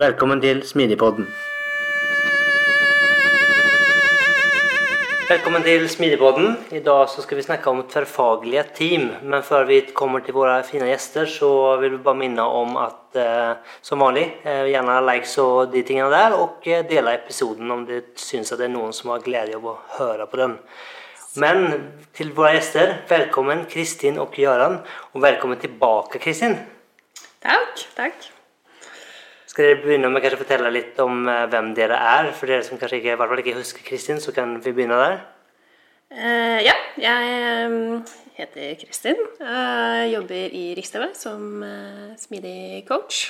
Velkommen 0.00 0.40
til 0.40 0.62
Smidigpodden. 0.64 1.26
Velkommen 5.28 5.62
til 5.66 5.84
Smidigpodden. 5.88 6.56
I 6.72 6.80
dag 6.80 7.10
så 7.12 7.20
skal 7.20 7.36
vi 7.36 7.44
snakke 7.44 7.68
om 7.68 7.82
tverrfaglige 7.84 8.64
team. 8.74 9.04
Men 9.22 9.44
før 9.44 9.68
vi 9.68 9.82
kommer 9.92 10.24
til 10.24 10.32
våre 10.32 10.62
fine 10.64 10.88
gjester, 10.88 11.28
så 11.28 11.76
vil 11.84 11.98
vi 11.98 12.00
bare 12.08 12.22
minne 12.22 12.40
om 12.40 12.80
at 12.80 13.20
eh, 13.20 13.76
som 13.84 14.00
vanlig, 14.00 14.24
eh, 14.48 14.64
gjerne 14.72 14.96
likes 15.10 15.36
og 15.44 15.76
de 15.76 15.84
tingene 15.84 16.08
der, 16.08 16.40
og 16.40 16.64
eh, 16.64 16.88
dele 16.88 17.12
episoden 17.20 17.76
om 17.76 17.84
du 17.84 17.98
syns 18.16 18.56
det 18.56 18.64
er 18.64 18.72
noen 18.72 18.96
som 18.96 19.12
har 19.12 19.20
glede 19.20 19.60
av 19.60 19.70
å 19.74 19.78
høre 20.00 20.24
på 20.24 20.40
den. 20.40 20.60
Men 21.36 21.66
til 22.16 22.32
våre 22.32 22.56
gjester, 22.56 23.02
velkommen 23.12 23.66
Kristin 23.68 24.16
og 24.24 24.32
Gøran. 24.40 24.80
Og 25.12 25.28
velkommen 25.28 25.60
tilbake, 25.60 26.16
Kristin. 26.16 26.62
Takk. 27.44 27.90
Takk. 27.92 28.31
Skal 29.52 29.66
dere 29.68 29.82
begynne 29.82 30.08
med 30.08 30.24
å 30.24 30.36
fortelle 30.40 30.70
litt 30.72 31.00
om 31.04 31.26
eh, 31.28 31.42
hvem 31.52 31.74
dere 31.76 31.98
er? 32.00 32.30
For 32.32 32.48
dere 32.48 32.64
som 32.64 32.78
kanskje 32.80 33.02
ikke, 33.02 33.18
hvert 33.20 33.28
fall 33.28 33.40
ikke 33.42 33.58
husker 33.58 33.84
Kristin, 33.84 34.20
så 34.24 34.32
kan 34.32 34.54
vi 34.64 34.72
begynne 34.72 34.96
der. 34.96 35.18
Uh, 36.08 36.56
ja, 36.64 36.72
jeg 36.96 37.66
um, 37.68 37.98
heter 38.38 38.78
Kristin. 38.80 39.20
Jeg 39.42 40.06
jobber 40.14 40.56
i 40.56 40.62
Riks-TV 40.78 41.04
som 41.20 41.60
uh, 41.60 42.14
smidig 42.16 42.80
coach. 42.88 43.26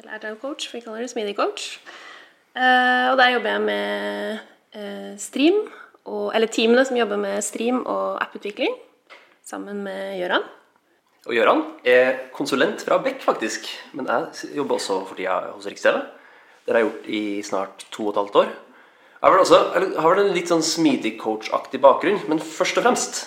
Eller 0.00 0.16
agile 0.18 0.40
coach, 0.42 0.66
for 0.66 0.80
vi 0.80 0.82
kaller 0.88 1.06
det 1.06 1.12
smidig 1.14 1.36
coach. 1.38 1.78
Uh, 2.58 3.14
og 3.14 3.22
der 3.22 3.36
jobber 3.36 3.54
jeg 3.54 3.64
med 3.70 5.22
stream, 5.22 5.62
og, 6.02 6.32
eller 6.34 6.50
teamene 6.50 6.82
som 6.82 6.98
jobber 6.98 7.22
med 7.28 7.38
stream 7.46 7.84
og 7.86 8.18
apputvikling, 8.26 8.74
sammen 9.46 9.84
med 9.86 10.18
Gøran. 10.18 10.50
Og 11.24 11.32
Gøran 11.32 11.62
er 11.88 12.26
konsulent 12.36 12.82
fra 12.84 12.98
Beck, 13.00 13.22
faktisk. 13.24 13.64
Men 13.96 14.10
jeg 14.10 14.56
jobber 14.58 14.76
også 14.76 14.98
for 15.08 15.16
tida 15.16 15.38
hos 15.54 15.64
Riks-TV. 15.70 16.02
Det 16.64 16.74
har 16.74 16.82
jeg 16.82 16.88
gjort 16.90 17.06
i 17.08 17.22
snart 17.44 17.86
to 17.94 18.08
og 18.08 18.12
et 18.12 18.20
halvt 18.20 18.36
år. 18.42 18.50
Jeg 19.24 19.24
har 19.24 19.32
vel, 19.32 19.40
også, 19.40 19.60
jeg 19.72 20.02
har 20.04 20.12
vel 20.12 20.20
en 20.26 20.34
litt 20.36 20.50
sånn 20.52 20.64
smidig 20.64 21.14
coach-aktig 21.22 21.80
bakgrunn, 21.80 22.18
men 22.28 22.42
først 22.44 22.76
og 22.76 22.84
fremst 22.84 23.22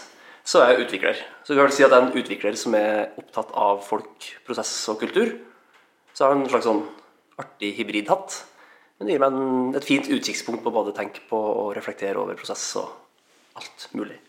så 0.48 0.62
er 0.62 0.76
jeg 0.76 0.86
utvikler. 0.86 1.24
Så 1.42 1.56
jeg 1.56 1.66
vil 1.66 1.74
si 1.74 1.86
at 1.88 1.90
jeg 1.90 1.98
er 1.98 2.06
en 2.06 2.22
utvikler 2.22 2.60
som 2.62 2.78
er 2.78 3.18
opptatt 3.18 3.50
av 3.58 3.82
folk, 3.86 4.30
prosess 4.46 4.76
og 4.94 5.02
kultur. 5.02 5.34
Så 6.14 6.22
jeg 6.22 6.30
har 6.30 6.38
en 6.38 6.46
slags 6.54 6.70
sånn 6.70 6.84
artig 7.42 7.74
hybridhatt. 7.80 8.38
Men 8.98 9.10
det 9.10 9.18
gir 9.18 9.26
meg 9.26 9.42
en, 9.42 9.74
et 9.78 9.90
fint 9.90 10.14
utsiktspunkt 10.14 10.62
på 10.66 10.74
både 10.74 10.94
å 10.94 10.98
tenke 11.02 11.26
på 11.30 11.42
og 11.66 11.74
reflektere 11.78 12.22
over 12.22 12.38
prosess 12.38 12.70
og 12.78 13.58
alt 13.58 13.90
mulig. 13.98 14.22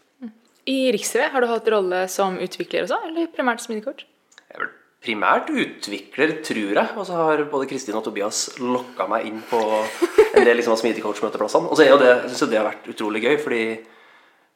I 0.68 0.92
Riks-TV, 0.92 1.30
har 1.32 1.40
du 1.40 1.48
hatt 1.48 1.68
rolle 1.72 2.02
som 2.12 2.36
utvikler 2.44 2.84
også, 2.84 2.98
eller 3.08 3.30
primært 3.32 3.62
smidigkort? 3.64 4.04
Jeg 4.48 4.60
vel 4.60 4.72
primært 5.04 5.50
utvikler, 5.52 6.34
tror 6.44 6.80
jeg. 6.80 6.88
Og 6.98 7.06
så 7.08 7.16
har 7.16 7.44
både 7.50 7.68
Kristin 7.70 7.96
og 7.96 8.04
Tobias 8.04 8.42
lokka 8.60 9.06
meg 9.10 9.28
inn 9.30 9.38
på 9.48 9.60
en 9.62 10.44
del 10.44 10.58
liksom, 10.58 10.74
av 10.74 10.82
smidigcoach-møteplassene. 10.82 11.70
Og 11.70 11.78
så 11.78 11.86
er 11.86 11.92
jeg 11.92 12.50
det 12.50 12.58
har 12.58 12.68
vært 12.68 12.90
utrolig 12.92 13.22
gøy, 13.24 13.36
fordi 13.40 13.62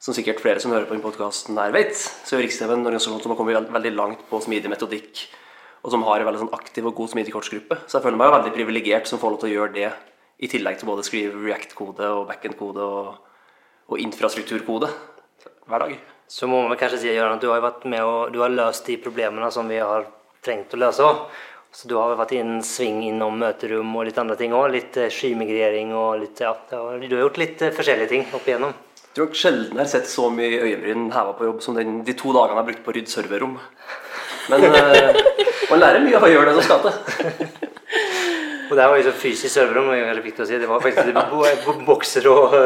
som 0.03 0.15
sikkert 0.15 0.43
flere 0.43 0.59
som 0.59 0.73
hører 0.75 0.85
på 0.85 0.93
denne 0.93 1.05
podkasten 1.05 1.57
her 1.57 1.73
vet, 1.73 1.95
så 1.95 2.35
er 2.35 2.43
Riks-TV 2.43 2.75
en 2.75 2.83
organisasjon 2.83 3.23
som 3.23 3.33
har 3.33 3.39
kommet 3.39 3.71
veldig 3.71 3.93
langt 3.95 4.25
på 4.29 4.41
smidig 4.43 4.69
metodikk, 4.69 5.23
og 5.81 5.95
som 5.95 6.03
har 6.05 6.19
en 6.19 6.27
veldig 6.27 6.43
sånn 6.43 6.57
aktiv 6.57 6.89
og 6.89 6.97
god 6.97 7.13
smidigcoach-gruppe. 7.15 7.79
Så 7.87 7.97
jeg 7.97 8.05
føler 8.05 8.19
meg 8.19 8.35
veldig 8.35 8.53
privilegert 8.53 9.09
som 9.09 9.21
får 9.21 9.33
lov 9.33 9.41
til 9.41 9.49
å 9.49 9.55
gjøre 9.55 9.75
det, 9.79 9.89
i 10.43 10.49
tillegg 10.51 10.77
til 10.77 10.89
både 10.89 11.05
å 11.05 11.07
skrive 11.07 11.39
React-kode 11.39 12.09
og 12.19 12.27
backend-kode 12.27 12.83
og, 12.83 13.33
og 13.87 14.01
infrastrukturkode 14.03 14.91
hver 15.69 15.85
dag. 15.85 15.95
Så 16.27 16.47
må 16.49 16.61
man 16.65 16.77
kanskje 16.79 17.03
si 17.03 17.11
Jørgen, 17.11 17.37
at 17.37 17.43
du 17.43 17.51
har 17.51 17.63
vært 17.63 17.83
med 17.89 18.03
og 18.03 18.31
du 18.33 18.39
har 18.41 18.53
løst 18.53 18.87
de 18.89 18.97
problemene 19.01 19.49
som 19.53 19.67
vi 19.69 19.79
har 19.81 20.07
trengt 20.43 20.73
å 20.73 20.79
løse. 20.81 21.09
Så 21.73 21.89
du 21.89 21.95
har 21.97 22.13
vært 22.19 22.35
i 22.35 22.39
en 22.43 22.59
sving 22.65 23.01
innom 23.07 23.39
møterom 23.41 23.95
og 23.97 24.05
litt 24.07 24.17
andre 24.21 24.37
ting 24.37 24.53
òg. 24.53 24.67
Litt 24.75 24.97
eh, 25.01 25.09
skymigrering 25.13 25.93
og 25.97 26.19
litt 26.21 26.41
ja, 26.43 26.51
Du 26.69 27.15
har 27.15 27.23
gjort 27.23 27.39
litt 27.41 27.63
eh, 27.65 27.73
forskjellige 27.73 28.11
ting 28.11 28.27
opp 28.29 28.45
igjennom. 28.45 28.75
Jeg 29.13 29.17
tror 29.17 29.37
sjelden 29.37 29.77
jeg 29.77 29.81
har 29.81 29.89
sett 29.89 30.09
så 30.09 30.27
mye 30.33 30.61
øyenbryn 30.67 31.09
heva 31.13 31.33
på 31.37 31.47
jobb 31.49 31.59
som 31.65 31.77
den, 31.77 31.99
de 32.05 32.15
to 32.17 32.33
dagene 32.33 32.55
jeg 32.55 32.61
har 32.61 32.69
brukt 32.69 32.83
på 32.85 32.93
å 32.93 32.95
rydde 32.97 33.13
serverrom. 33.13 33.59
Men 34.49 34.65
uh, 34.73 35.19
man 35.69 35.81
lærer 35.81 36.01
mye 36.03 36.17
av 36.17 36.25
å 36.25 36.31
gjøre 36.31 36.47
det 36.49 36.55
som 36.57 36.65
skal 36.65 36.81
til. 36.87 37.43
og 38.69 38.73
det 38.73 38.87
var 38.89 38.97
jo 38.97 39.05
så 39.05 39.13
fysisk 39.21 39.53
serverrom. 39.53 39.91
Det 39.93 40.71
var 40.71 40.81
faktisk 40.81 41.85
bokser 41.85 42.29
og 42.33 42.57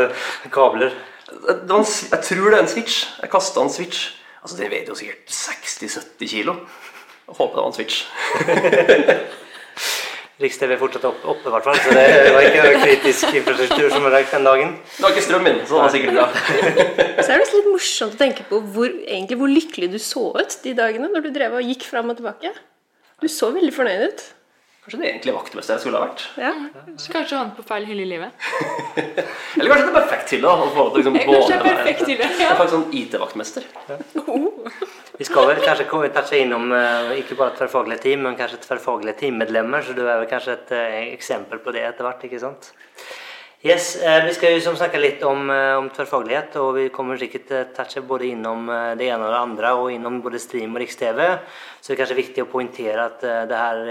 kabler. 0.56 0.96
En, 1.28 1.84
jeg 2.12 2.22
tror 2.24 2.50
det 2.50 2.58
er 2.58 2.64
en 2.64 2.72
switch. 2.72 3.02
Jeg 3.22 3.32
kasta 3.32 3.64
en 3.64 3.74
switch. 3.74 4.14
Altså, 4.42 4.58
Det 4.58 4.70
veide 4.72 4.94
jo 4.94 4.96
sikkert 4.96 5.28
60-70 5.28 6.32
kilo. 6.32 6.54
Jeg 7.28 7.36
håper 7.36 7.56
det 7.56 7.64
var 7.64 7.68
en 7.68 7.76
switch. 7.76 8.06
Riks-TV 10.38 10.76
er 10.76 10.78
fortsatt 10.78 11.06
oppe, 11.10 11.26
opp, 11.32 11.46
i 11.50 11.50
hvert 11.50 11.66
fall, 11.66 11.78
så 11.82 11.94
det 11.96 12.34
var 12.36 12.44
ikke 12.46 12.62
noe 12.62 12.82
kritisk 12.84 13.38
infrastruktur 13.40 13.88
som 13.90 14.04
var 14.06 14.14
røykt 14.20 14.36
den 14.36 14.46
dagen. 14.46 14.76
Det 14.86 15.02
var 15.02 15.16
ikke 15.16 15.24
strømmen, 15.26 15.62
så 15.66 15.72
det 15.72 15.82
var 15.82 15.94
sikkert 15.96 16.14
bra. 16.14 16.26
så 17.26 17.34
er 17.34 17.42
det 17.42 17.48
litt 17.56 17.70
morsomt 17.72 18.14
å 18.14 18.20
tenke 18.20 18.46
på 18.46 18.60
hvor, 18.76 18.92
egentlig, 19.08 19.40
hvor 19.42 19.50
lykkelig 19.50 19.90
du 19.96 19.98
så 19.98 20.28
ut 20.38 20.58
de 20.62 20.76
dagene 20.78 21.10
når 21.10 21.26
du 21.26 21.32
drev 21.34 21.58
og 21.58 21.72
gikk 21.72 21.88
fram 21.90 22.14
og 22.14 22.20
tilbake. 22.20 22.54
Du 23.18 23.26
så 23.34 23.50
veldig 23.56 23.74
fornøyd 23.74 24.04
ut. 24.12 24.22
Kanskje 24.88 25.02
det 25.02 25.08
egentlig 25.10 25.34
vaktmester 25.36 25.76
jeg 25.76 25.84
skulle 25.84 26.00
ha 26.00 26.06
vært. 26.08 26.22
Ja. 26.40 26.50
Så 26.96 27.12
Kanskje 27.12 27.40
han 27.42 27.50
på 27.58 27.64
feil 27.68 27.84
hylle 27.90 28.06
i 28.06 28.08
livet. 28.08 28.46
Eller 29.58 29.72
kanskje 29.74 29.82
det 29.82 29.90
er 29.90 29.96
perfekt 29.98 30.30
hylle. 30.32 30.52
Liksom, 30.94 31.18
kanskje 31.18 31.48
det 31.50 31.56
er 31.58 31.66
perfekt 31.66 32.04
hylle, 32.08 32.28
ja. 32.40 32.52
Faktisk 32.56 32.76
sånn 32.78 32.94
IT-vaktmester. 32.96 33.66
Ja. 33.90 33.98
Oh. 34.32 34.86
Vi 35.18 35.26
skal 35.28 35.50
vel 35.50 35.58
kanskje 35.60 35.90
komme 35.92 36.08
touche 36.16 36.38
innom 36.40 36.70
uh, 36.72 37.12
ikke 37.20 37.36
bare 37.36 37.58
tverrfaglige 37.58 38.00
team, 38.06 38.22
men 38.24 38.38
kanskje 38.40 38.62
tverrfaglige 38.64 39.18
teammedlemmer. 39.26 39.84
Så 39.84 39.96
du 39.98 40.06
er 40.06 40.22
vel 40.22 40.30
kanskje 40.32 40.56
et 40.56 40.72
uh, 40.72 41.00
eksempel 41.18 41.60
på 41.66 41.74
det 41.76 41.82
etter 41.84 42.08
hvert, 42.08 42.24
ikke 42.24 42.40
sant? 42.46 42.70
Yes, 43.66 43.90
uh, 44.00 44.22
Vi 44.24 44.38
skal 44.38 44.56
jo 44.56 44.72
snakke 44.72 45.02
litt 45.04 45.26
om, 45.28 45.50
om 45.52 45.90
tverrfaglighet, 45.98 46.56
og 46.62 46.70
vi 46.78 46.86
kommer 46.96 47.20
sikkert 47.20 47.52
touche 47.76 48.06
både 48.08 48.30
innom 48.30 48.72
det 48.96 49.10
ene 49.10 49.28
og 49.28 49.36
det 49.36 49.42
andre, 49.42 49.74
og 49.82 49.92
innom 49.98 50.22
både 50.24 50.40
stream 50.40 50.80
og 50.80 50.86
Riks-TV. 50.86 51.20
Så 51.82 51.92
det 51.92 51.98
er 51.98 52.02
kanskje 52.06 52.20
viktig 52.22 52.46
å 52.46 52.50
poengtere 52.56 53.10
at 53.10 53.28
det 53.52 53.60
her 53.66 53.84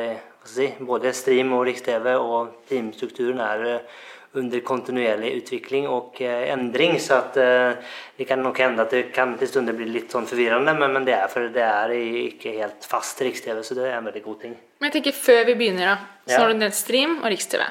si, 0.50 0.68
både 0.80 1.14
Stream 1.16 1.54
og 1.56 1.66
Riks-TV 1.68 2.12
og 2.16 2.62
teamstrukturen 2.68 3.40
er 3.44 3.64
eh, 3.70 3.96
under 4.36 4.60
kontinuerlig 4.66 5.32
utvikling 5.40 5.86
og 5.90 6.20
eh, 6.24 6.48
endring. 6.52 6.96
Så 7.02 7.18
at 7.18 7.38
eh, 7.40 7.96
det 8.18 8.28
kan 8.28 8.42
nok 8.44 8.60
hende 8.62 8.84
at 8.84 8.94
det 8.94 9.04
kan 9.16 9.34
til 9.40 9.50
stunder 9.50 9.76
bli 9.76 9.88
litt 9.90 10.12
sånn 10.12 10.28
forvirrende, 10.28 10.74
men, 10.76 10.92
men, 10.94 11.06
det 11.08 11.16
er 11.16 11.28
for 11.32 11.50
det 11.52 11.64
er 11.64 11.94
ikke 11.96 12.56
helt 12.58 12.88
fast 12.88 13.20
Riks-TV, 13.24 13.62
så 13.64 13.78
det 13.78 13.88
er 13.88 13.98
en 13.98 14.08
veldig 14.08 14.24
god 14.24 14.40
ting. 14.44 14.56
Men 14.80 14.90
jeg 14.90 14.98
tenker 14.98 15.16
før 15.18 15.44
vi 15.50 15.58
begynner, 15.62 15.94
da, 15.94 16.24
så 16.28 16.42
har 16.42 16.52
du 16.52 16.60
nevnt 16.60 16.78
Stream 16.78 17.20
og 17.22 17.30
Riks-TV. 17.32 17.64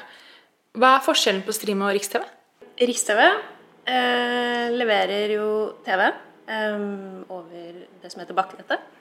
Hva 0.76 0.96
er 0.96 1.06
forskjellen 1.06 1.44
på 1.46 1.54
Stream 1.56 1.84
og 1.86 1.94
Riks-TV? 1.96 2.26
Riks-TV 2.76 3.22
eh, 3.24 4.66
leverer 4.74 5.32
jo 5.36 5.48
TV 5.86 6.02
eh, 6.04 6.82
over 7.32 7.80
det 8.02 8.10
som 8.12 8.20
heter 8.20 8.36
bakkenettet. 8.36 8.92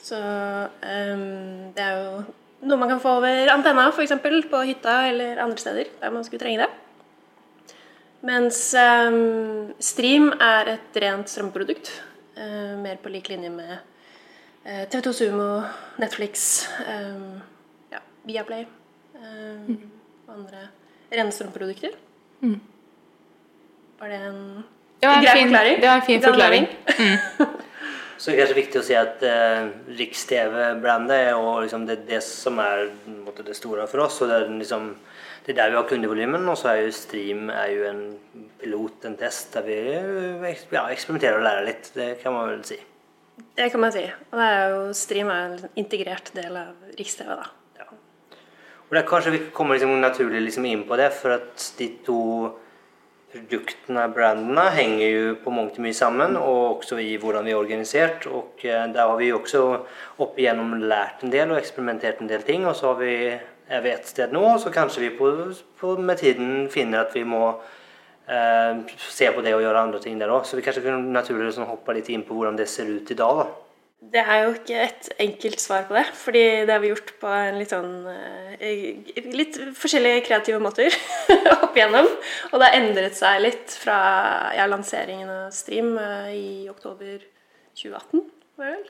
Så 0.00 0.16
eh, 0.16 1.24
det 1.74 1.82
er 1.84 1.98
jo 1.98 2.22
noe 2.60 2.78
man 2.80 2.90
kan 2.92 3.00
få 3.00 3.16
over 3.20 3.50
antenna, 3.52 3.88
f.eks. 3.88 4.12
på 4.50 4.62
hytta 4.68 4.96
eller 5.08 5.40
andre 5.40 5.58
steder 5.58 5.92
der 6.00 6.14
man 6.14 6.24
skulle 6.24 6.42
trenge 6.42 6.64
det. 6.64 6.70
Mens 8.26 8.58
um, 8.76 9.70
Stream 9.80 10.28
er 10.36 10.74
et 10.74 10.98
rent 11.02 11.30
strømprodukt. 11.32 11.88
Uh, 12.36 12.76
mer 12.80 13.00
på 13.00 13.12
lik 13.12 13.30
linje 13.32 13.50
med 13.52 13.72
uh, 13.72 13.78
eh, 14.64 14.84
TV2 14.88 15.12
Sumo, 15.12 15.48
Netflix, 16.00 16.66
um, 16.84 17.40
ja, 17.92 18.00
Viaplay 18.28 18.66
um, 19.16 19.72
mm. 19.72 19.80
og 20.28 20.34
andre 20.36 20.68
rene 21.10 21.32
strømprodukter. 21.32 21.96
Mm. 22.40 22.60
Var 24.00 24.08
det 24.08 24.20
en 24.28 24.64
Det 25.00 25.08
var 25.08 25.16
en 25.16 25.24
Grei 25.24 25.32
fin, 25.32 25.48
forklaring. 25.48 25.80
det 25.80 25.88
var 25.88 25.96
en 25.96 26.06
fin 26.06 26.22
forklaring. 26.22 26.68
Så 28.20 28.28
det 28.28 28.34
er 28.34 28.42
kanskje 28.42 28.58
viktig 28.58 28.80
å 28.82 28.84
si 28.84 28.96
at 29.00 29.22
eh, 29.24 29.70
Riks-TV-brandet 29.96 31.22
er 31.30 31.38
liksom 31.64 31.86
det, 31.88 32.02
det 32.10 32.18
som 32.20 32.58
er 32.60 32.90
måte, 33.22 33.46
det 33.46 33.56
store 33.56 33.86
for 33.88 34.04
oss. 34.04 34.18
og 34.20 34.28
Det 34.28 34.36
er 34.36 34.50
liksom, 34.58 34.90
det 35.46 35.54
er 35.54 35.58
der 35.62 35.72
vi 35.72 35.78
har 35.78 35.86
kundevolymen, 35.88 36.44
og 36.52 36.58
så 36.60 36.74
er 36.74 36.82
jo 36.82 36.90
Stream 36.92 37.48
er 37.48 37.70
jo 37.72 37.86
en 37.88 38.02
pilot, 38.60 39.06
en 39.08 39.16
test, 39.16 39.56
der 39.56 39.64
vi 39.64 39.78
ja, 40.76 40.84
eksperimenterer 40.92 41.40
og 41.40 41.46
lærer 41.48 41.64
litt. 41.70 41.88
Det 41.96 42.10
kan 42.20 42.36
man 42.36 42.52
vel 42.52 42.60
si. 42.68 42.76
Det 43.56 43.70
kan 43.72 43.80
man 43.86 43.96
si. 43.96 44.04
Og 44.04 44.36
det 44.36 44.50
er 44.50 44.74
jo, 44.74 44.84
Stream 45.00 45.32
er 45.32 45.46
en 45.46 45.80
integrert 45.80 46.28
del 46.36 46.60
av 46.60 46.92
Riks-TV, 47.00 47.32
da. 47.40 47.48
Og 48.90 48.96
det 48.96 49.04
er 49.04 49.06
kanskje 49.06 49.30
vi 49.30 49.44
kommer 49.54 49.78
liksom 49.78 50.00
naturlig 50.02 50.40
liksom 50.42 50.64
inn 50.66 50.80
på 50.82 50.96
det, 50.98 51.12
for 51.14 51.38
at 51.38 51.72
de 51.78 51.86
to 52.04 52.20
produktene, 53.30 54.06
brandene, 54.14 54.64
henger 54.74 55.06
jo 55.06 55.34
på 55.44 55.52
og 55.54 55.78
mye 55.82 55.94
sammen, 55.94 56.36
og 56.36 56.80
også 56.80 56.98
i 57.02 57.14
hvordan 57.20 57.46
vi 57.46 57.54
er 57.54 57.60
organisert. 57.60 58.26
Og 58.26 58.64
eh, 58.64 58.86
der 58.92 59.06
har 59.06 59.16
vi 59.18 59.32
også 59.32 59.62
opp 60.18 60.38
igjennom 60.38 60.74
lært 60.82 61.24
en 61.24 61.32
del 61.32 61.52
og 61.52 61.60
eksperimentert 61.60 62.20
en 62.20 62.30
del 62.30 62.42
ting, 62.46 62.66
og 62.66 62.76
så 62.76 62.94
vi, 62.98 63.14
er 63.68 63.84
vi 63.84 63.94
et 63.94 64.08
sted 64.08 64.34
nå, 64.34 64.42
og 64.54 64.60
så 64.62 64.72
kanskje 64.74 65.06
vi 65.06 65.14
på, 65.18 65.30
på, 65.80 65.96
med 65.96 66.18
tiden 66.18 66.68
finner 66.72 67.04
at 67.04 67.14
vi 67.14 67.24
må 67.24 67.44
eh, 68.26 68.84
se 69.08 69.30
på 69.30 69.46
det 69.46 69.54
og 69.54 69.64
gjøre 69.64 69.86
andre 69.86 70.02
ting 70.02 70.20
der 70.20 70.34
òg. 70.34 70.44
Så 70.44 70.58
vi 70.58 70.66
kanskje 70.66 70.84
kunne 70.88 71.14
naturlig 71.14 71.50
liksom 71.50 71.70
hoppe 71.70 71.96
litt 71.96 72.10
inn 72.10 72.26
på 72.26 72.36
hvordan 72.36 72.58
det 72.58 72.68
ser 72.68 72.90
ut 72.90 73.10
i 73.10 73.18
dag. 73.18 73.44
da. 73.44 73.69
Det 74.00 74.22
er 74.22 74.46
jo 74.46 74.52
ikke 74.56 74.78
et 74.80 75.08
enkelt 75.20 75.60
svar 75.60 75.82
på 75.86 75.92
det, 75.94 76.06
fordi 76.16 76.42
det 76.64 76.72
har 76.72 76.80
vi 76.80 76.88
gjort 76.88 77.10
på 77.20 77.28
en 77.36 77.58
litt 77.60 77.68
sånn 77.74 77.90
eh, 78.08 79.10
Litt 79.36 79.58
forskjellige 79.76 80.22
kreative 80.24 80.60
måter 80.64 80.88
opp 81.66 81.76
igjennom. 81.76 82.08
Og 82.48 82.54
det 82.56 82.70
har 82.70 82.78
endret 82.78 83.18
seg 83.18 83.42
litt 83.44 83.74
fra 83.82 83.98
ja, 84.56 84.64
lanseringen 84.72 85.28
av 85.28 85.52
Stream 85.52 85.92
eh, 86.00 86.30
i 86.32 86.48
oktober 86.72 87.20
2018, 87.76 88.24
var 88.56 88.70
det 88.70 88.78
vel? 88.78 88.88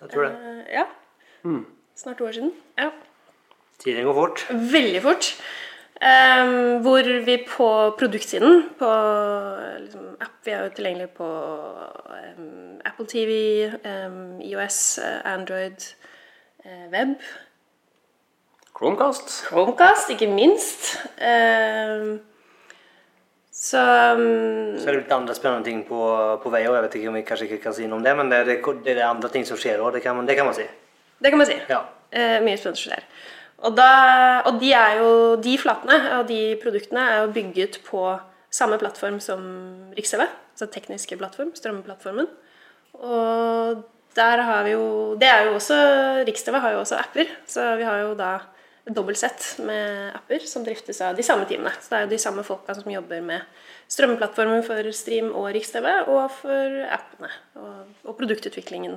Jeg 0.00 0.12
tror 0.14 0.28
det. 0.28 0.32
Eh, 0.54 0.62
Ja. 0.78 0.86
Snart 2.00 2.18
to 2.20 2.28
år 2.30 2.36
siden. 2.38 2.54
Ja. 2.78 2.90
Tiden 3.82 4.06
går 4.06 4.14
fort. 4.16 4.46
Veldig 4.72 5.02
fort. 5.04 5.34
Ehm, 6.00 6.80
hvor 6.80 7.04
vi 7.24 7.34
på 7.48 7.66
produktsiden, 7.98 8.62
på 8.78 8.88
liksom, 9.82 10.06
app 10.20 10.38
Vi 10.44 10.50
er 10.54 10.62
jo 10.64 10.70
tilgjengelig 10.72 11.10
på 11.18 11.26
um, 12.38 12.78
Apple 12.88 13.04
TV, 13.06 13.34
um, 13.84 14.40
IOS, 14.40 14.98
eh, 14.98 15.18
Android, 15.34 15.84
uh, 16.64 16.86
web. 16.92 17.12
Chromecast. 18.78 19.34
Chromecast, 19.50 20.10
ikke 20.14 20.26
minst. 20.32 20.94
Ehm, 21.20 22.20
så 23.52 23.82
um, 24.16 24.78
Så 24.80 24.88
er 24.88 24.94
det 24.94 25.02
litt 25.02 25.12
andre 25.12 25.34
spennende 25.36 25.68
ting 25.68 25.82
på, 25.84 26.00
på 26.42 26.52
vei, 26.54 26.62
og 26.70 26.78
jeg 26.78 26.86
vet 26.86 26.96
ikke 27.02 27.12
om 27.12 27.18
vi 27.20 27.24
kanskje 27.28 27.50
ikke 27.50 27.60
kan 27.66 27.76
si 27.76 27.84
noe 27.90 28.00
om 28.00 28.06
det, 28.08 28.16
men 28.16 28.32
det 28.32 28.38
er, 28.40 28.54
det 28.86 28.96
er 28.96 29.04
andre 29.10 29.28
ting 29.28 29.44
som 29.44 29.60
skjer 29.60 29.82
òg, 29.84 29.92
det, 29.98 30.02
kan 30.06 30.16
man- 30.16 30.26
det 30.26 30.38
kan 30.40 30.48
man 30.48 30.56
si. 30.56 30.64
Det 31.20 31.28
kan 31.34 31.38
man 31.42 31.50
si. 31.52 31.60
Ja. 31.68 31.82
Uh, 32.08 32.38
mye 32.46 32.56
spennende 32.56 32.80
som 32.80 32.88
skjer. 32.88 33.04
Og, 33.60 33.74
da, 33.76 33.90
og 34.48 34.60
de 34.60 34.72
jo, 34.72 35.08
de 35.44 35.56
flatene 35.60 35.96
og 36.16 36.28
de 36.30 36.56
produktene 36.62 37.02
er 37.12 37.18
jo 37.24 37.32
bygget 37.34 37.80
på 37.84 38.04
samme 38.50 38.78
plattform 38.80 39.18
som 39.22 39.42
Riks-TV. 39.96 40.24
Altså 40.54 40.68
tekniske 40.72 41.18
plattform, 41.20 41.52
strømmeplattformen. 41.56 42.28
Og 43.00 43.82
der 44.16 44.42
har 44.42 44.64
vi 44.66 44.72
jo 44.74 45.14
Det 45.20 45.28
er 45.28 45.44
jo 45.46 45.54
også 45.54 45.76
Riks-TV 46.26 46.56
har 46.58 46.72
jo 46.72 46.80
også 46.80 46.98
apper, 46.98 47.28
så 47.46 47.76
vi 47.76 47.86
har 47.86 48.00
jo 48.02 48.14
da 48.18 48.38
et 48.88 48.96
dobbelt 48.96 49.20
sett 49.20 49.44
med 49.62 50.14
apper 50.16 50.40
som 50.48 50.64
driftes 50.64 51.02
av 51.04 51.16
de 51.16 51.22
samme 51.22 51.44
teamene. 51.46 51.72
Så 51.78 51.92
det 51.92 51.98
er 51.98 52.06
jo 52.06 52.14
de 52.14 52.22
samme 52.22 52.44
folka 52.46 52.74
som 52.74 52.90
jobber 52.90 53.20
med 53.20 53.44
strømmeplattformen 53.92 54.64
for 54.66 54.88
Stream 54.96 55.30
og 55.36 55.50
Riks-TV, 55.54 55.86
og 56.08 56.30
for 56.32 56.80
appene. 56.88 57.30
Og, 57.60 57.92
og 58.08 58.16
produktutviklingen 58.18 58.96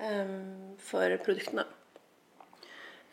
um, 0.00 0.76
for 0.82 1.14
produktene. 1.24 1.64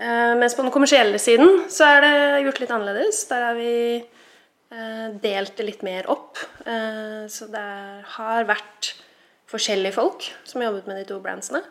Eh, 0.01 0.33
mens 0.39 0.55
på 0.57 0.63
den 0.65 0.73
kommersielle 0.73 1.19
siden 1.21 1.67
så 1.69 1.85
er 1.85 2.01
det 2.01 2.15
gjort 2.47 2.61
litt 2.63 2.73
annerledes. 2.73 3.21
Der 3.29 3.43
har 3.45 3.57
vi 3.57 3.73
eh, 4.01 5.07
delt 5.21 5.53
det 5.59 5.67
litt 5.67 5.83
mer 5.85 6.09
opp. 6.09 6.41
Eh, 6.65 7.27
så 7.29 7.49
det 7.53 7.67
har 8.15 8.49
vært 8.49 8.95
forskjellige 9.51 9.97
folk 9.99 10.25
som 10.47 10.61
har 10.61 10.71
jobbet 10.71 10.89
med 10.89 11.01
de 11.01 11.05
to 11.11 11.19
brandsene. 11.21 11.63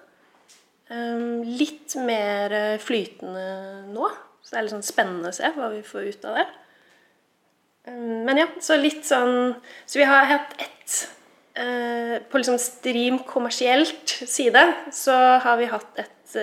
Litt 0.91 1.94
mer 2.03 2.53
flytende 2.82 3.43
nå, 3.93 4.09
så 4.43 4.50
det 4.50 4.56
er 4.59 4.65
litt 4.67 4.73
sånn 4.75 4.88
spennende 4.88 5.31
å 5.31 5.37
se 5.37 5.47
hva 5.55 5.69
vi 5.71 5.85
får 5.87 6.09
ut 6.09 6.25
av 6.27 6.41
det. 6.41 6.47
Men 7.94 8.41
ja, 8.41 8.49
så 8.61 8.75
litt 8.77 9.06
sånn 9.09 9.55
Så 9.88 9.97
vi 9.97 10.05
har 10.05 10.27
hatt 10.29 10.50
ett 10.61 10.97
På 12.29 12.43
liksom 12.43 12.59
stream 12.61 13.17
kommersielt 13.25 14.12
side 14.29 14.65
så 14.93 15.15
har 15.41 15.56
vi 15.62 15.71
hatt 15.71 16.03
et 16.03 16.37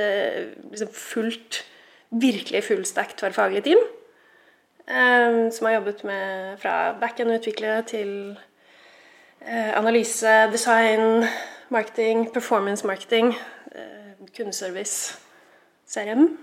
liksom 0.72 0.90
fullt 0.96 1.60
virkelig 2.10 2.64
fullstack 2.64 3.16
tverrfaglig 3.18 3.64
team. 3.64 3.78
eh, 4.88 5.52
som 5.52 5.66
har 5.66 5.74
jobbet 5.74 6.04
med 6.04 6.58
fra 6.60 6.94
backend-utviklere 7.00 7.82
til 7.82 8.40
eh, 9.42 9.78
analyse, 9.78 10.52
design, 10.52 11.26
marketing, 11.70 12.34
performance 12.34 12.88
marketing, 12.88 13.36
eh, 13.76 14.28
kundeservice, 14.38 15.20
CRM. 15.88 16.38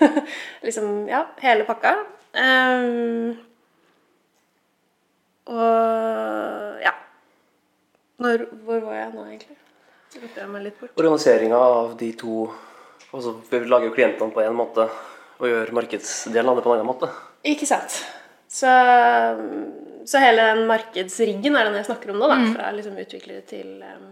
liksom, 0.66 1.08
ja, 1.08 1.24
hele 1.38 1.64
pakka. 1.64 1.94
Og 5.46 6.80
ja. 6.82 6.92
Når, 8.20 8.44
hvor 8.64 8.80
var 8.80 8.94
jeg 8.94 9.12
nå, 9.14 9.24
egentlig? 9.24 9.56
Organiseringa 10.98 11.56
av 11.56 11.96
de 11.98 12.12
to 12.18 12.50
altså, 13.12 13.36
så 13.46 13.62
lager 13.64 13.88
jo 13.88 13.96
klientene 13.96 14.34
på 14.34 14.44
én 14.44 14.56
måte 14.56 14.86
og 15.40 15.48
gjør 15.48 15.72
markedsdelen 15.76 16.50
av 16.52 16.58
det 16.58 16.64
på 16.64 16.72
en 16.72 16.80
annen 16.80 16.90
måte. 16.90 17.08
Ikke 17.48 17.68
sant. 17.68 18.02
Så, 18.50 18.70
så 20.10 20.20
hele 20.20 20.48
den 20.50 20.66
markedsriggen 20.68 21.56
er 21.56 21.68
den 21.68 21.78
jeg 21.78 21.88
snakker 21.88 22.12
om 22.12 22.20
nå. 22.20 22.28
Da, 22.28 22.40
Fra 22.56 22.72
liksom 22.76 22.98
utviklere 23.00 23.44
til 23.48 23.78
um, 23.80 24.10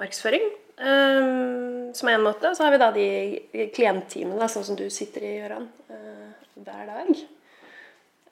markedsføring. 0.00 0.48
Um, 0.82 1.92
som 1.94 2.08
er 2.08 2.16
en 2.16 2.24
måte. 2.24 2.54
Så 2.56 2.64
har 2.64 2.74
vi 2.74 2.80
da 2.82 2.88
de 2.96 3.06
klientteamene, 3.76 4.48
sånn 4.50 4.66
som 4.66 4.78
du 4.78 4.88
sitter 4.90 5.28
i, 5.28 5.36
Gøran, 5.44 5.68
uh, 5.92 6.50
hver 6.64 6.90
dag. 6.90 7.22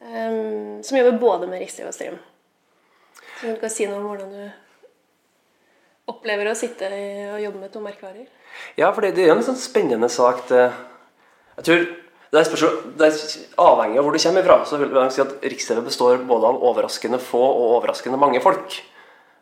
Um, 0.00 0.80
som 0.82 0.98
jobber 0.98 1.20
både 1.20 1.50
med 1.50 1.62
Riks-TV 1.62 1.92
og 1.92 1.94
Stream. 1.94 2.18
Så 3.38 3.54
du 3.54 3.60
kan 3.60 3.72
si 3.72 3.86
noe 3.86 4.00
om 4.00 4.10
hvordan 4.10 4.34
du 4.34 4.42
opplever 6.10 6.50
å 6.50 6.58
sitte 6.58 6.88
og 6.90 7.42
jobbe 7.44 7.60
med 7.60 7.72
to 7.72 7.84
merkevarer. 7.84 8.39
Ja, 8.78 8.90
for 8.92 9.04
det, 9.04 9.14
det 9.16 9.24
er 9.24 9.32
jo 9.32 9.38
en 9.38 9.46
sånn 9.46 9.58
spennende 9.60 10.08
sak. 10.12 10.44
Det, 10.48 10.68
jeg 11.60 11.66
tror 11.66 11.88
det 12.30 12.38
er, 12.38 12.74
det 12.98 13.06
er 13.08 13.14
avhengig 13.58 13.98
av 13.98 14.06
hvor 14.06 14.14
du 14.14 14.22
kommer 14.22 14.44
fra. 14.46 14.58
Så 14.68 14.78
vil 14.78 14.92
jeg 14.94 15.14
si 15.16 15.22
at 15.24 15.46
Riks-TV 15.52 15.80
består 15.86 16.20
både 16.26 16.52
av 16.52 16.60
overraskende 16.70 17.18
få 17.22 17.40
og 17.42 17.78
overraskende 17.80 18.20
mange 18.20 18.42
folk. 18.44 18.76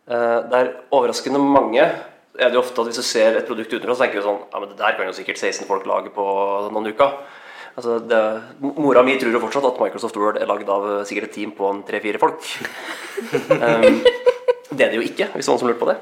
Eh, 0.08 0.38
der 0.48 0.72
overraskende 0.96 1.42
mange 1.42 1.84
er 1.84 2.48
det 2.48 2.56
jo 2.56 2.62
ofte 2.62 2.80
at 2.80 2.88
hvis 2.88 3.00
du 3.02 3.04
ser 3.04 3.36
et 3.36 3.48
produkt 3.48 3.74
utenfra, 3.74 3.96
så 3.96 4.06
tenker 4.06 4.22
du 4.22 4.28
sånn 4.28 4.40
Ja, 4.46 4.62
men 4.62 4.70
det 4.70 4.78
der 4.78 4.96
kan 4.96 5.10
jo 5.10 5.16
sikkert 5.16 5.40
16 5.40 5.68
folk 5.68 5.84
lage 5.90 6.14
på 6.14 6.24
noen 6.72 6.88
uker. 6.88 7.18
Altså, 7.78 7.98
det, 8.02 8.20
mora 8.80 9.04
mi 9.06 9.18
tror 9.20 9.36
jo 9.36 9.42
fortsatt 9.42 9.68
at 9.68 9.82
Microsoft 9.82 10.16
Word 10.18 10.40
er 10.40 10.48
lagd 10.50 10.70
av 10.72 10.86
sikkert 11.06 11.28
et 11.28 11.36
team 11.36 11.52
på 11.54 11.68
en 11.68 11.84
tre-fire 11.86 12.18
folk. 12.22 12.40
um, 13.52 14.00
det 14.78 14.86
er 14.86 14.88
det 14.88 14.96
jo 14.96 15.04
ikke, 15.04 15.28
hvis 15.34 15.50
noen 15.50 15.60
som 15.60 15.68
lurte 15.68 15.82
på 15.82 15.90
det. 15.92 15.98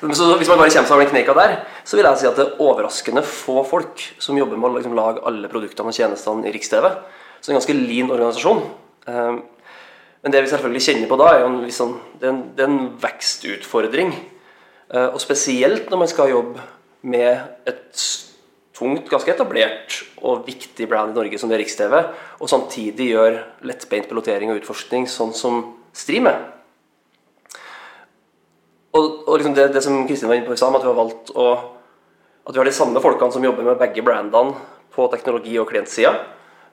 Så 0.00 0.26
hvis 0.40 0.48
man 0.48 0.56
bare 0.56 0.72
kommer 0.72 0.88
seg 0.88 0.94
over 0.94 1.04
den 1.04 1.12
kneika 1.12 1.34
der, 1.36 1.58
så 1.84 1.98
vil 1.98 2.06
jeg 2.08 2.20
si 2.22 2.28
at 2.30 2.38
det 2.38 2.46
er 2.46 2.60
overraskende 2.64 3.22
få 3.26 3.60
folk 3.68 4.00
som 4.22 4.38
jobber 4.38 4.56
med 4.56 4.70
å 4.70 4.78
liksom 4.78 4.94
lage 4.96 5.20
alle 5.28 5.50
produktene 5.52 5.92
og 5.92 5.96
tjenestene 5.96 6.48
i 6.48 6.52
Riks-TV. 6.54 6.86
Så 6.88 7.44
det 7.44 7.50
er 7.50 7.52
en 7.52 7.58
ganske 7.58 7.76
lean 7.76 8.12
organisasjon. 8.14 8.62
Um, 9.10 9.42
men 10.24 10.32
det 10.32 10.40
vi 10.44 10.52
selvfølgelig 10.52 10.84
kjenner 10.86 11.10
på 11.10 11.18
da, 11.20 11.28
er 11.34 11.42
jo 11.42 11.50
en, 11.50 11.60
sånn, 11.76 11.92
det 12.20 12.28
er 12.28 12.32
en, 12.32 12.40
det 12.56 12.64
er 12.64 12.72
en 12.72 12.88
vekstutfordring. 13.02 14.14
Uh, 14.88 15.08
og 15.10 15.20
spesielt 15.20 15.92
når 15.92 16.02
man 16.02 16.12
skal 16.12 16.32
jobbe 16.32 16.64
med 17.04 17.68
et 17.68 18.06
tungt, 18.76 19.04
ganske 19.12 19.34
etablert 19.34 19.98
og 20.24 20.46
viktig 20.48 20.88
brand 20.88 21.12
i 21.12 21.18
Norge 21.18 21.40
som 21.40 21.52
det 21.52 21.58
er 21.58 21.64
Riks-TV, 21.66 21.98
og 22.40 22.48
samtidig 22.48 23.10
gjør 23.12 23.36
lettbeint 23.68 24.08
pilotering 24.08 24.52
og 24.52 24.62
utforskning 24.62 25.04
sånn 25.12 25.36
som 25.36 25.60
Stream 25.92 26.28
er. 26.30 26.40
Og, 28.90 29.04
og 29.28 29.36
liksom 29.38 29.54
det, 29.54 29.68
det 29.74 29.82
som 29.84 30.02
Kristin 30.08 30.30
var 30.30 30.38
inne 30.38 30.48
på 30.48 30.56
i 30.56 30.58
stad, 30.58 30.74
at 30.74 30.82
vi 30.82 30.90
har 30.90 30.98
valgt 30.98 31.30
å 31.38 31.50
At 32.40 32.54
vi 32.56 32.58
har 32.58 32.66
de 32.66 32.72
samme 32.74 32.98
folkene 33.04 33.30
som 33.30 33.44
jobber 33.44 33.62
med 33.62 33.78
begge 33.78 34.02
brandene 34.02 34.56
på 34.90 35.04
teknologi- 35.12 35.58
og 35.60 35.68
klientsida, 35.68 36.14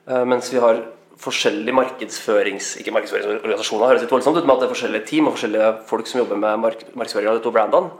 eh, 0.08 0.24
mens 0.26 0.48
vi 0.50 0.58
har 0.58 0.80
forskjellige 1.22 1.76
markedsførings... 1.76 2.70
Ikke 2.80 2.94
markedsføringsorganisasjoner, 2.96 3.90
høres 3.92 4.02
litt 4.02 4.14
voldsomt 4.14 4.38
ut, 4.40 4.46
men 4.46 4.54
at 4.54 4.62
det 4.62 4.66
er 4.66 4.72
forskjellige 4.72 5.06
team 5.06 5.28
og 5.28 5.36
forskjellige 5.36 5.68
folk 5.86 6.08
som 6.08 6.22
jobber 6.22 6.40
med 6.40 6.62
mark 6.62 6.82
markedsføring 6.94 7.30
av 7.30 7.38
de 7.38 7.44
to 7.44 7.52
brandene, 7.54 7.90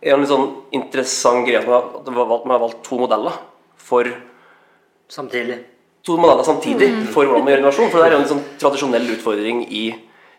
er 0.00 0.14
en 0.14 0.22
litt 0.22 0.30
sånn 0.30 0.46
interessant 0.76 1.48
greie 1.48 1.60
at 1.60 1.66
man 1.68 1.76
har, 1.76 1.88
man 2.06 2.20
har 2.20 2.30
valgt, 2.30 2.46
man 2.46 2.56
har 2.56 2.62
valgt 2.64 2.82
to 2.86 2.98
modeller 3.00 3.40
for 3.76 4.12
Samtidig. 5.10 5.58
to 6.06 6.16
modeller 6.16 6.46
samtidig 6.46 6.92
for 7.10 7.26
hvordan 7.26 7.44
man 7.44 7.52
gjør 7.52 7.62
innovasjon. 7.64 7.90
For 7.90 7.98
det 7.98 8.06
er 8.06 8.14
jo 8.14 8.20
en 8.22 8.30
sånn 8.30 8.44
tradisjonell 8.60 9.08
utfordring 9.16 9.64
i 9.66 9.82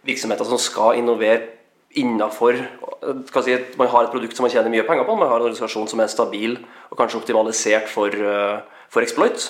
virksomheter 0.07 0.47
som 0.47 0.61
skal 0.61 1.01
innovere 1.01 1.60
innafor 1.99 2.57
si, 3.43 3.55
Man 3.77 3.89
har 3.91 4.05
et 4.05 4.13
produkt 4.13 4.37
som 4.37 4.45
man 4.45 4.51
tjener 4.53 4.71
mye 4.71 4.85
penger 4.87 5.07
på, 5.07 5.15
man 5.17 5.29
har 5.29 5.39
en 5.39 5.47
organisasjon 5.49 5.89
som 5.89 5.99
er 5.99 6.11
stabil 6.11 6.57
og 6.91 6.97
kanskje 6.99 7.19
optimalisert 7.21 7.89
for, 7.89 8.07
eh, 8.07 8.61
for 8.89 9.01
exploit. 9.01 9.49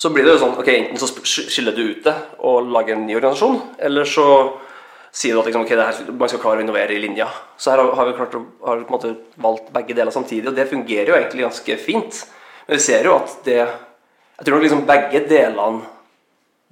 Så 0.00 0.10
blir 0.10 0.24
det 0.24 0.34
jo 0.34 0.40
sånn 0.46 0.58
ok, 0.58 0.68
Enten 0.68 0.98
så 0.98 1.10
skiller 1.22 1.76
du 1.76 1.82
ut 1.92 2.04
det 2.04 2.16
og 2.38 2.70
lager 2.72 2.96
en 2.96 3.06
ny 3.06 3.16
organisasjon, 3.18 3.60
eller 3.78 4.08
så 4.08 4.26
sier 5.12 5.34
du 5.34 5.42
at 5.42 5.48
liksom, 5.50 5.66
okay, 5.66 5.76
her, 5.76 6.12
man 6.14 6.30
skal 6.30 6.40
klare 6.40 6.62
å 6.62 6.64
innovere 6.64 6.94
i 6.94 7.02
linja. 7.02 7.26
Så 7.58 7.74
her 7.74 7.82
har 7.82 8.08
vi 8.08 8.16
klart 8.16 8.36
å, 8.38 8.44
har 8.64 8.84
måte 8.88 9.12
valgt 9.42 9.72
begge 9.74 9.96
deler 9.98 10.14
samtidig, 10.14 10.48
og 10.48 10.56
det 10.56 10.70
fungerer 10.70 11.12
jo 11.12 11.18
egentlig 11.18 11.44
ganske 11.44 11.76
fint. 11.82 12.20
Men 12.66 12.78
vi 12.78 12.84
ser 12.84 13.08
jo 13.08 13.16
at 13.18 13.40
det 13.44 13.60
Jeg 13.60 14.46
tror 14.46 14.56
nok 14.56 14.62
liksom 14.64 14.86
begge 14.88 15.20
delene 15.28 15.82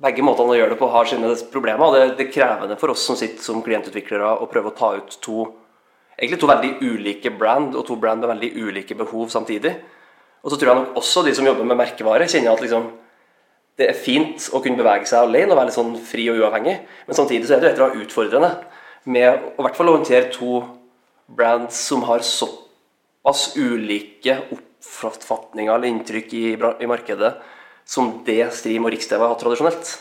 begge 0.02 0.23
måtene 0.23 0.55
å 0.55 0.59
gjøre 0.59 0.75
det 0.75 0.81
på 0.81 0.90
har 0.93 1.09
sine 1.11 1.31
problemer. 1.52 1.85
og 1.85 2.17
det, 2.19 2.26
er 2.26 2.33
krevende 2.33 2.78
for 2.78 2.95
oss 2.95 3.07
som 3.07 3.19
sitter 3.19 3.43
som 3.43 3.62
klientutviklere 3.67 4.37
å 4.38 4.47
prøve 4.50 4.71
å 4.71 4.78
ta 4.78 4.93
ut 4.99 5.19
to 5.25 5.49
egentlig 6.19 6.40
to 6.43 6.50
veldig 6.50 6.71
ulike 6.83 7.31
brand, 7.31 7.76
og 7.78 7.87
to 7.87 7.97
brand 7.97 8.23
med 8.23 8.33
veldig 8.33 8.50
ulike 8.59 8.97
behov 8.99 9.31
samtidig. 9.31 9.76
Og 10.43 10.50
så 10.50 10.59
tror 10.59 10.71
jeg 10.71 10.81
nok 10.81 10.97
også 10.99 11.23
de 11.26 11.35
som 11.35 11.47
jobber 11.47 11.67
med 11.67 11.78
merkevare, 11.78 12.26
kjenner 12.31 12.55
at 12.55 12.62
liksom, 12.62 12.88
det 13.78 13.90
er 13.90 13.99
fint 13.99 14.49
å 14.55 14.62
kunne 14.62 14.81
bevege 14.81 15.07
seg 15.07 15.26
alene 15.26 15.55
og 15.55 15.61
være 15.61 15.71
litt 15.71 15.78
sånn 15.78 15.95
fri 16.02 16.26
og 16.33 16.40
uavhengig, 16.43 16.75
men 17.07 17.19
samtidig 17.19 17.47
så 17.47 17.57
er 17.57 17.62
det 17.62 17.75
et 17.76 18.02
utfordrende 18.02 18.50
med 19.09 19.28
å, 19.31 19.62
hvert 19.62 19.78
fall 19.78 19.93
håndtere 19.93 20.33
to 20.35 20.62
brands 21.28 21.78
som 21.90 22.02
har 22.09 22.25
såpass 22.26 23.52
ulike 23.59 24.40
oppfatninger 24.57 25.71
eller 25.75 25.90
inntrykk 25.90 26.35
i, 26.35 26.45
i 26.57 26.90
markedet 26.90 27.35
som 27.88 28.11
det 28.26 28.42
Stream 28.57 28.85
og 28.85 28.92
Riks-TV 28.92 29.23
har 29.23 29.33
hatt 29.33 29.40
tradisjonelt. 29.40 29.92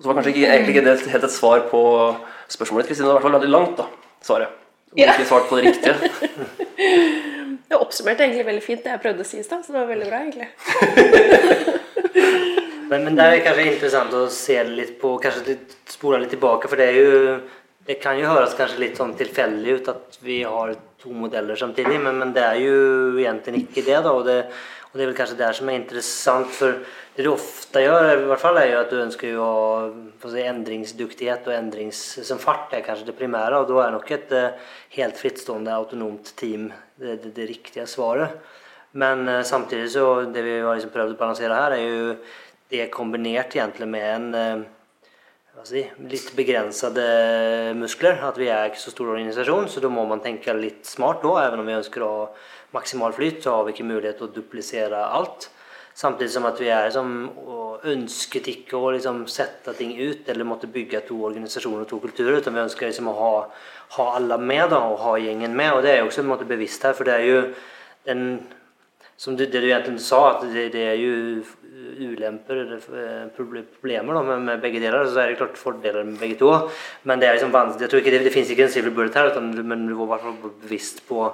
Så 0.00 0.08
var 0.08 0.16
kanskje 0.18 0.32
ikke, 0.32 0.46
egentlig 0.48 0.74
ikke 0.74 0.86
det 0.88 1.12
helt 1.12 1.26
et 1.28 1.34
svar 1.34 1.66
på 1.70 1.82
spørsmålet, 2.50 2.88
Kristine. 2.88 3.06
Det 3.06 3.12
var 3.12 3.18
i 3.18 3.20
hvert 3.20 3.28
fall 3.28 3.36
veldig 3.36 3.52
langt, 3.52 3.76
da, 3.78 4.16
svaret. 4.24 4.56
Og 4.90 5.02
ikke 5.04 5.28
svart 5.28 5.46
på 5.50 5.60
det 5.60 5.70
riktige. 5.70 5.94
Det 7.70 7.78
oppsummerte 7.78 8.24
egentlig 8.24 8.42
veldig 8.48 8.62
fint 8.64 8.80
det 8.82 8.90
jeg 8.90 9.00
prøvde 9.04 9.22
å 9.22 9.26
si 9.28 9.36
i 9.38 9.44
stad, 9.46 9.60
så 9.62 9.70
det 9.70 9.76
var 9.76 9.90
veldig 9.92 10.06
bra, 10.08 10.18
egentlig. 10.24 10.48
men, 12.90 13.04
men 13.04 13.14
det 13.14 13.26
er 13.28 13.42
kanskje 13.44 13.66
interessant 13.68 14.16
å 14.18 14.24
se 14.34 14.56
litt 14.66 14.96
på, 14.98 15.12
kanskje 15.22 15.54
spole 15.86 16.18
litt 16.18 16.32
tilbake, 16.34 16.66
for 16.66 16.80
det 16.80 16.88
er 16.90 16.98
jo 16.98 17.20
det 17.86 18.00
kan 18.02 18.18
jo 18.18 18.26
høres 18.26 18.56
kanskje 18.58 18.82
litt 18.82 18.98
sånn 18.98 19.14
tilfeldig 19.18 19.76
ut 19.78 19.92
at 19.92 20.18
vi 20.26 20.40
har 20.42 20.74
to 20.98 21.14
modeller 21.14 21.62
samtidig, 21.62 22.02
men, 22.02 22.18
men 22.18 22.34
det 22.34 22.42
er 22.42 22.58
jo 22.58 22.74
egentlig 23.22 23.62
ikke 23.68 23.86
det. 23.86 24.00
da, 24.02 24.16
og 24.18 24.26
det 24.26 24.40
og 24.90 24.98
det 24.98 25.04
er 25.04 25.10
vel 25.12 25.18
kanskje 25.20 25.38
det 25.38 25.48
som 25.54 25.68
er 25.70 25.76
interessant, 25.78 26.48
for 26.50 26.80
det 27.20 27.26
du 27.26 27.34
ofte 27.34 27.82
gjør, 27.84 28.06
i 28.14 28.28
hvert 28.30 28.40
fall, 28.40 28.56
er 28.56 28.70
jo 28.70 28.78
at 28.80 28.92
du 28.92 28.96
ønsker 28.96 29.34
jo 29.34 29.46
si, 30.22 30.40
endringsdyktighet 30.40 31.50
og 31.50 31.52
endrings 31.52 31.98
som 32.24 32.40
fart 32.40 32.72
er 32.72 32.84
kanskje 32.86 33.10
det 33.10 33.16
primære, 33.18 33.58
og 33.60 33.68
da 33.68 33.82
er 33.84 33.92
nok 33.92 34.08
et 34.16 34.32
uh, 34.32 34.70
helt 34.96 35.20
frittstående 35.20 35.74
autonomt 35.74 36.32
team 36.40 36.70
det, 36.96 37.18
det, 37.20 37.34
det 37.36 37.50
riktige 37.50 37.84
svaret. 37.92 38.40
Men 38.96 39.28
uh, 39.28 39.42
samtidig 39.44 39.90
så 39.92 40.06
det 40.32 40.46
vi 40.46 40.56
har 40.64 40.80
liksom 40.80 40.94
prøvd 40.96 41.12
å 41.12 41.20
balansere 41.20 41.60
her, 41.60 41.76
er 41.76 41.84
jo 41.84 42.16
det 42.72 42.88
kombinert 42.96 43.52
egentlig 43.58 43.92
med 43.92 44.08
en 44.14 44.26
uh, 44.40 45.60
si, 45.68 45.84
litt 46.00 46.32
begrensede 46.40 47.06
muskler. 47.76 48.16
At 48.32 48.40
vi 48.40 48.48
er 48.48 48.72
ikke 48.72 48.80
så 48.80 48.96
stor 48.96 49.12
organisasjon, 49.12 49.68
så 49.68 49.84
da 49.84 49.92
må 49.92 50.08
man 50.08 50.24
tenke 50.24 50.56
litt 50.56 50.88
smart 50.88 51.20
da, 51.26 51.36
even 51.44 51.60
om 51.60 51.68
vi 51.68 51.80
ønsker 51.82 52.08
å 52.08 52.14
maksimal 52.72 53.12
flyt, 53.12 53.44
så 53.44 53.58
har 53.58 53.68
vi 53.68 53.76
ikke 53.76 53.92
mulighet 53.92 54.22
til 54.22 54.30
å 54.32 54.36
duplisere 54.40 55.08
alt. 55.20 55.52
Samtidig 56.00 56.32
som 56.32 56.46
at 56.48 56.60
vi 56.62 56.70
er 56.72 56.88
som 56.94 57.10
ønsket 57.90 58.48
ikke 58.52 58.78
å 58.78 58.92
liksom 58.94 59.24
sette 59.30 59.72
ting 59.76 59.92
ut 59.98 60.28
eller 60.28 60.48
måtte 60.48 60.70
bygge 60.70 61.02
to 61.08 61.18
organisasjoner 61.28 61.84
og 61.84 61.90
to 61.90 61.98
kulturer. 62.00 62.38
utan 62.40 62.54
vi 62.54 62.64
ønsker 62.64 62.88
liksom 62.88 63.08
å 63.08 63.16
ha, 63.18 63.34
ha 63.96 64.06
alle 64.16 64.38
med 64.38 64.70
da, 64.72 64.80
og 64.88 65.00
ha 65.04 65.16
gjengen 65.20 65.56
med. 65.56 65.72
Og 65.74 65.82
det 65.84 65.92
er 65.92 66.00
jo 66.00 66.08
også 66.08 66.24
en 66.24 66.32
måte 66.32 66.48
bevisst 66.48 66.84
her, 66.84 66.96
for 66.96 67.08
det 67.08 67.14
er 67.16 67.26
jo 67.28 67.42
den 68.08 68.24
som 69.20 69.36
du, 69.36 69.44
det 69.44 69.60
du 69.60 69.68
egentlig 69.68 70.00
sa, 70.00 70.20
at 70.30 70.46
det, 70.48 70.70
det 70.72 70.84
er 70.94 70.96
jo 70.96 71.42
ulemper 72.00 72.62
eller 72.62 72.84
eh, 72.96 73.26
problemer 73.36 74.16
da, 74.16 74.22
med, 74.24 74.44
med, 74.46 74.60
begge 74.62 74.80
deler. 74.80 75.04
Så 75.04 75.20
er 75.20 75.32
det 75.32 75.40
klart 75.40 75.60
fordeler 75.60 76.06
med 76.08 76.20
begge 76.20 76.38
to. 76.40 76.52
Men 77.04 77.20
det 77.20 77.28
er 77.28 77.36
liksom 77.36 77.52
vanskelig. 77.52 77.84
Jeg 77.84 77.92
tror 77.92 78.04
ikke 78.04 78.14
det, 78.14 78.22
det 78.24 78.34
finnes 78.34 78.52
ikke 78.54 78.68
en 78.68 78.72
silver 78.76 78.96
bullet 78.96 79.18
her, 79.20 79.40
men 79.40 79.88
du 79.88 79.96
må 79.98 80.08
fall 80.14 80.38
bevisst 80.62 81.04
på 81.08 81.28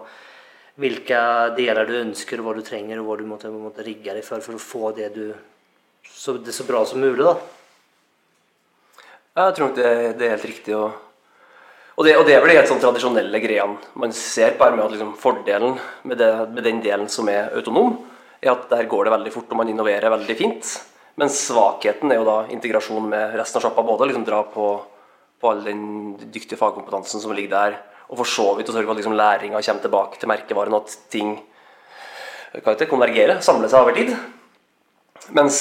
hvilke 0.81 1.21
deler 1.57 1.89
du 1.89 1.95
ønsker, 2.03 2.41
og 2.41 2.49
hva 2.49 2.57
du 2.57 2.65
trenger, 2.65 3.01
og 3.01 3.09
hva 3.09 3.19
du 3.21 3.27
måtte, 3.29 3.51
måtte 3.53 3.85
rigge 3.87 4.15
deg 4.15 4.25
for 4.25 4.45
for 4.45 4.59
å 4.59 4.63
få 4.63 4.91
det, 4.97 5.11
du, 5.15 5.31
så, 6.13 6.37
det 6.37 6.55
så 6.55 6.67
bra 6.69 6.85
som 6.89 7.01
mulig. 7.01 7.25
da. 7.25 7.37
Jeg 9.37 9.57
tror 9.57 9.69
nok 9.69 9.77
det, 9.77 9.93
det, 10.17 10.27
er 10.27 10.35
helt 10.37 10.49
riktig. 10.49 10.77
Og, 10.77 10.93
og, 11.97 12.03
det, 12.05 12.17
og 12.17 12.27
det 12.29 12.37
er 12.37 12.45
vel 12.45 12.53
de 12.53 12.59
helt 12.59 12.71
sånn 12.71 12.83
tradisjonelle 12.83 13.41
greiene 13.41 13.97
man 14.01 14.13
ser 14.17 14.57
på 14.57 14.65
her 14.65 14.77
med 14.77 14.85
at 14.87 14.95
liksom 14.95 15.17
fordelen 15.21 15.79
med, 16.05 16.21
det, 16.21 16.31
med, 16.53 16.63
den 16.65 16.83
delen 16.85 17.09
som 17.13 17.29
er 17.33 17.51
autonom, 17.57 17.99
er 18.41 18.53
at 18.53 18.69
der 18.73 18.89
går 18.89 19.09
det 19.09 19.17
veldig 19.17 19.33
fort, 19.33 19.51
og 19.51 19.61
man 19.61 19.73
innoverer 19.73 20.13
veldig 20.13 20.37
fint. 20.39 20.77
Men 21.17 21.33
svakheten 21.33 22.13
er 22.13 22.21
jo 22.21 22.29
da 22.29 22.39
integrasjon 22.53 23.09
med 23.09 23.37
resten 23.41 23.61
av 23.61 23.65
sjappa. 23.65 23.85
Både 23.85 24.11
liksom 24.11 24.25
dra 24.29 24.43
på, 24.53 24.71
på 25.41 25.53
all 25.53 25.63
den 25.65 25.85
dyktige 26.33 26.61
fagkompetansen 26.61 27.23
som 27.23 27.33
ligger 27.33 27.55
der 27.57 27.79
og 28.07 28.21
for 28.21 28.31
så 28.31 28.47
vidt 28.57 28.71
å 28.71 28.75
sørge 28.75 28.87
for 28.87 28.95
at 28.95 29.01
liksom 29.01 29.17
læringa 29.19 29.61
kommer 29.61 29.83
tilbake 29.83 30.21
til 30.21 30.31
merkevaren, 30.31 30.77
og 30.77 30.87
at 30.87 30.97
ting 31.13 31.37
ikke 32.57 32.89
konvergerer, 32.89 33.41
samler 33.45 33.71
seg 33.71 33.83
over 33.83 33.97
tid. 33.97 34.13
Mens 35.37 35.61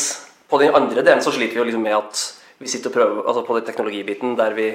på 0.50 0.60
den 0.62 0.76
andre 0.78 1.02
delen 1.02 1.24
så 1.26 1.34
sliter 1.34 1.58
vi 1.58 1.64
jo 1.64 1.68
liksom 1.68 1.84
med 1.84 1.98
at 1.98 2.22
vi 2.62 2.70
sitter 2.72 2.92
og 2.92 2.96
prøver, 2.96 3.24
altså 3.26 3.44
på 3.48 3.58
den 3.58 3.66
teknologibiten 3.68 4.36
der 4.40 4.54
vi 4.56 4.70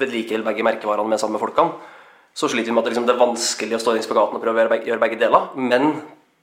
vedlikeholder 0.00 0.48
begge 0.48 0.66
merkevarene 0.66 1.12
med 1.12 1.20
samme 1.20 1.38
folkene, 1.38 1.76
så 2.34 2.48
sliter 2.48 2.70
vi 2.70 2.74
med 2.74 2.84
at 2.84 2.90
liksom 2.90 3.06
det 3.06 3.14
er 3.14 3.20
vanskelig 3.20 3.76
å 3.76 3.82
stå 3.82 3.94
i 3.98 4.02
spagaten 4.06 4.38
og 4.38 4.42
prøve 4.42 4.64
å 4.64 4.80
gjøre 4.86 5.02
begge 5.02 5.20
deler. 5.20 5.50
Men 5.60 5.92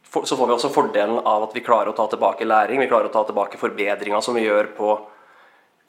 for, 0.07 0.27
så 0.29 0.37
får 0.37 0.47
vi 0.47 0.55
også 0.55 0.71
fordelen 0.71 1.19
av 1.19 1.47
at 1.47 1.55
vi 1.55 1.63
klarer 1.65 1.91
å 1.91 1.97
ta 1.97 2.05
tilbake 2.11 2.47
læring, 2.47 2.79
vi 2.83 2.89
klarer 2.91 3.09
å 3.09 3.13
ta 3.13 3.25
tilbake 3.27 3.59
forbedringer 3.59 4.23
som 4.23 4.37
vi 4.37 4.45
gjør 4.45 4.71
på 4.77 4.93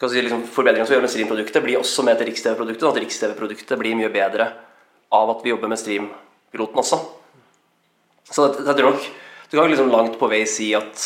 si, 0.07 0.23
liksom, 0.23 0.45
Forbedringer 0.55 0.87
som 0.87 0.95
vi 0.95 0.99
gjør 0.99 1.05
med 1.05 1.13
streamproduktet, 1.13 1.63
blir 1.63 1.81
også 1.81 2.05
med 2.07 2.19
til 2.19 2.31
Riks-TV-produktet. 2.31 2.89
At 2.89 3.01
Riks-TV-produktet 3.03 3.81
blir 3.81 3.99
mye 3.99 4.11
bedre 4.15 4.47
av 5.15 5.33
at 5.33 5.45
vi 5.45 5.53
jobber 5.53 5.71
med 5.71 5.81
Stream-piloten 5.81 6.83
også. 6.83 6.99
Så 8.29 8.51
jeg 8.59 8.77
tror 8.77 8.91
nok 8.91 9.09
du 9.49 9.57
kan 9.57 9.71
liksom 9.71 9.89
langt 9.89 10.19
på 10.21 10.29
vei 10.29 10.43
si 10.49 10.75
at 10.77 11.05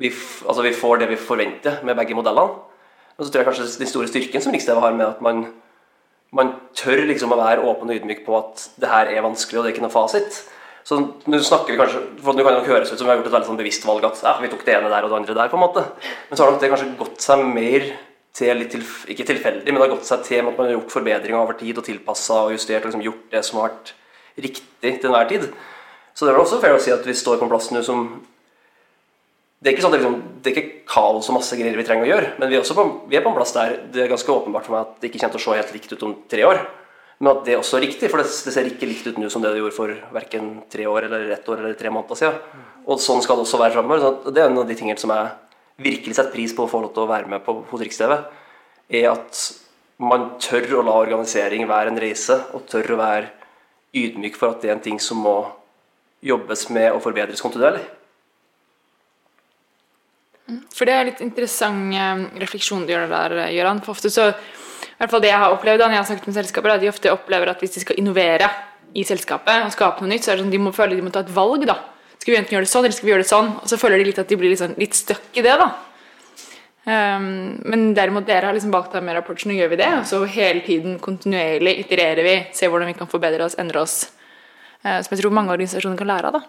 vi, 0.00 0.08
altså 0.48 0.62
vi, 0.64 0.72
får 0.72 1.02
det 1.02 1.10
vi 1.10 1.18
forventer 1.20 1.82
med 1.84 1.98
begge 1.98 2.16
modellene. 2.16 2.62
Og 3.18 3.26
så 3.26 3.28
tror 3.28 3.42
jeg 3.42 3.48
kanskje 3.50 3.66
den 3.82 3.90
store 3.90 4.08
styrken 4.08 4.40
som 4.40 4.54
Rikstv 4.54 4.80
har 4.80 4.94
med 4.96 5.04
at 5.10 5.20
man, 5.20 5.42
man 6.32 6.54
tør 6.72 7.04
liksom 7.10 7.34
å 7.34 7.40
være 7.40 7.66
åpen 7.68 7.92
og 7.92 7.98
ydmyk 7.98 8.24
på 8.24 8.38
at 8.38 8.64
det 8.80 8.88
her 8.88 9.12
er 9.12 9.26
vanskelig 9.26 9.60
og 9.60 9.66
det 9.66 9.72
er 9.72 9.76
ikke 9.76 9.84
noe 9.84 9.92
fasit. 9.92 10.40
Så 10.88 10.96
nå 10.96 11.38
snakker 11.44 11.74
vi 11.74 11.78
kanskje, 11.78 12.00
for 12.24 12.32
Nå 12.32 12.46
kan 12.46 12.56
det 12.56 12.70
høres 12.70 12.88
ut 12.88 12.96
som 12.96 13.04
vi 13.04 13.12
har 13.12 13.18
gjort 13.20 13.28
et 13.28 13.34
veldig 13.34 13.50
sånn 13.50 13.60
bevisst 13.60 13.84
valg 13.84 14.06
at 14.08 14.22
ja, 14.24 14.32
vi 14.40 14.48
tok 14.48 14.64
det 14.64 14.78
ene 14.78 14.88
der 14.88 15.04
og 15.04 15.12
det 15.12 15.18
andre 15.18 15.36
der. 15.36 15.50
på 15.52 15.58
en 15.58 15.66
måte. 15.66 15.84
Men 16.30 16.38
så 16.38 16.46
har 16.46 16.54
nok 16.54 16.62
det 16.62 16.70
kanskje 16.72 16.94
gått 17.02 17.20
seg 17.26 17.44
mer 17.44 17.90
til 18.36 18.64
til, 18.70 18.84
ikke 19.10 19.26
tilfeldig, 19.26 19.66
men 19.66 19.80
det 19.80 19.86
har 19.88 19.94
gått 19.96 20.08
seg 20.08 20.22
til 20.26 20.40
at 20.44 20.56
man 20.56 20.66
har 20.66 20.76
gjort 20.76 20.94
forbedringer 20.94 21.40
over 21.40 21.58
tid 21.58 21.78
og 21.78 21.86
tilpassa 21.86 22.44
og 22.46 22.54
justert 22.54 22.84
og 22.84 22.90
liksom 22.90 23.04
gjort 23.04 23.24
det 23.32 23.44
som 23.46 23.60
har 23.60 23.70
vært 23.70 23.94
riktig 24.40 24.92
til 25.00 25.10
enhver 25.10 25.30
tid. 25.30 25.48
Så 26.14 26.26
det 26.26 26.34
er 26.34 26.40
også 26.40 26.60
fair 26.62 26.76
å 26.76 26.82
si 26.82 26.92
at 26.94 27.06
vi 27.06 27.16
står 27.16 27.40
på 27.40 27.46
en 27.46 27.52
plass 27.52 27.70
nå 27.74 27.82
som 27.86 28.04
det 29.60 29.68
er 29.68 29.74
ikke 29.74 29.84
sånn 29.84 29.92
det, 29.92 29.98
liksom, 30.00 30.20
det 30.40 30.50
er 30.50 30.56
ikke 30.56 30.84
kaos 30.88 31.26
og 31.28 31.36
masse 31.36 31.56
greier 31.58 31.76
vi 31.76 31.84
trenger 31.84 32.06
å 32.06 32.08
gjøre, 32.08 32.28
men 32.40 32.48
vi 32.48 32.56
er, 32.56 32.62
på, 32.64 32.84
vi 33.10 33.18
er, 33.18 33.24
på, 33.24 33.28
en 33.28 33.36
plass 33.36 33.50
der 33.52 33.74
det 33.92 34.06
er 34.06 34.12
ganske 34.12 34.32
åpenbart 34.32 34.64
for 34.64 34.72
meg 34.72 34.86
at 34.86 35.02
det 35.02 35.10
ikke 35.10 35.20
kommer 35.20 35.34
til 35.34 35.40
å 35.40 35.44
se 35.44 35.58
helt 35.58 35.74
likt 35.76 35.92
ut 35.92 36.04
om 36.06 36.14
tre 36.32 36.46
år. 36.48 36.62
Men 37.20 37.34
at 37.34 37.42
det 37.44 37.58
også 37.58 37.76
er 37.76 37.84
riktig, 37.84 38.08
for 38.08 38.22
det, 38.22 38.30
det 38.46 38.54
ser 38.54 38.70
ikke 38.70 38.88
likt 38.88 39.10
ut 39.10 39.18
nå 39.20 39.28
som 39.28 39.44
det 39.44 39.50
det 39.52 39.60
gjorde 39.60 39.76
for 39.76 39.92
verken 40.16 40.46
tre 40.72 40.86
år 40.88 41.10
eller 41.10 41.34
ett 41.36 41.50
år 41.52 41.60
eller 41.60 41.76
tre 41.76 41.92
måneder 41.92 42.16
siden. 42.16 42.62
Og 42.88 43.02
sånn 43.04 43.20
skal 43.20 43.36
det 43.36 43.44
også 43.44 43.60
være 43.60 43.74
framover. 43.74 44.06
Det 44.32 44.40
er 44.40 44.48
en 44.48 44.62
av 44.62 44.70
de 44.70 44.76
tingene 44.78 45.02
som 45.02 45.12
jeg 45.12 45.28
virkelig 45.80 46.16
setter 46.16 46.34
pris 46.34 46.54
på 46.56 46.66
å 46.66 46.70
få 46.70 46.82
lov 46.84 46.94
til 46.94 47.04
å 47.04 47.10
være 47.10 47.30
med 47.30 47.44
på 47.44 47.56
hos 47.70 47.82
Riks-TV, 47.82 48.16
er 49.00 49.10
at 49.12 49.40
man 50.00 50.34
tør 50.40 50.80
å 50.80 50.84
la 50.86 50.96
organisering 51.02 51.66
være 51.68 51.92
en 51.92 52.00
reise, 52.00 52.36
og 52.56 52.66
tør 52.70 52.94
å 52.94 53.00
være 53.00 53.30
ydmyk 53.96 54.36
for 54.38 54.54
at 54.54 54.62
det 54.62 54.70
er 54.70 54.76
en 54.78 54.84
ting 54.84 55.00
som 55.02 55.20
må 55.24 55.38
jobbes 56.24 56.68
med 56.72 56.90
og 56.92 57.02
forbedres 57.04 57.42
kontinuerlig. 57.42 57.82
Mm, 60.50 60.62
for 60.74 60.88
det 60.88 60.94
er 60.94 61.06
litt 61.08 61.22
interessant 61.24 61.94
eh, 61.96 62.24
refleksjon 62.42 62.86
du 62.86 62.92
gjør 62.94 63.08
der, 63.10 63.36
Gøran. 63.54 63.82
For 63.84 63.96
ofte 63.96 64.12
så, 64.12 64.30
i 64.30 64.98
hvert 65.00 65.12
fall 65.12 65.24
det 65.24 65.32
jeg 65.32 65.42
har 65.42 65.54
opplevd 65.54 65.82
da 65.82 65.88
når 65.88 65.96
jeg 65.96 66.04
har 66.04 66.10
snakket 66.10 66.30
med 66.30 66.38
selskaper, 66.40 66.74
er 66.74 66.82
de 66.82 66.92
ofte 66.92 67.14
opplever 67.14 67.52
at 67.52 67.62
hvis 67.62 67.76
de 67.76 67.84
skal 67.84 68.00
innovere 68.00 68.50
i 68.96 69.04
selskapet 69.06 69.66
og 69.66 69.74
skape 69.74 70.02
noe 70.02 70.12
nytt, 70.12 70.26
så 70.26 70.32
er 70.32 70.38
det 70.38 70.44
sånn 70.44 70.54
de 70.54 70.60
må 70.60 70.74
føle 70.74 70.98
de 70.98 71.06
må 71.06 71.12
ta 71.14 71.22
et 71.24 71.34
valg. 71.34 71.68
da 71.68 71.78
skal 72.20 72.34
vi 72.34 72.38
enten 72.38 72.52
gjøre 72.52 72.66
det 72.66 72.72
sånn, 72.72 72.84
eller 72.84 72.96
skal 72.96 73.08
vi 73.08 73.12
gjøre 73.14 73.24
det 73.24 73.30
sånn? 73.30 73.54
Og 73.62 73.70
så 73.70 73.78
føler 73.80 74.00
de 74.00 74.10
litt 74.10 74.20
at 74.20 74.28
de 74.28 74.36
blir 74.36 74.52
sånn, 74.60 74.76
litt 74.80 74.96
stuck 74.98 75.40
i 75.40 75.44
det, 75.44 75.54
da. 75.56 75.70
Um, 76.80 77.60
men 77.68 77.90
derimot 77.96 78.24
dere 78.28 78.48
har 78.48 78.56
liksom 78.56 78.72
valgt 78.72 78.94
å 78.94 78.98
ha 78.98 79.04
mer 79.04 79.18
rapport, 79.20 79.40
så 79.40 79.48
nå 79.48 79.56
gjør 79.56 79.70
vi 79.72 79.78
det. 79.80 79.90
Og 80.00 80.08
så 80.08 80.20
hele 80.28 80.60
tiden 80.66 80.98
kontinuerlig 81.00 81.78
itererer 81.84 82.26
vi, 82.26 82.34
ser 82.56 82.72
hvordan 82.72 82.90
vi 82.90 82.96
kan 82.98 83.08
forbedre 83.10 83.46
oss, 83.46 83.56
endre 83.60 83.84
oss. 83.84 84.02
Uh, 84.84 84.98
som 85.00 85.14
jeg 85.14 85.22
tror 85.22 85.36
mange 85.36 85.54
organisasjoner 85.54 86.00
kan 86.00 86.10
lære 86.10 86.32
av, 86.32 86.40
da. 86.40 86.42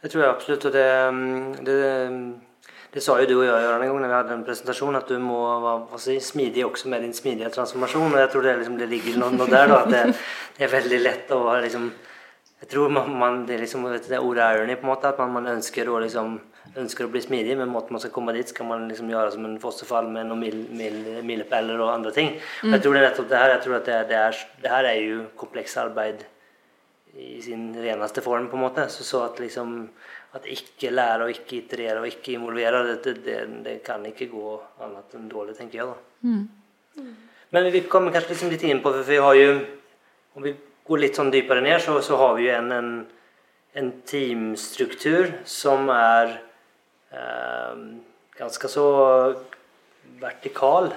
Det 0.00 0.12
tror 0.12 0.24
jeg 0.24 0.30
absolutt. 0.30 0.68
Og 0.68 0.72
det, 0.78 0.86
det, 1.66 1.80
Det 2.90 3.02
sa 3.02 3.18
jo 3.20 3.26
du 3.30 3.34
og 3.36 3.44
jeg 3.46 3.66
en 3.70 3.82
gang 3.86 3.98
når 4.02 4.08
vi 4.10 4.16
hadde 4.16 4.34
en 4.34 4.46
presentasjon, 4.46 4.96
at 4.98 5.10
du 5.10 5.18
må 5.22 5.40
være 5.62 5.98
si, 6.02 6.16
smidig 6.18 6.64
også 6.66 6.88
med 6.90 7.04
din 7.06 7.14
smidige 7.14 7.50
transformasjon. 7.54 8.14
Og 8.14 8.18
jeg 8.18 8.30
tror 8.30 8.46
det, 8.46 8.54
liksom, 8.62 8.78
det 8.78 8.88
ligger 8.90 9.18
noe, 9.18 9.34
noe 9.38 9.50
der, 9.50 9.70
da, 9.70 9.82
at 9.84 9.92
det, 9.94 10.16
det, 10.56 10.64
er 10.66 10.72
veldig 10.74 11.02
lett 11.02 11.30
å 11.36 11.44
liksom 11.62 11.90
Jeg 12.60 12.68
tror 12.74 12.92
man, 12.92 13.12
man 13.16 13.44
det 13.48 13.56
er 13.56 13.62
liksom 13.64 13.86
vet, 13.88 14.08
det 14.10 14.18
ordet 14.20 14.46
irony, 14.54 14.74
på 14.76 14.84
en 14.84 14.92
måte, 14.92 15.08
at 15.08 15.20
man, 15.20 15.32
man 15.32 15.48
ønsker, 15.54 15.88
å, 15.88 16.00
liksom, 16.02 16.34
ønsker 16.80 17.06
å 17.06 17.12
bli 17.12 17.22
smidig, 17.24 17.56
men 17.56 17.72
måten 17.72 17.96
man 17.96 18.02
skal 18.02 18.12
komme 18.12 18.34
dit, 18.36 18.52
skal 18.52 18.68
man 18.68 18.84
liksom 18.90 19.08
gjøre 19.10 19.32
som 19.32 19.46
en 19.48 19.56
fosterfall 19.62 20.10
med 20.12 20.28
noen 20.28 20.42
mil, 20.44 20.58
mil, 20.76 20.98
milepæler 21.26 21.80
og 21.80 21.94
andre 21.94 22.12
ting. 22.16 22.34
Mm. 22.60 22.74
jeg 22.76 22.84
tror 22.84 22.96
det 22.96 23.00
er 23.00 23.08
nettopp 23.08 23.30
det 23.32 23.40
her. 23.40 23.54
Jeg 23.54 23.64
tror 23.64 23.78
at 23.78 23.88
det, 23.88 23.98
det, 24.12 24.20
er, 24.20 24.44
det 24.60 24.74
her 24.74 24.90
er 24.92 25.00
jo 25.00 25.24
kompleks 25.40 25.78
arbeid 25.80 26.26
i 27.16 27.40
sin 27.42 27.70
reneste 27.74 28.22
form, 28.22 28.50
på 28.52 28.60
en 28.60 28.66
måte. 28.68 28.86
Så, 28.92 29.08
så 29.08 29.24
at 29.30 29.40
liksom 29.42 29.78
at 30.36 30.46
ikke 30.46 30.92
lære 30.94 31.26
og 31.26 31.32
ikke 31.32 31.56
iterere 31.58 31.98
og 32.04 32.06
ikke 32.06 32.36
involvere, 32.36 32.84
det, 32.86 33.16
det, 33.24 33.38
det, 33.64 33.76
kan 33.82 34.04
ikke 34.06 34.28
gå 34.30 34.52
annet 34.84 35.16
enn 35.18 35.26
dårlig, 35.30 35.56
tenker 35.58 35.80
jeg. 35.80 35.90
da. 35.90 36.28
Men 37.50 37.72
vi 37.74 37.82
kommer 37.90 38.14
kanskje 38.14 38.36
liksom 38.36 38.52
litt 38.52 38.62
inn 38.68 38.82
på, 38.84 38.92
for 38.94 39.08
vi 39.08 39.18
har 39.18 39.38
jo 39.38 39.52
Om 40.38 40.44
vi 40.44 40.52
går 40.90 41.02
litt 41.04 41.18
sånn 41.18 41.32
dypere 41.32 41.62
ned, 41.64 41.78
så, 41.82 41.96
så 42.02 42.18
har 42.20 42.36
vi 42.36 42.48
jo 42.48 42.56
en, 42.58 42.72
en, 42.74 42.92
en 43.78 43.90
teamstruktur 44.10 45.30
som 45.48 45.90
er 45.94 46.36
eh, 47.14 47.84
ganske 48.40 48.70
så 48.72 48.86
vertikal. 50.20 50.90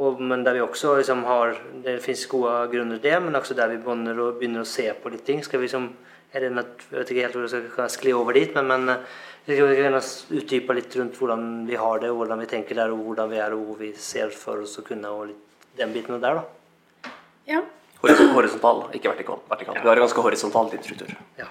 Og, 0.00 0.20
men 0.24 0.44
der 0.46 0.56
vi 0.56 0.62
også 0.64 0.94
liksom 0.96 1.26
har 1.28 1.58
Det 1.84 1.98
fins 2.00 2.22
gode 2.30 2.52
grunner 2.72 2.96
til 2.96 3.10
det, 3.10 3.18
men 3.20 3.36
også 3.36 3.56
der 3.58 3.72
vi 3.74 3.80
begynner 3.82 4.16
å, 4.22 4.30
begynner 4.38 4.64
å 4.64 4.68
se 4.68 4.86
på 4.96 5.12
litt 5.12 5.26
ting. 5.28 5.42
Skal 5.44 5.60
vi 5.60 5.68
liksom 5.68 5.90
er 6.32 6.46
det 6.46 6.52
nat- 6.54 6.86
Jeg 6.86 6.94
vet 6.94 7.10
ikke 7.10 7.26
helt 7.26 7.36
hvor 7.36 7.48
jeg 7.48 7.70
skal 7.72 7.90
skli 7.90 8.12
over 8.14 8.38
dit, 8.38 8.54
men, 8.54 8.70
men 8.70 8.94
eh, 8.94 9.02
vi 9.46 9.56
skal 9.58 9.74
gjerne 9.74 10.00
utdype 10.38 10.76
litt 10.78 10.96
rundt 10.96 11.18
hvordan 11.18 11.44
vi 11.66 11.76
har 11.80 12.00
det, 12.00 12.12
hvordan 12.14 12.40
vi 12.40 12.48
tenker 12.48 12.78
der, 12.78 12.94
og 12.94 13.02
hvordan 13.08 13.30
vi 13.32 13.40
er, 13.42 13.56
og 13.56 13.66
hvor 13.66 13.80
vi 13.80 13.92
ser 13.98 14.30
for 14.30 14.62
oss 14.62 14.78
å 14.78 14.86
kunne, 14.86 15.10
og 15.10 15.26
litt 15.32 15.76
den 15.80 15.92
biten 15.94 16.20
der, 16.22 16.40
da. 16.40 17.12
Ja. 17.50 17.62
Horis- 18.02 18.32
Horisontal, 18.34 18.84
ikke 18.96 19.10
vertikal. 19.12 19.38
vertikal. 19.50 19.74
Vi 19.82 19.88
har 19.88 19.96
en 19.96 20.04
ganske 20.06 20.22
horisontal 20.24 20.70
tidsstruktur. 20.72 21.10
Ja. 21.38 21.48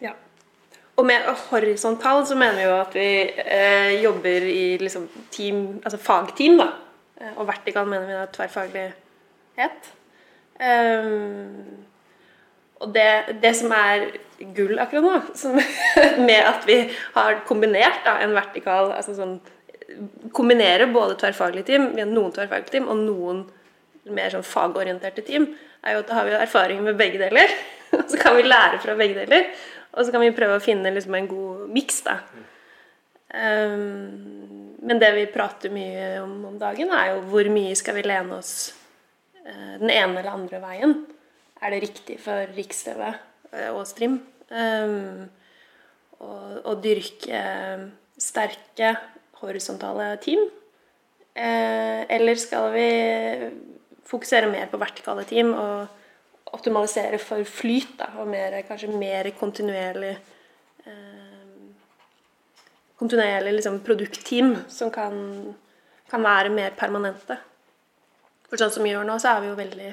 Ja. 0.00 0.12
Og 0.96 1.06
med 1.06 1.24
horisontal 1.50 2.26
så 2.26 2.36
mener 2.38 2.56
vi 2.60 2.66
jo 2.68 2.76
at 2.80 2.94
vi 2.94 3.08
eh, 3.44 4.02
jobber 4.02 4.46
i 4.46 4.76
liksom 4.78 5.08
team, 5.34 5.80
altså 5.84 5.98
fagteam, 5.98 6.58
da. 6.60 6.68
Eh, 7.20 7.32
Og 7.36 7.46
vertikal 7.48 7.86
mener 7.88 8.06
vi 8.06 8.12
da 8.18 8.26
tverrfaglighet. 8.26 9.90
Um, 10.60 11.84
og 12.80 12.92
det, 12.94 13.36
det 13.42 13.54
som 13.56 13.72
er 13.76 14.06
gull 14.56 14.78
akkurat 14.80 15.04
nå, 15.04 15.14
som, 15.36 15.56
med 16.28 16.42
at 16.44 16.66
vi 16.68 16.76
har 17.14 17.40
kombinert 17.48 18.04
da, 18.04 18.18
en 18.24 18.36
vertikal 18.36 18.92
altså 18.96 19.16
sånn, 19.16 19.38
Kombinere 20.32 20.86
både 20.86 21.16
tverrfaglige 21.18 21.66
team, 21.66 21.88
vi 21.96 22.00
har 22.04 22.06
noen 22.06 22.30
tverrfaglige 22.32 22.76
team, 22.76 22.84
og 22.92 23.00
noen 23.02 23.40
mer 24.14 24.30
sånn 24.30 24.44
fagorienterte 24.46 25.24
team, 25.26 25.48
er 25.84 25.96
jo 25.96 26.02
at 26.02 26.08
da 26.10 26.18
har 26.18 26.28
vi 26.28 26.36
erfaring 26.36 26.82
med 26.84 26.98
begge 26.98 27.20
deler. 27.20 27.52
Og 27.98 28.06
så 28.10 28.20
kan 28.20 28.36
vi 28.36 28.46
lære 28.46 28.80
fra 28.82 28.96
begge 28.98 29.22
deler. 29.22 29.50
Og 29.90 30.04
så 30.04 30.14
kan 30.14 30.22
vi 30.22 30.34
prøve 30.34 30.58
å 30.58 30.62
finne 30.62 30.92
liksom 30.94 31.16
en 31.18 31.30
god 31.30 31.70
miks, 31.74 32.02
da. 32.06 32.20
Um, 33.30 34.76
men 34.82 34.98
det 34.98 35.10
vi 35.14 35.30
prater 35.30 35.70
mye 35.70 36.18
om 36.22 36.32
om 36.48 36.58
dagen, 36.58 36.90
er 36.90 37.12
jo 37.12 37.24
hvor 37.30 37.46
mye 37.52 37.76
skal 37.78 37.94
vi 37.98 38.06
lene 38.06 38.38
oss 38.38 38.72
uh, 39.44 39.76
den 39.78 39.90
ene 39.90 40.20
eller 40.20 40.32
andre 40.32 40.62
veien. 40.62 40.94
Er 41.60 41.74
det 41.74 41.82
riktig 41.84 42.16
for 42.22 42.50
Riks-TV 42.56 43.02
eh, 43.04 43.68
og 43.68 43.82
Strim 43.84 44.16
um, 44.48 45.26
å, 46.24 46.74
dyrke 46.80 47.42
sterke 48.16 48.94
horisontale 49.42 50.14
team? 50.24 50.46
Uh, 51.36 52.08
eller 52.08 52.40
skal 52.40 52.72
vi 52.72 52.88
fokusere 54.08 54.50
mer 54.50 54.70
på 54.70 54.80
vertikale 54.80 55.24
team 55.28 55.52
og 55.54 56.54
optimalisere 56.56 57.18
for 57.22 57.44
flyt, 57.46 57.94
da, 58.00 58.10
og 58.18 58.28
mer, 58.30 58.56
kanskje 58.66 58.90
mer 58.90 59.28
kontinuerlig 59.38 60.16
eh, 60.86 61.30
kontinuerlig 63.00 63.54
liksom, 63.56 63.80
produktteam 63.86 64.56
som 64.68 64.90
kan, 64.92 65.14
kan 66.10 66.24
være 66.24 66.52
mer 66.52 66.74
permanente. 66.76 67.38
For 68.50 68.60
sånn 68.60 68.72
som 68.74 68.84
vi 68.84 68.92
gjør 68.92 69.06
nå, 69.08 69.16
så 69.22 69.34
er 69.34 69.44
vi 69.44 69.52
jo 69.52 69.58
veldig 69.58 69.90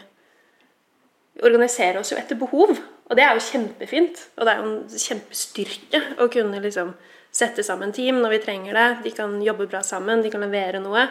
Vi 1.37 1.43
organiserer 1.45 1.99
oss 1.99 2.09
jo 2.09 2.17
etter 2.17 2.35
behov. 2.39 2.71
Og 3.07 3.15
det 3.15 3.23
er 3.23 3.35
jo 3.37 3.43
kjempefint. 3.45 4.23
Og 4.35 4.47
det 4.47 4.53
er 4.53 4.63
jo 4.63 4.69
en 4.71 5.03
kjempestyrke 5.03 5.99
å 6.23 6.25
kunne 6.33 6.59
liksom 6.63 6.95
sette 7.29 7.61
sammen 7.63 7.93
team 7.93 8.17
når 8.23 8.33
vi 8.33 8.39
trenger 8.41 8.79
det. 8.79 8.87
De 9.05 9.11
kan 9.13 9.35
jobbe 9.45 9.67
bra 9.69 9.83
sammen, 9.85 10.23
de 10.25 10.31
kan 10.33 10.41
levere 10.41 10.81
noe. 10.81 11.05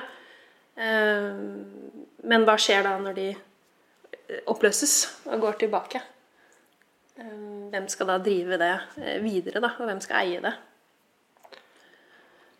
Eh, 0.76 1.36
Men 2.26 2.44
hva 2.44 2.56
skjer 2.58 2.82
da 2.84 2.96
når 3.00 3.14
de 3.16 3.26
oppløses 4.50 4.94
og 5.30 5.40
går 5.44 5.60
tilbake? 5.64 6.02
Eh, 7.18 7.44
Hvem 7.72 7.88
skal 7.92 8.10
da 8.10 8.18
drive 8.22 8.58
det 8.60 8.72
eh, 9.02 9.20
videre, 9.24 9.60
da? 9.62 9.72
Og 9.78 9.88
hvem 9.88 10.00
skal 10.04 10.24
eie 10.24 10.42
det? 10.44 10.54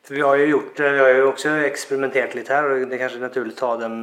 For 0.06 0.14
vi 0.14 0.22
har 0.22 0.38
jo 0.38 0.46
gjort 0.52 0.78
vi 0.78 1.02
har 1.02 1.12
jo 1.18 1.30
også 1.32 1.56
eksperimentert 1.66 2.36
litt 2.38 2.50
her, 2.52 2.68
og 2.70 2.84
det 2.86 2.94
er 2.94 3.02
kanskje 3.02 3.24
naturlig 3.24 3.56
å 3.56 3.58
ta 3.58 3.70
den 3.80 3.96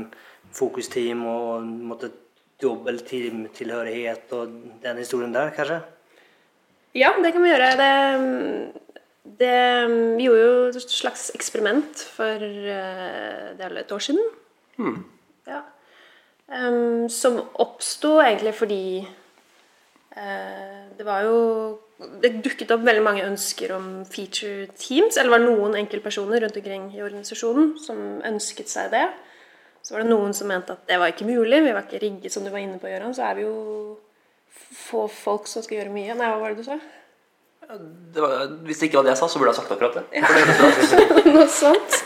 fokusteam 0.53 1.23
og 1.25 1.63
måtte 1.63 2.11
dobbel 2.61 2.99
teamtilhørighet 3.07 4.33
og 4.35 4.51
den 4.83 4.99
historien 4.99 5.31
der, 5.35 5.53
kanskje? 5.55 5.79
Ja, 6.93 7.13
det 7.23 7.31
kan 7.33 7.41
vi 7.43 7.49
gjøre. 7.49 7.69
Det, 7.79 8.82
det, 9.23 9.87
vi 10.17 10.25
gjorde 10.27 10.43
jo 10.43 10.55
et 10.67 10.91
slags 10.91 11.29
eksperiment 11.35 12.03
for 12.11 12.43
eh, 12.43 13.53
det 13.55 13.65
er 13.65 13.77
et 13.79 13.91
år 13.95 14.03
siden. 14.03 14.23
Ja. 15.47 15.61
Um, 16.47 17.07
som 17.09 17.39
oppsto 17.63 18.17
egentlig 18.19 18.51
fordi 18.57 18.83
uh, 20.17 20.81
det 20.97 21.05
var 21.07 21.23
jo 21.23 21.37
Det 22.21 22.33
dukket 22.43 22.71
opp 22.75 22.81
veldig 22.83 23.03
mange 23.05 23.23
ønsker 23.23 23.71
om 23.71 24.03
feature 24.03 24.67
teams. 24.75 25.15
Eller 25.15 25.29
det 25.29 25.35
var 25.37 25.45
noen 25.45 25.77
enkeltpersoner 25.79 26.43
rundt 26.43 26.57
omkring 26.59 26.89
i 26.97 27.03
organisasjonen 27.05 27.77
som 27.79 28.01
ønsket 28.27 28.67
seg 28.67 28.89
det. 28.91 29.05
Så 29.83 29.95
var 29.95 30.03
det 30.03 30.09
noen 30.09 30.35
som 30.35 30.49
mente 30.51 30.75
at 30.75 30.83
det 30.89 30.97
var 30.99 31.13
ikke 31.13 31.29
mulig. 31.29 31.61
Vi 31.63 31.71
var 31.71 31.85
ikke 31.85 32.01
rigget, 32.03 32.33
som 32.33 32.43
du 32.43 32.51
var 32.51 32.59
inne 32.59 32.75
på, 32.81 32.89
Gøran. 32.91 33.15
Så 33.15 33.23
er 33.23 33.39
vi 33.39 33.45
jo 33.45 33.95
få 34.51 35.05
folk 35.07 35.47
som 35.47 35.63
skal 35.63 35.79
gjøre 35.79 35.95
mye. 35.95 36.17
Nei, 36.17 36.27
hva 36.27 36.41
var 36.41 36.51
det 36.51 36.59
du 36.59 36.67
sa? 36.67 36.75
Det 38.13 38.21
var, 38.21 38.47
hvis 38.67 38.79
det 38.81 38.87
ikke 38.89 38.99
var 38.99 39.05
det 39.07 39.13
jeg 39.13 39.19
sa, 39.21 39.27
så 39.31 39.39
burde 39.41 39.53
jeg 39.53 39.59
sagt 39.61 39.71
akkurat 39.73 39.95
det. 39.97 40.03
Ja. 40.19 40.27
Noe 41.33 41.45
sånt. 41.49 41.99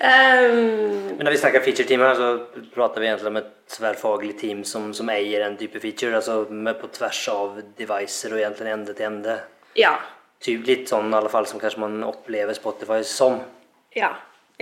um, 0.00 1.16
Men 1.18 1.24
når 1.26 1.34
vi 1.34 1.40
snakker 1.42 1.64
feature-team 1.64 2.04
her, 2.06 2.14
så 2.18 2.28
prater 2.74 3.02
vi 3.02 3.08
egentlig 3.10 3.32
om 3.32 3.40
et 3.40 3.50
tverrfaglig 3.74 4.36
team 4.40 4.62
som, 4.68 4.92
som 4.96 5.10
eier 5.12 5.44
en 5.46 5.58
type 5.60 5.80
feature, 5.82 6.14
altså 6.20 6.44
med 6.50 6.78
på 6.80 6.90
tvers 6.94 7.20
av 7.32 7.58
devices 7.78 8.30
og 8.32 8.38
egentlig 8.40 8.72
ende 8.76 8.94
til 8.94 9.10
ende. 9.10 9.40
ja. 9.78 9.96
Typ 10.38 10.68
litt 10.68 10.84
sånn 10.86 11.08
i 11.10 11.16
alle 11.18 11.26
fall 11.32 11.48
som 11.50 11.58
kanskje 11.58 11.80
man 11.82 11.96
opplever 12.06 12.54
Spotify 12.54 13.00
som. 13.02 13.40
Ja. 13.98 14.12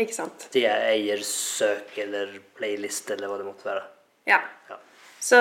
Ikke 0.01 0.15
sant. 0.17 0.47
De 0.55 0.63
eier 0.65 1.21
søk 1.21 1.99
eller 2.01 2.31
playlist 2.57 3.11
eller 3.13 3.29
hva 3.29 3.37
det 3.37 3.45
måtte 3.45 3.69
være. 3.69 3.83
Ja. 4.25 4.39
Ja. 4.71 4.79
Så, 5.21 5.37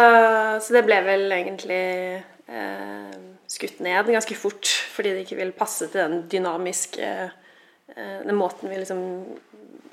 så 0.60 0.76
det 0.76 0.82
ble 0.90 0.98
vel 1.08 1.32
egentlig 1.32 1.80
eh, 2.52 3.16
skutt 3.52 3.82
ned 3.84 4.12
ganske 4.12 4.38
fort, 4.38 4.70
fordi 4.94 5.14
det 5.14 5.26
ikke 5.26 5.40
vil 5.42 5.56
passe 5.56 5.90
til 5.92 6.02
den 6.02 6.24
dynamiske 6.32 7.10
eh, 7.96 8.22
Den 8.26 8.38
måten 8.38 8.72
vi 8.72 8.80
liksom 8.82 9.02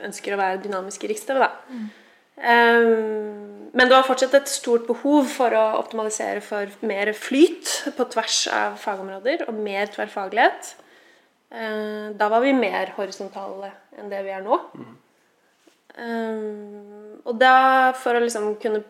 ønsker 0.03 0.35
å 0.35 0.41
være 0.41 0.63
dynamiske 0.65 1.07
i 1.07 1.13
Riksdagen, 1.13 1.45
da. 1.45 1.51
um, 2.43 3.69
men 3.73 3.89
det 3.89 3.95
var 3.95 4.07
fortsatt 4.09 4.35
et 4.37 4.51
stort 4.51 4.89
behov 4.89 5.29
for 5.31 5.55
å 5.57 5.63
optimalisere 5.79 6.43
for 6.45 6.73
mer 6.89 7.13
flyt 7.17 7.93
på 7.97 8.07
tvers 8.13 8.41
av 8.53 8.81
fagområder 8.83 9.47
og 9.47 9.61
mer 9.61 9.93
tverrfaglighet. 9.93 10.75
Uh, 11.53 12.11
da 12.19 12.29
var 12.33 12.43
vi 12.45 12.57
mer 12.57 12.95
horisontale 12.97 13.71
enn 14.01 14.11
det 14.11 14.25
vi 14.27 14.35
er 14.35 14.43
nå. 14.45 14.59
Um, 15.93 17.21
og 17.29 17.37
da, 17.39 17.93
for 17.97 18.17
å 18.17 18.25
liksom 18.25 18.55
kunne 18.61 18.83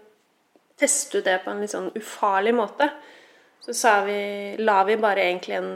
teste 0.79 1.19
ut 1.19 1.27
det 1.27 1.41
på 1.45 1.51
en 1.53 1.63
litt 1.63 1.75
sånn 1.75 1.91
ufarlig 1.99 2.55
måte, 2.57 2.89
så 3.63 3.75
sa 3.77 3.93
vi, 4.07 4.19
la 4.59 4.83
vi 4.85 4.97
bare 4.99 5.23
egentlig 5.23 5.57
en 5.59 5.71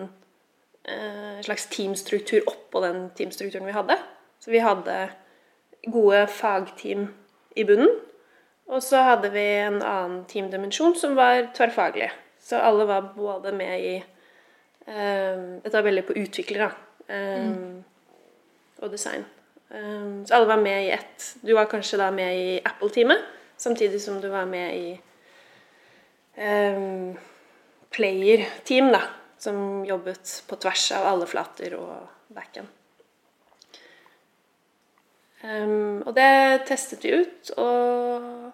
eh, 0.84 1.38
slags 1.46 1.68
teamstruktur 1.70 2.42
oppå 2.50 2.82
den 2.82 3.10
teamstrukturen 3.18 3.66
vi 3.68 3.76
hadde. 3.76 3.98
Så 4.42 4.50
vi 4.50 4.62
hadde 4.62 4.96
gode 5.92 6.26
fagteam 6.26 7.06
i 7.56 7.64
bunnen, 7.64 7.92
og 8.66 8.82
så 8.82 9.04
hadde 9.06 9.30
vi 9.30 9.44
en 9.62 9.78
annen 9.78 10.24
teamdimensjon 10.26 10.96
som 10.98 11.14
var 11.18 11.52
tverrfaglig. 11.54 12.10
Så 12.42 12.58
alle 12.58 12.86
var 12.86 13.12
både 13.14 13.52
med 13.54 13.80
i 13.80 13.94
eh, 13.96 15.38
Dette 15.62 15.76
var 15.78 15.86
veldig 15.86 16.04
på 16.08 16.18
utvikler, 16.18 16.66
da. 16.66 17.14
eh, 17.14 17.46
Og 18.82 18.92
design. 18.92 19.24
Um, 19.70 20.26
så 20.26 20.34
alle 20.34 20.46
var 20.46 20.60
med 20.62 20.84
i 20.84 20.90
ett. 20.90 21.36
Du 21.42 21.54
var 21.54 21.64
kanskje 21.66 21.98
da 21.98 22.10
med 22.14 22.38
i 22.38 22.60
Apple-teamet, 22.64 23.18
samtidig 23.56 24.00
som 24.02 24.20
du 24.20 24.28
var 24.28 24.44
med 24.46 24.76
i 24.76 25.00
um, 26.38 27.16
player-team, 27.96 28.90
da, 28.92 29.02
som 29.40 29.84
jobbet 29.88 30.42
på 30.48 30.58
tvers 30.60 30.90
av 30.96 31.08
alle 31.10 31.28
flater 31.28 31.76
og 31.78 32.34
backen. 32.36 32.68
Um, 35.46 36.02
og 36.06 36.14
det 36.16 36.66
testet 36.66 37.04
vi 37.06 37.12
ut, 37.22 37.52
og 37.60 38.48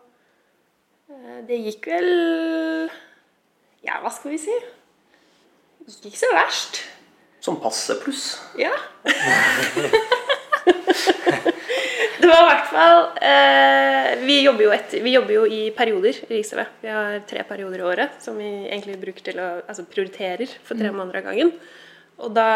eh, 1.09 1.39
det 1.49 1.61
gikk 1.63 1.87
vel 1.89 2.09
Ja, 3.87 4.01
hva 4.03 4.11
skal 4.13 4.35
vi 4.35 4.41
si? 4.43 4.57
Det 5.83 5.95
gikk 5.95 6.11
ikke 6.11 6.25
så 6.25 6.33
verst. 6.37 6.83
Sånn 7.43 7.63
passe 7.63 7.97
pluss. 8.03 8.27
Ja. 8.61 8.75
det 12.23 12.29
var 12.31 12.43
i 12.43 12.49
hvert 12.49 12.69
fall 12.71 13.01
eh, 13.19 14.11
vi, 14.23 14.37
jobber 14.45 14.67
jo 14.69 14.73
etter, 14.75 15.03
vi 15.03 15.15
jobber 15.17 15.35
jo 15.35 15.45
i 15.51 15.61
perioder 15.75 16.21
i 16.29 16.37
Riks-TV. 16.37 16.63
Vi 16.85 16.91
har 16.95 17.17
tre 17.27 17.43
perioder 17.49 17.83
i 17.83 17.87
året 17.89 18.19
som 18.23 18.39
vi 18.39 18.49
egentlig 18.69 19.01
bruker 19.03 19.27
til 19.27 19.41
å 19.43 19.49
altså 19.61 19.87
prioriterer 19.91 20.53
for 20.63 20.79
tre 20.79 20.93
måneder 20.95 21.19
av 21.21 21.31
gangen. 21.31 21.51
Og 22.23 22.31
da 22.37 22.47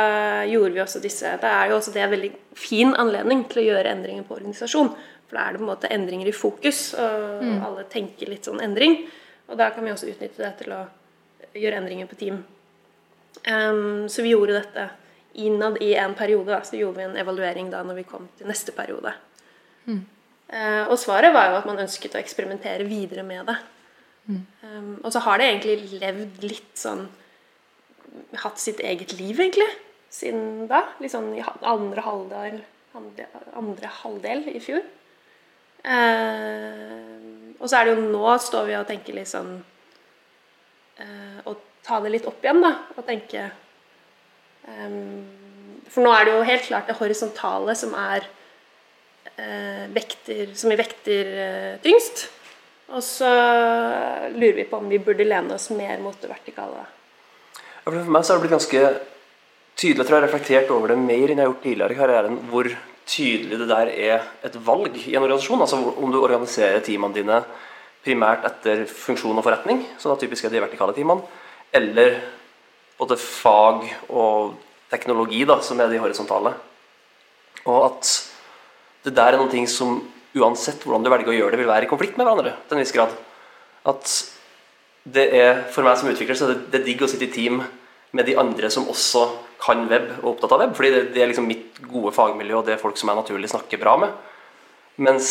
gjorde 0.46 0.74
vi 0.76 0.83
også 0.85 1.00
disse 1.02 1.33
Da 1.42 1.50
er 1.59 1.72
jo 1.72 1.79
også 1.81 1.94
det 1.94 2.05
en 2.05 2.12
veldig 2.12 2.31
fin 2.55 2.92
anledning 2.94 3.42
til 3.50 3.64
å 3.64 3.68
gjøre 3.72 3.94
endringer 3.96 4.26
på 4.29 4.37
organisasjon. 4.38 4.92
For 5.26 5.38
da 5.38 5.46
er 5.46 5.57
det 5.57 5.62
på 5.62 5.66
en 5.66 5.72
måte 5.72 5.90
endringer 5.90 6.31
i 6.31 6.37
fokus, 6.37 6.83
og 6.94 7.42
alle 7.66 7.87
tenker 7.90 8.31
litt 8.31 8.46
sånn 8.46 8.62
endring. 8.62 9.00
Og 9.50 9.59
da 9.59 9.72
kan 9.74 9.83
vi 9.83 9.90
også 9.90 10.12
utnytte 10.12 10.44
det 10.44 10.52
til 10.61 10.74
å 10.76 10.85
gjøre 11.57 11.81
endringer 11.81 12.07
på 12.11 12.18
team. 12.20 12.44
Um, 13.46 14.07
så 14.11 14.22
vi 14.22 14.37
gjorde 14.37 14.61
dette 14.61 14.88
innad 15.42 15.81
i 15.83 15.94
en 15.98 16.14
periode. 16.14 16.52
Da. 16.52 16.62
Så 16.62 16.79
gjorde 16.79 17.00
vi 17.00 17.09
en 17.09 17.18
evaluering 17.20 17.70
da 17.72 17.83
når 17.87 18.00
vi 18.00 18.07
kom 18.09 18.29
til 18.38 18.50
neste 18.50 18.74
periode. 18.76 19.12
Eh, 19.87 20.85
og 20.87 20.99
svaret 21.03 21.35
var 21.35 21.51
jo 21.51 21.59
at 21.61 21.66
man 21.68 21.81
ønsket 21.83 22.14
å 22.14 22.20
eksperimentere 22.20 22.87
videre 22.87 23.25
med 23.27 23.49
det. 23.51 23.57
Ehm, 24.31 24.96
og 25.05 25.12
så 25.14 25.22
har 25.22 25.38
det 25.38 25.46
egentlig 25.46 26.01
levd 26.01 26.44
litt 26.46 26.75
sånn 26.79 27.07
Hatt 28.40 28.57
sitt 28.57 28.79
eget 28.81 29.11
liv, 29.18 29.37
egentlig, 29.37 29.66
siden 30.09 30.64
da. 30.70 30.79
Litt 31.03 31.12
sånn 31.12 31.35
i 31.37 31.42
andre 31.44 32.01
halvdel, 32.01 32.55
andre, 32.96 33.27
andre 33.53 33.90
halvdel 33.99 34.46
i 34.55 34.61
fjor. 34.62 34.81
Uh, 35.85 37.53
og 37.61 37.68
så 37.68 37.77
er 37.77 37.87
det 37.87 37.92
jo 37.92 38.07
nå 38.09 38.33
står 38.40 38.64
vi 38.70 38.79
og 38.79 38.87
tenker 38.88 39.14
litt 39.14 39.31
sånn 39.31 39.53
uh, 40.99 41.37
Å 41.46 41.53
ta 41.87 42.01
det 42.03 42.14
litt 42.14 42.27
opp 42.27 42.40
igjen, 42.42 42.64
da. 42.64 42.72
Og 42.96 43.05
tenke 43.07 43.44
um, 44.64 45.20
For 45.92 46.03
nå 46.03 46.16
er 46.16 46.27
det 46.27 46.35
jo 46.35 46.49
helt 46.49 46.66
klart 46.70 46.90
det 46.90 46.96
horisontale 46.99 47.77
som 47.79 47.94
er 48.01 48.27
vekter, 49.37 50.55
som 50.57 50.72
vi 50.72 50.79
vekter 50.81 51.33
eh, 51.42 51.77
tyngst. 51.85 52.27
Og 52.94 53.03
så 53.03 53.29
lurer 54.31 54.61
vi 54.61 54.66
på 54.70 54.79
om 54.79 54.88
vi 54.88 55.03
burde 55.03 55.27
lene 55.27 55.57
oss 55.57 55.68
mer 55.75 55.99
mot 56.03 56.16
det 56.22 56.31
vertikale. 56.31 56.85
For 57.83 57.94
meg 57.99 58.25
så 58.25 58.33
har 58.33 58.38
det 58.38 58.46
blitt 58.46 58.57
ganske 58.57 58.83
tydelig, 59.77 60.07
tror 60.07 60.16
jeg 60.16 60.20
har 60.20 60.27
reflektert 60.29 60.70
over 60.75 60.92
det 60.92 60.99
mer 61.01 61.31
enn 61.31 61.40
jeg 61.40 61.42
har 61.42 61.51
gjort 61.51 61.64
tidligere 61.66 61.96
i 61.96 61.99
karrieren, 61.99 62.38
hvor 62.51 62.70
tydelig 63.07 63.59
det 63.61 63.68
der 63.70 63.90
er 63.92 64.29
et 64.46 64.59
valg 64.66 64.96
i 65.03 65.14
en 65.14 65.27
organisasjon. 65.27 65.64
Altså 65.66 65.81
om 65.92 66.14
du 66.14 66.20
organiserer 66.20 66.85
teamene 66.87 67.14
dine 67.14 67.40
primært 68.07 68.46
etter 68.46 68.85
funksjon 68.90 69.38
og 69.38 69.44
forretning, 69.46 69.83
som 69.99 70.12
da 70.12 70.20
typisk 70.20 70.46
er 70.46 70.55
de 70.55 70.62
vertikale 70.62 70.94
teamene, 70.94 71.27
eller 71.75 72.20
både 72.96 73.18
fag 73.20 73.83
og 74.09 74.55
teknologi, 74.90 75.42
da, 75.46 75.59
som 75.62 75.81
er 75.83 75.90
de 75.90 76.01
horisontale. 76.01 76.55
Og 77.66 77.81
at 77.90 78.14
det 79.07 79.14
der 79.14 79.35
er 79.35 79.40
noen 79.40 79.53
ting 79.53 79.69
som 79.71 80.01
uansett 80.37 80.83
hvordan 80.85 81.05
du 81.07 81.11
velger 81.12 81.33
å 81.33 81.37
gjøre 81.37 81.55
det, 81.55 81.62
vil 81.62 81.71
være 81.71 81.87
i 81.87 81.90
konflikt 81.90 82.19
med 82.19 82.27
hverandre 82.27 82.57
til 82.66 82.77
en 82.77 82.83
viss 82.83 82.95
grad. 82.95 83.12
At 83.87 84.14
det 85.07 85.27
er, 85.38 85.61
for 85.73 85.87
meg 85.87 85.99
som 86.01 86.11
utvikler, 86.11 86.37
så 86.38 86.49
er 86.49 86.57
det, 86.57 86.71
det 86.73 86.81
er 86.81 86.88
digg 86.88 87.05
å 87.07 87.11
sitte 87.11 87.29
i 87.29 87.33
team 87.33 87.61
med 88.16 88.27
de 88.27 88.35
andre 88.40 88.71
som 88.73 88.88
også 88.90 89.23
kan 89.62 89.85
web 89.88 90.09
og 90.19 90.25
er 90.25 90.33
opptatt 90.33 90.55
av 90.57 90.64
web, 90.64 90.75
fordi 90.77 90.90
det, 90.92 91.03
det 91.14 91.23
er 91.23 91.31
liksom 91.31 91.47
mitt 91.49 91.79
gode 91.87 92.12
fagmiljø, 92.16 92.59
og 92.59 92.66
det 92.66 92.75
er 92.75 92.83
folk 92.83 92.99
som 92.99 93.12
jeg 93.12 93.21
naturlig 93.21 93.51
snakker 93.53 93.81
bra 93.81 93.95
med. 94.03 94.19
Mens 95.07 95.31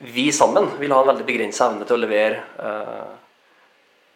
vi 0.00 0.30
sammen 0.32 0.70
vil 0.80 0.94
ha 0.94 1.02
en 1.02 1.10
veldig 1.10 1.26
begrenset 1.28 1.66
evne 1.66 1.88
til 1.88 1.98
å 1.98 2.00
levere 2.00 2.40
uh, 2.62 3.10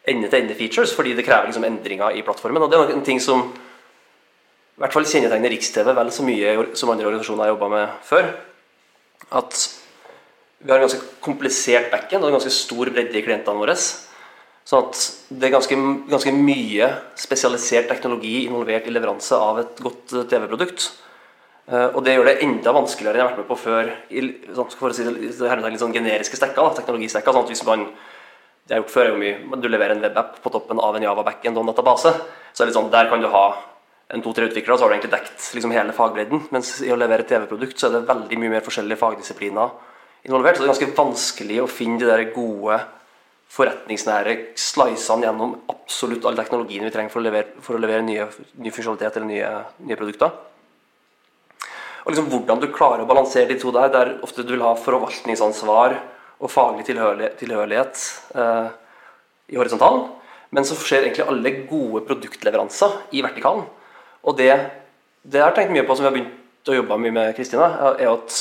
ende-til-ende-features, 0.09 0.95
fordi 0.97 1.13
det 1.17 1.27
krever 1.27 1.51
liksom 1.51 1.67
endringer 1.67 2.17
i 2.17 2.25
plattformen. 2.25 2.65
Og 2.65 2.73
det 2.73 2.81
er 2.81 2.95
en 2.95 3.05
ting 3.05 3.21
som 3.21 3.49
i 4.75 4.83
hvert 4.83 4.95
fall 4.95 5.07
kjennetegner 5.07 5.53
Riks-TV 5.53 5.93
vel 5.95 6.11
så 6.13 6.25
mye 6.27 6.55
som 6.75 6.91
andre 6.93 7.11
organisasjoner 7.11 7.47
har 7.47 7.53
jobba 7.55 7.71
med 7.73 7.99
før. 8.07 8.31
At 9.31 9.57
vi 10.65 10.73
har 10.73 10.81
en 10.81 10.87
ganske 10.87 11.21
komplisert 11.25 11.91
backend 11.93 12.25
og 12.25 12.31
en 12.31 12.39
ganske 12.39 12.53
stor 12.53 12.91
bredde 12.93 13.19
i 13.19 13.25
klientene 13.25 13.61
våre. 13.61 13.77
Sånn 14.65 14.87
at 14.87 15.01
det 15.29 15.49
er 15.49 15.57
ganske, 15.59 15.77
ganske 16.09 16.33
mye 16.33 16.87
spesialisert 17.21 17.91
teknologi 17.91 18.47
involvert 18.47 18.87
i 18.89 18.95
leveranse 18.95 19.37
av 19.37 19.61
et 19.61 19.83
godt 19.85 20.15
eh, 20.17 20.25
TV-produkt. 20.31 20.87
Eh, 21.69 21.91
Og 21.93 22.01
det 22.05 22.15
gjør 22.17 22.31
det 22.31 22.39
enda 22.47 22.73
vanskeligere 22.73 23.19
enn 23.19 23.21
jeg 23.21 23.27
har 23.27 23.35
vært 23.35 23.43
med 23.43 23.51
på 23.51 23.61
før. 23.61 23.93
I, 24.09 24.25
sånn, 24.57 24.73
for 24.81 24.89
å 24.89 24.97
si 24.97 25.05
det, 25.05 25.15
litt 25.29 25.85
sånn 25.85 25.97
generiske 25.97 26.41
stekker, 26.41 26.73
teknologistekker. 26.81 27.37
Sånn 27.37 27.45
at 27.45 27.53
hvis 27.53 27.65
man 27.69 27.85
det 28.65 28.73
jeg 28.73 28.79
har 28.79 28.85
gjort 28.87 28.93
før 28.95 29.05
er 29.05 29.11
jo 29.13 29.21
mye, 29.21 29.39
men 29.45 29.61
Du 29.61 29.69
leverer 29.69 29.93
en 29.93 30.01
webapp 30.01 30.39
på 30.41 30.51
toppen 30.53 30.81
av 30.81 30.97
en 30.97 31.05
Java 31.05 31.23
backend 31.27 31.59
og 31.59 31.67
en 31.67 31.75
database. 31.75 32.15
Så 32.55 32.63
er 32.63 32.65
det 32.65 32.73
litt 32.73 32.79
sånn, 32.79 32.91
Der 32.91 33.11
kan 33.11 33.21
du 33.21 33.29
ha 33.29 33.45
en 34.13 34.23
to-tre 34.23 34.49
utviklere, 34.51 34.77
så 34.77 34.85
har 34.85 34.93
du 34.93 34.97
egentlig 34.99 35.15
dekt 35.15 35.47
liksom 35.57 35.73
hele 35.75 35.95
fagbredden. 35.97 36.49
Mens 36.55 36.77
i 36.85 36.93
å 36.93 36.99
levere 37.01 37.27
TV-produkt 37.29 37.81
så 37.81 37.89
er 37.89 37.97
det 37.97 38.09
veldig 38.11 38.41
mye 38.43 38.53
mer 38.57 38.67
forskjellige 38.67 39.01
fagdisipliner 39.01 39.73
involvert. 40.29 40.59
Så 40.59 40.65
det 40.65 40.69
er 40.69 40.75
ganske 40.75 40.97
vanskelig 40.99 41.63
å 41.63 41.71
finne 41.71 42.01
de 42.01 42.11
der 42.11 42.27
gode 42.35 42.79
forretningsnære 43.55 44.35
slicene 44.59 45.29
gjennom 45.29 45.55
absolutt 45.71 46.25
all 46.27 46.37
teknologien 46.39 46.85
vi 46.87 46.93
trenger 46.95 47.13
for 47.13 47.23
å 47.23 47.27
levere, 47.29 47.55
for 47.63 47.79
å 47.79 47.83
levere 47.83 48.05
nye, 48.07 48.27
ny 48.61 48.73
funksjonalitet 48.75 49.21
eller 49.21 49.31
nye, 49.31 49.53
nye 49.87 49.99
produkter. 50.01 50.35
Og 52.05 52.13
liksom 52.13 52.29
Hvordan 52.33 52.61
du 52.61 52.69
klarer 52.75 53.05
å 53.05 53.09
balansere 53.09 53.49
de 53.49 53.57
to 53.61 53.71
der, 53.73 53.89
der 53.93 54.17
ofte 54.27 54.45
du 54.45 54.53
vil 54.53 54.65
ha 54.65 54.75
forvaltningsansvar 54.77 55.97
og 56.45 56.51
faglig 56.53 56.85
tilhørighet 56.89 58.03
eh, 58.35 58.67
i 59.55 59.57
horisontalen, 59.57 60.11
men 60.55 60.67
så 60.69 60.77
skjer 60.77 61.07
egentlig 61.07 61.25
alle 61.31 61.55
gode 61.71 62.05
produktleveranser 62.09 62.99
i 63.17 63.23
vertikalen. 63.25 63.65
Og 64.25 64.37
det, 64.39 64.51
det 65.23 65.41
jeg 65.41 65.47
har 65.47 65.57
tenkt 65.57 65.75
mye 65.75 65.87
på, 65.87 65.97
som 65.97 66.07
vi 66.07 66.11
har 66.11 66.17
begynt 66.17 66.71
å 66.71 66.79
jobbe 66.79 67.01
mye 67.01 67.15
med 67.15 67.35
Kristina, 67.37 67.69
er 67.95 68.09
at 68.09 68.39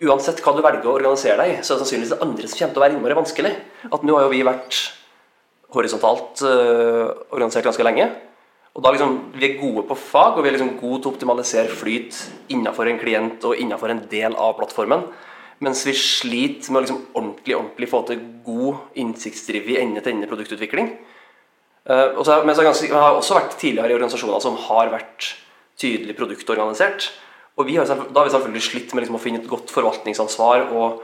uansett 0.00 0.40
hva 0.42 0.54
du 0.56 0.62
velger 0.64 0.88
å 0.88 0.96
organisere 0.96 1.36
deg 1.42 1.60
så 1.60 1.74
er 1.74 1.78
det 1.78 1.84
sannsynligvis 1.84 2.14
det 2.14 2.24
andre 2.24 2.48
som 2.48 2.58
kommer 2.58 2.74
til 2.74 2.80
å 2.80 2.84
være 2.86 2.96
innmari 2.96 3.18
vanskelig. 3.18 3.52
At 3.90 4.06
nå 4.06 4.16
har 4.16 4.26
jo 4.26 4.32
vi 4.32 4.42
vært 4.46 4.80
horisontalt 5.74 6.42
øh, 6.46 7.06
organisert 7.30 7.68
ganske 7.68 7.86
lenge. 7.86 8.08
Og 8.74 8.84
da 8.84 8.92
liksom, 8.94 9.16
Vi 9.34 9.46
er 9.46 9.58
gode 9.60 9.82
på 9.88 9.96
fag, 9.98 10.38
og 10.38 10.44
vi 10.44 10.50
er 10.50 10.56
liksom 10.56 10.76
gode 10.78 11.02
til 11.02 11.10
å 11.10 11.14
optimalisere 11.14 11.74
flyt 11.74 12.16
innenfor 12.54 12.88
en 12.88 13.00
klient 13.02 13.44
og 13.46 13.58
innenfor 13.58 13.92
en 13.92 14.04
del 14.10 14.36
av 14.38 14.56
plattformen. 14.58 15.08
Mens 15.60 15.82
vi 15.84 15.92
sliter 15.92 16.72
med 16.72 16.80
å 16.80 16.84
liksom 16.86 17.00
ordentlig 17.12 17.56
ordentlig 17.58 17.88
få 17.90 18.02
til 18.08 18.22
god 18.46 19.00
innsiktsdrevet 19.02 19.82
ende-til-ende 19.82 20.30
produktutvikling. 20.30 20.94
Uh, 21.88 22.18
og 22.20 22.26
men 22.44 22.56
så 22.56 22.64
ganske, 22.66 22.88
jeg 22.90 22.96
har 22.96 23.16
også 23.16 23.38
vært 23.38 23.56
tidligere 23.60 23.94
i 23.94 23.96
organisasjoner 23.96 24.42
som 24.44 24.58
har 24.68 24.92
vært 24.92 25.30
tydelig 25.80 26.16
produktorganisert. 26.18 27.08
Og 27.58 27.70
har, 27.76 27.88
da 27.88 28.20
har 28.20 28.28
vi 28.28 28.34
selvfølgelig 28.34 28.66
slitt 28.66 28.92
med 28.94 29.04
liksom 29.04 29.18
å 29.18 29.22
finne 29.22 29.40
et 29.42 29.48
godt 29.50 29.72
forvaltningsansvar 29.74 30.70
og, 30.76 31.00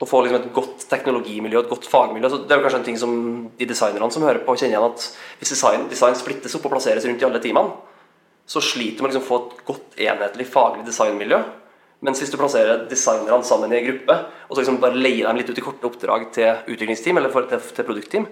og 0.00 0.08
få 0.08 0.22
liksom 0.24 0.40
et 0.40 0.52
godt 0.56 0.86
teknologimiljø, 0.88 1.60
et 1.60 1.72
godt 1.72 1.88
fagmiljø. 1.90 2.30
Så 2.32 2.42
det 2.44 2.54
er 2.54 2.60
jo 2.60 2.66
kanskje 2.66 2.80
en 2.80 2.88
ting 2.88 3.00
som 3.00 3.14
de 3.58 3.68
designerne 3.68 4.12
som 4.14 4.24
hører 4.24 4.44
på, 4.46 4.56
kjenner 4.56 4.76
igjen 4.76 4.88
at 4.88 5.06
hvis 5.40 5.54
design, 5.56 5.88
design 5.92 6.16
splittes 6.18 6.56
opp 6.56 6.68
og 6.68 6.76
plasseres 6.76 7.08
rundt 7.08 7.24
i 7.24 7.28
alle 7.28 7.42
teamene, 7.42 7.76
så 8.50 8.62
sliter 8.64 9.04
man 9.04 9.12
liksom 9.12 9.26
å 9.26 9.28
få 9.28 9.40
et 9.40 9.64
godt 9.68 10.00
enhetlig 10.08 10.46
faglig 10.50 10.86
designmiljø. 10.88 11.42
Mens 12.06 12.22
hvis 12.22 12.32
du 12.32 12.38
plasserer 12.40 12.86
designerne 12.88 13.44
sammen 13.44 13.72
i 13.74 13.78
en 13.78 13.88
gruppe, 13.90 14.16
og 14.48 14.54
så 14.54 14.62
liksom 14.62 14.80
bare 14.82 14.96
leier 14.96 15.28
dem 15.28 15.38
litt 15.38 15.52
ut 15.52 15.60
i 15.60 15.64
korte 15.64 15.86
oppdrag 15.86 16.30
til 16.34 16.72
utviklingsteam 16.72 17.20
eller 17.20 17.34
til, 17.52 17.60
til 17.76 17.86
produktteam, 17.86 18.26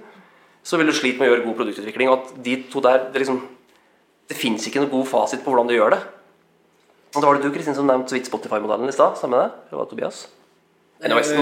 så 0.68 0.76
vil 0.76 0.90
du 0.90 0.92
slite 0.96 1.16
med 1.20 1.30
å 1.30 1.32
gjøre 1.32 1.46
god 1.46 1.56
produktutvikling. 1.62 2.10
Og 2.12 2.18
at 2.18 2.32
de 2.44 2.56
to 2.68 2.82
der, 2.84 3.06
det, 3.12 3.22
liksom, 3.22 3.40
det 4.28 4.36
fins 4.36 4.66
ikke 4.68 4.82
noen 4.82 4.92
god 4.92 5.06
fasit 5.08 5.40
på 5.44 5.52
hvordan 5.52 5.70
du 5.70 5.76
gjør 5.78 5.94
det. 5.96 6.00
Og 7.14 7.22
da 7.22 7.28
var 7.30 7.38
det 7.38 7.48
du 7.48 7.54
Kristin, 7.54 7.76
som 7.76 7.88
nevnte 7.88 8.12
så 8.12 8.18
vidt 8.18 8.28
Spotify-modellen 8.28 8.90
i 8.90 8.92
stad. 8.92 9.16
Stemmer 9.16 9.46
det? 9.46 9.48
Eller 9.70 9.80
var 9.80 9.88
Tobias? 9.88 10.26
Anyways, 10.98 11.28
så- 11.30 11.38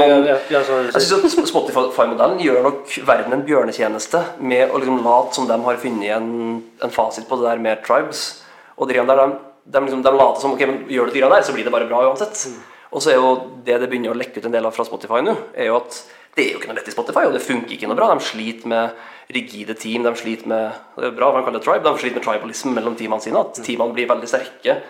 jeg 0.52 1.02
synes 1.02 1.38
at 1.38 1.48
Spotify-modellen 1.48 2.38
gjør 2.44 2.62
nok 2.62 2.92
verden 3.08 3.32
en 3.32 3.42
bjørnetjeneste 3.42 4.20
med 4.38 4.70
å 4.70 4.78
liksom 4.78 5.02
late 5.02 5.34
som 5.34 5.46
de 5.48 5.56
har 5.64 5.76
funnet 5.80 6.10
en, 6.16 6.62
en 6.82 6.90
fasit 6.90 7.26
på 7.26 7.38
det 7.40 7.48
der 7.48 7.58
med 7.58 7.82
tribes. 7.82 8.42
Og 8.76 8.86
de, 8.88 8.94
der, 8.94 9.16
de, 9.16 9.38
de, 9.64 9.80
liksom, 9.80 10.02
de 10.04 10.12
later 10.12 10.40
som 10.40 10.52
ok, 10.52 10.60
men 10.68 10.84
gjør 10.92 11.08
du 11.08 11.16
de 11.16 11.20
der, 11.24 11.42
så 11.42 11.52
blir 11.56 11.64
det 11.64 11.72
bare 11.72 11.88
bra 11.88 12.04
uansett. 12.04 12.46
Og 12.92 13.02
så 13.02 13.10
er 13.10 13.16
jo 13.16 13.32
det 13.64 13.80
det 13.80 13.88
begynner 13.90 14.12
å 14.12 14.20
lekke 14.20 14.38
ut 14.38 14.46
en 14.46 14.52
del 14.52 14.68
av 14.68 14.76
fra 14.76 14.84
Spotify 14.84 15.22
nå, 15.24 15.34
er 15.56 15.72
jo 15.72 15.80
at 15.80 16.04
det 16.36 16.44
er 16.44 16.52
jo 16.52 16.58
ikke 16.60 16.68
noe 16.68 16.76
lett 16.76 16.88
i 16.88 16.92
Spotify, 16.92 17.24
og 17.24 17.32
det 17.32 17.40
funker 17.42 17.72
ikke 17.74 17.88
noe 17.88 17.96
bra. 17.96 18.12
De 18.12 18.20
sliter 18.20 18.68
med 18.68 18.90
rigide 19.32 19.74
team, 19.74 20.04
de 20.06 20.12
sliter 20.18 20.48
med 20.50 20.74
det 20.96 21.10
er 21.10 21.16
bra 21.16 21.32
man 21.34 21.44
kaller 21.46 21.58
det 21.58 21.66
tribe, 21.66 21.86
de 21.86 22.02
sliter 22.02 22.20
med 22.20 22.26
tribalism 22.26 22.74
mellom 22.76 22.96
teamene 22.98 23.24
sine. 23.24 23.42
At 23.42 23.58
teamene 23.58 23.94
blir 23.96 24.10
veldig 24.10 24.30
sterke 24.30 24.80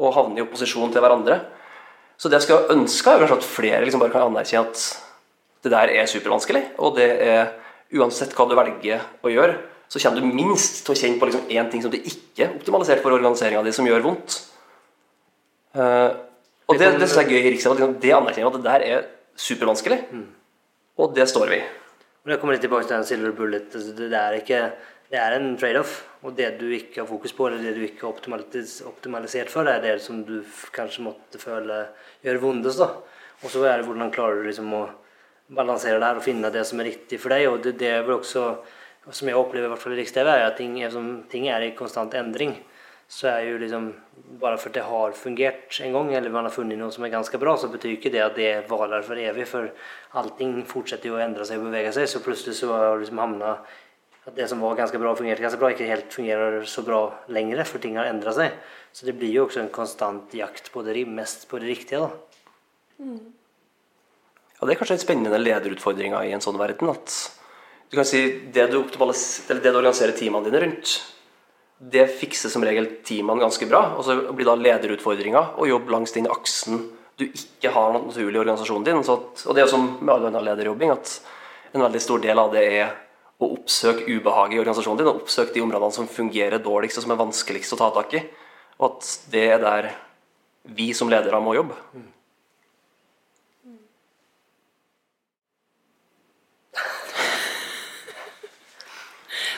og 0.00 0.14
havner 0.16 0.40
i 0.40 0.44
opposisjon 0.46 0.92
til 0.92 1.04
hverandre. 1.04 1.42
Så 2.16 2.30
det 2.30 2.40
jeg 2.40 2.46
skal 2.46 2.70
ønske, 2.72 3.10
er 3.10 3.20
kanskje 3.20 3.40
at 3.40 3.48
flere 3.48 3.82
liksom 3.84 4.00
bare 4.02 4.14
kan 4.14 4.30
anerkjenne 4.30 4.70
at 4.70 4.84
det 5.62 5.72
der 5.74 5.92
er 5.94 6.08
supervanskelig, 6.10 6.62
og 6.82 6.96
det 6.96 7.10
er 7.22 7.52
uansett 7.98 8.32
hva 8.34 8.46
du 8.48 8.56
velger 8.58 9.04
å 9.22 9.30
gjøre, 9.30 9.58
så 9.92 10.00
kommer 10.00 10.22
du 10.22 10.32
minst 10.32 10.80
til 10.86 10.94
å 10.94 10.98
kjenne 10.98 11.20
på 11.20 11.28
liksom 11.28 11.50
én 11.52 11.68
ting 11.70 11.82
som 11.84 11.92
du 11.92 11.98
ikke 12.00 12.46
er 12.46 12.54
optimalisert 12.56 13.02
for 13.04 13.14
organiseringa 13.14 13.60
di, 13.66 13.74
som 13.76 13.86
gjør 13.86 14.06
vondt. 14.06 14.38
Uh, 15.76 16.16
og 16.70 16.78
det, 16.80 16.88
det 16.96 17.08
synes 17.10 17.18
jeg 17.20 17.26
er 17.26 17.34
gøy 17.34 17.42
i 17.42 17.52
Riksrev, 17.52 17.74
at 17.74 17.82
liksom, 17.82 17.98
det 18.00 18.14
anerkjenner 18.16 18.48
at 18.48 18.56
det 18.56 18.70
der 18.70 18.86
er 18.88 19.04
supervanskelig. 19.36 20.00
Og 21.02 21.14
det 21.16 21.28
står 21.28 21.52
vi 21.52 21.60
i. 21.60 21.81
Og 22.22 22.30
det 22.30 22.38
kommer 22.38 22.54
litt 22.54 22.62
tilbake 22.62 22.86
til 22.86 22.94
den 22.94 23.06
silver 23.06 23.32
bullet. 23.34 23.72
altså, 23.74 23.92
Det 23.98 24.14
er, 24.14 24.36
ikke, 24.38 24.60
det 25.10 25.18
er 25.18 25.34
en 25.36 25.56
trade-off. 25.58 25.96
Og 26.22 26.36
det 26.38 26.52
du 26.60 26.68
ikke 26.70 27.02
har 27.02 27.08
fokus 27.08 27.32
på, 27.34 27.48
eller 27.48 27.62
det 27.64 27.74
du 27.74 27.82
ikke 27.82 28.06
har 28.06 28.12
optimalis 28.14 28.76
optimalisert 28.86 29.50
for, 29.50 29.66
det 29.66 29.74
er 29.74 29.82
det 29.82 30.04
som 30.04 30.20
du 30.22 30.36
kanskje 30.74 31.02
måtte 31.08 31.40
føle 31.42 31.88
gjør 32.22 32.38
vondest. 32.44 32.84
Og 33.42 33.50
så 33.50 33.64
er 33.66 33.80
det 33.80 33.88
hvordan 33.88 34.14
klarer 34.14 34.38
du 34.38 34.46
liksom 34.46 34.70
å 34.78 34.84
balansere 35.50 35.98
det 35.98 36.06
her 36.06 36.20
og 36.20 36.24
finne 36.24 36.52
det 36.54 36.62
som 36.68 36.78
er 36.80 36.92
riktig 36.92 37.18
for 37.18 37.34
deg. 37.34 37.48
Og 37.50 37.58
det, 37.64 37.74
det 37.82 37.90
er 37.90 38.06
vel 38.06 38.20
også, 38.20 38.44
som 39.10 39.28
jeg 39.28 39.38
opplever 39.38 39.66
i 39.66 39.72
hvert 39.72 39.82
fall 39.82 39.96
i 39.96 39.98
Riks-TV, 39.98 40.30
at 40.30 40.60
ting 40.60 40.78
ting 41.32 41.48
er 41.50 41.66
i 41.66 41.74
konstant 41.74 42.14
endring. 42.14 42.54
Så 43.12 43.28
er 43.28 43.50
jo 43.50 43.60
liksom 43.60 43.92
Bare 44.40 44.56
for 44.56 44.70
at 44.70 44.76
det 44.78 44.84
har 44.86 45.12
fungert 45.12 45.76
en 45.84 45.92
gang, 45.92 46.12
eller 46.16 46.32
man 46.32 46.46
har 46.46 46.54
funnet 46.54 46.78
noe 46.78 46.92
som 46.94 47.04
er 47.04 47.12
ganske 47.12 47.36
bra, 47.38 47.52
så 47.58 47.68
betyr 47.68 47.98
ikke 47.98 48.10
det 48.14 48.22
at 48.24 48.36
det 48.38 48.64
varer 48.70 49.04
for 49.04 49.18
evig. 49.20 49.44
For 49.50 49.68
allting 50.18 50.62
fortsetter 50.68 51.10
jo 51.10 51.18
å 51.18 51.20
endre 51.22 51.44
seg 51.44 51.60
og 51.60 51.66
bevege 51.68 51.92
seg. 51.92 52.08
Så 52.08 52.22
plutselig 52.24 52.56
så 52.56 52.70
har 52.72 52.96
liksom 53.00 53.20
havna 53.20 53.50
at 54.22 54.36
det 54.38 54.46
som 54.48 54.62
var 54.62 54.78
ganske 54.78 54.98
bra, 55.02 55.12
fungerte 55.18 55.42
ganske 55.42 55.58
bra, 55.60 55.72
ikke 55.74 55.88
helt 55.90 56.14
fungerer 56.14 56.62
så 56.70 56.84
bra 56.86 57.02
lenger, 57.34 57.64
for 57.66 57.82
ting 57.82 57.98
har 57.98 58.08
endra 58.08 58.32
seg. 58.36 58.54
Så 58.94 59.08
det 59.08 59.16
blir 59.18 59.34
jo 59.34 59.46
også 59.48 59.64
en 59.64 59.72
konstant 59.74 60.34
jakt 60.36 60.70
på 60.72 60.84
det 60.86 61.02
mest 61.10 61.48
på 61.50 61.58
det 61.60 61.72
riktige. 61.74 62.06
da. 62.06 62.10
Ja, 63.02 64.66
Det 64.66 64.74
er 64.74 64.78
kanskje 64.78 64.94
en 65.00 65.06
spennende 65.06 65.42
lederutfordring 65.42 66.14
i 66.22 66.32
en 66.32 66.44
sånn 66.44 66.58
verden. 66.58 66.88
at 66.88 67.30
du 67.90 67.96
kan 67.96 68.04
si 68.04 68.48
Det 68.52 68.70
du, 68.70 68.82
det 68.84 69.62
du 69.62 69.76
organiserer 69.76 70.16
teamene 70.16 70.44
dine 70.44 70.60
rundt, 70.62 71.11
det 71.90 72.06
fikser 72.06 72.52
som 72.52 72.64
regel 72.64 72.86
teamene 73.06 73.42
ganske 73.42 73.66
bra. 73.66 73.82
Og 73.98 74.06
så 74.06 74.16
blir 74.30 74.46
da 74.46 74.54
lederutfordringa 74.58 75.44
å 75.58 75.68
jobbe 75.68 75.94
langs 75.94 76.14
den 76.14 76.30
aksen 76.30 76.84
du 77.20 77.26
ikke 77.26 77.72
har 77.74 77.92
naturlig 77.96 78.38
i 78.38 78.42
organisasjonen 78.42 78.86
din. 78.86 79.00
At, 79.02 79.42
og 79.46 79.56
det 79.56 79.64
er 79.64 79.70
som 79.70 79.88
med 80.00 80.14
all 80.14 80.28
annen 80.30 80.46
lederjobbing, 80.46 80.94
at 80.94 81.18
en 81.72 81.84
veldig 81.84 82.02
stor 82.02 82.22
del 82.22 82.40
av 82.40 82.54
det 82.54 82.62
er 82.78 82.94
å 83.42 83.50
oppsøke 83.56 84.06
ubehaget 84.06 84.56
i 84.56 84.62
organisasjonen 84.62 85.02
din, 85.02 85.10
og 85.10 85.24
oppsøke 85.24 85.54
de 85.56 85.64
områdene 85.64 85.96
som 85.96 86.08
fungerer 86.10 86.62
dårligst 86.62 87.00
og 87.00 87.06
som 87.06 87.14
er 87.14 87.20
vanskeligst 87.20 87.74
å 87.74 87.80
ta 87.80 87.90
tak 87.98 88.16
i. 88.18 88.24
Og 88.78 88.88
at 88.92 89.12
det 89.32 89.46
er 89.56 89.62
der 89.62 89.92
vi 90.78 90.92
som 90.94 91.10
ledere 91.10 91.40
må 91.42 91.56
jobbe. 91.58 91.76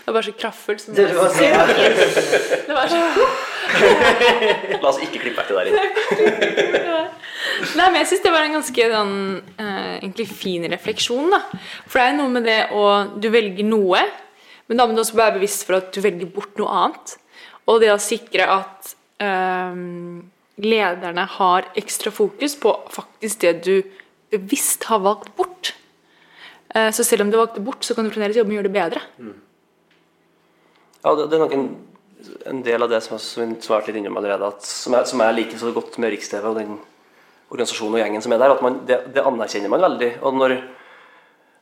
Det 0.04 0.12
var 0.12 0.16
bare 0.18 0.26
så 0.26 0.32
kraftfullt. 0.36 0.80
Som 0.84 0.94
Det 0.94 1.14
var 1.16 1.28
så- 1.32 1.40
det 2.66 2.74
var 2.76 2.88
så 2.88 2.98
La 4.82 4.88
oss 4.90 4.98
ikke 5.00 5.20
klippe 5.22 5.40
etter 5.40 5.54
det 5.56 5.64
der 5.64 5.70
inn. 5.72 5.78
Nei, 7.78 7.86
men 7.88 7.96
jeg 8.02 8.08
syns 8.10 8.22
det 8.24 8.32
var 8.34 8.44
en 8.44 8.56
ganske 8.58 8.86
sånn, 8.92 9.14
eh, 9.58 9.94
egentlig 10.02 10.26
fin 10.28 10.66
refleksjon. 10.70 11.30
da. 11.32 11.40
For 11.88 11.98
det 11.98 12.06
er 12.10 12.16
noe 12.18 12.28
med 12.34 12.44
det 12.44 12.58
å 12.76 12.84
Du 13.20 13.30
velger 13.32 13.64
noe, 13.64 14.02
men 14.68 14.76
da 14.78 14.86
må 14.86 14.94
du 14.94 15.00
også 15.02 15.16
være 15.16 15.38
bevisst 15.38 15.64
for 15.66 15.78
at 15.80 15.90
du 15.92 16.00
velger 16.04 16.28
bort 16.34 16.56
noe 16.60 16.68
annet. 16.68 17.16
Og 17.66 17.80
det 17.80 17.88
å 17.94 17.98
sikre 18.00 18.44
at 18.48 18.94
um, 19.24 20.30
lederne 20.60 21.24
har 21.38 21.62
ekstra 21.80 22.12
fokus 22.12 22.54
på 22.60 22.74
faktisk 22.92 23.40
det 23.46 23.54
du 23.64 23.82
bevisst 24.34 24.84
har 24.90 25.00
valgt 25.00 25.32
bort. 25.38 25.72
Eh, 26.74 26.90
så 26.90 27.04
selv 27.06 27.22
om 27.24 27.30
du 27.32 27.38
valgte 27.38 27.62
bort, 27.64 27.80
så 27.86 27.94
kan 27.96 28.04
du 28.04 28.10
fremdeles 28.12 28.36
jobbe 28.36 28.50
med 28.52 28.58
å 28.58 28.62
gjøre 28.62 28.70
det 28.72 28.78
bedre. 28.80 29.00
Ja, 31.04 31.12
det, 31.12 31.26
det 31.28 31.36
er 31.36 31.42
nok 31.42 31.52
en, 31.52 31.66
en 32.48 32.60
del 32.64 32.84
av 32.86 32.88
det 32.88 33.02
som, 33.04 33.20
som 33.20 33.52
har 33.52 33.82
vært 33.82 33.90
litt 33.90 34.00
innom 34.00 34.16
allerede, 34.16 34.48
at, 34.54 34.64
som, 34.64 34.96
jeg, 34.96 35.10
som 35.10 35.20
jeg 35.20 35.36
liker 35.36 35.60
så 35.60 35.72
godt 35.76 35.98
med 36.00 36.14
Riks-TV 36.14 36.46
og 36.48 36.56
den 36.56 36.78
organisasjonen 37.52 37.98
og 37.98 38.00
gjengen 38.00 38.24
som 38.24 38.32
er 38.34 38.40
der, 38.40 38.54
at 38.54 38.62
man, 38.64 38.78
det, 38.88 38.98
det 39.12 39.24
anerkjenner 39.28 39.72
man 39.72 39.84
veldig. 39.84 40.10
Og 40.24 40.38
når, 40.40 40.54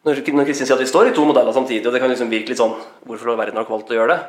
når, 0.06 0.22
Kristin 0.22 0.68
sier 0.68 0.76
at 0.76 0.84
vi 0.84 0.90
står 0.90 1.10
i 1.10 1.14
to 1.16 1.24
modeller 1.26 1.54
samtidig, 1.56 1.82
og 1.88 1.96
det 1.96 2.02
kan 2.04 2.12
liksom 2.12 2.30
virke 2.30 2.54
litt 2.54 2.60
sånn 2.62 2.76
Hvorfor 3.08 3.32
har 3.32 3.40
verden 3.42 3.58
har 3.58 3.66
valgt 3.66 3.90
å 3.90 3.98
gjøre 3.98 4.14
det? 4.14 4.20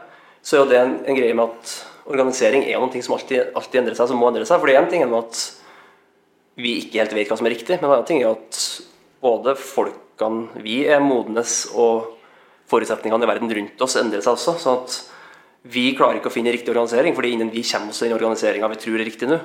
Så 0.44 0.58
er 0.58 0.64
jo 0.64 0.72
det 0.74 0.80
en, 0.82 0.96
en 1.06 1.20
greie 1.20 1.38
med 1.38 1.54
at 1.54 1.76
organisering 2.10 2.66
er 2.68 2.82
noe 2.82 3.06
som 3.06 3.16
alltid, 3.16 3.54
alltid 3.54 3.84
endrer 3.84 4.00
seg, 4.00 4.10
som 4.10 4.20
må 4.20 4.32
endre 4.32 4.50
seg. 4.50 4.60
For 4.60 4.74
en 4.74 4.90
ting 4.92 5.06
er 5.06 5.14
at 5.20 5.44
vi 6.60 6.74
ikke 6.82 7.04
helt 7.04 7.16
vet 7.16 7.30
hva 7.30 7.38
som 7.40 7.48
er 7.48 7.56
riktig, 7.56 7.78
men 7.78 7.88
en 7.88 7.96
annen 8.00 8.10
ting 8.10 8.26
er 8.26 8.34
at 8.34 8.60
både 9.24 9.54
folkene 9.62 10.66
vi 10.66 10.82
er 10.90 11.06
modnes, 11.06 11.68
og 11.78 12.18
forutsetningene 12.74 13.26
i 13.26 13.30
verden 13.30 13.54
rundt 13.60 13.86
oss 13.86 13.98
endrer 14.02 14.26
seg 14.26 14.36
også. 14.36 14.58
sånn 14.62 14.82
at 14.82 14.98
vi 15.74 15.86
klarer 15.96 16.20
ikke 16.20 16.28
å 16.28 16.34
finne 16.34 16.52
riktig 16.52 16.74
organisering, 16.74 17.16
fordi 17.16 17.38
innen 17.38 17.54
vi 17.54 17.64
kommer 17.64 17.94
oss 17.94 18.02
til 18.02 18.10
den 18.10 18.18
organiseringa 18.18 18.68
vi 18.74 18.82
tror 18.82 19.00
er 19.00 19.08
riktig 19.08 19.30
nå, 19.30 19.40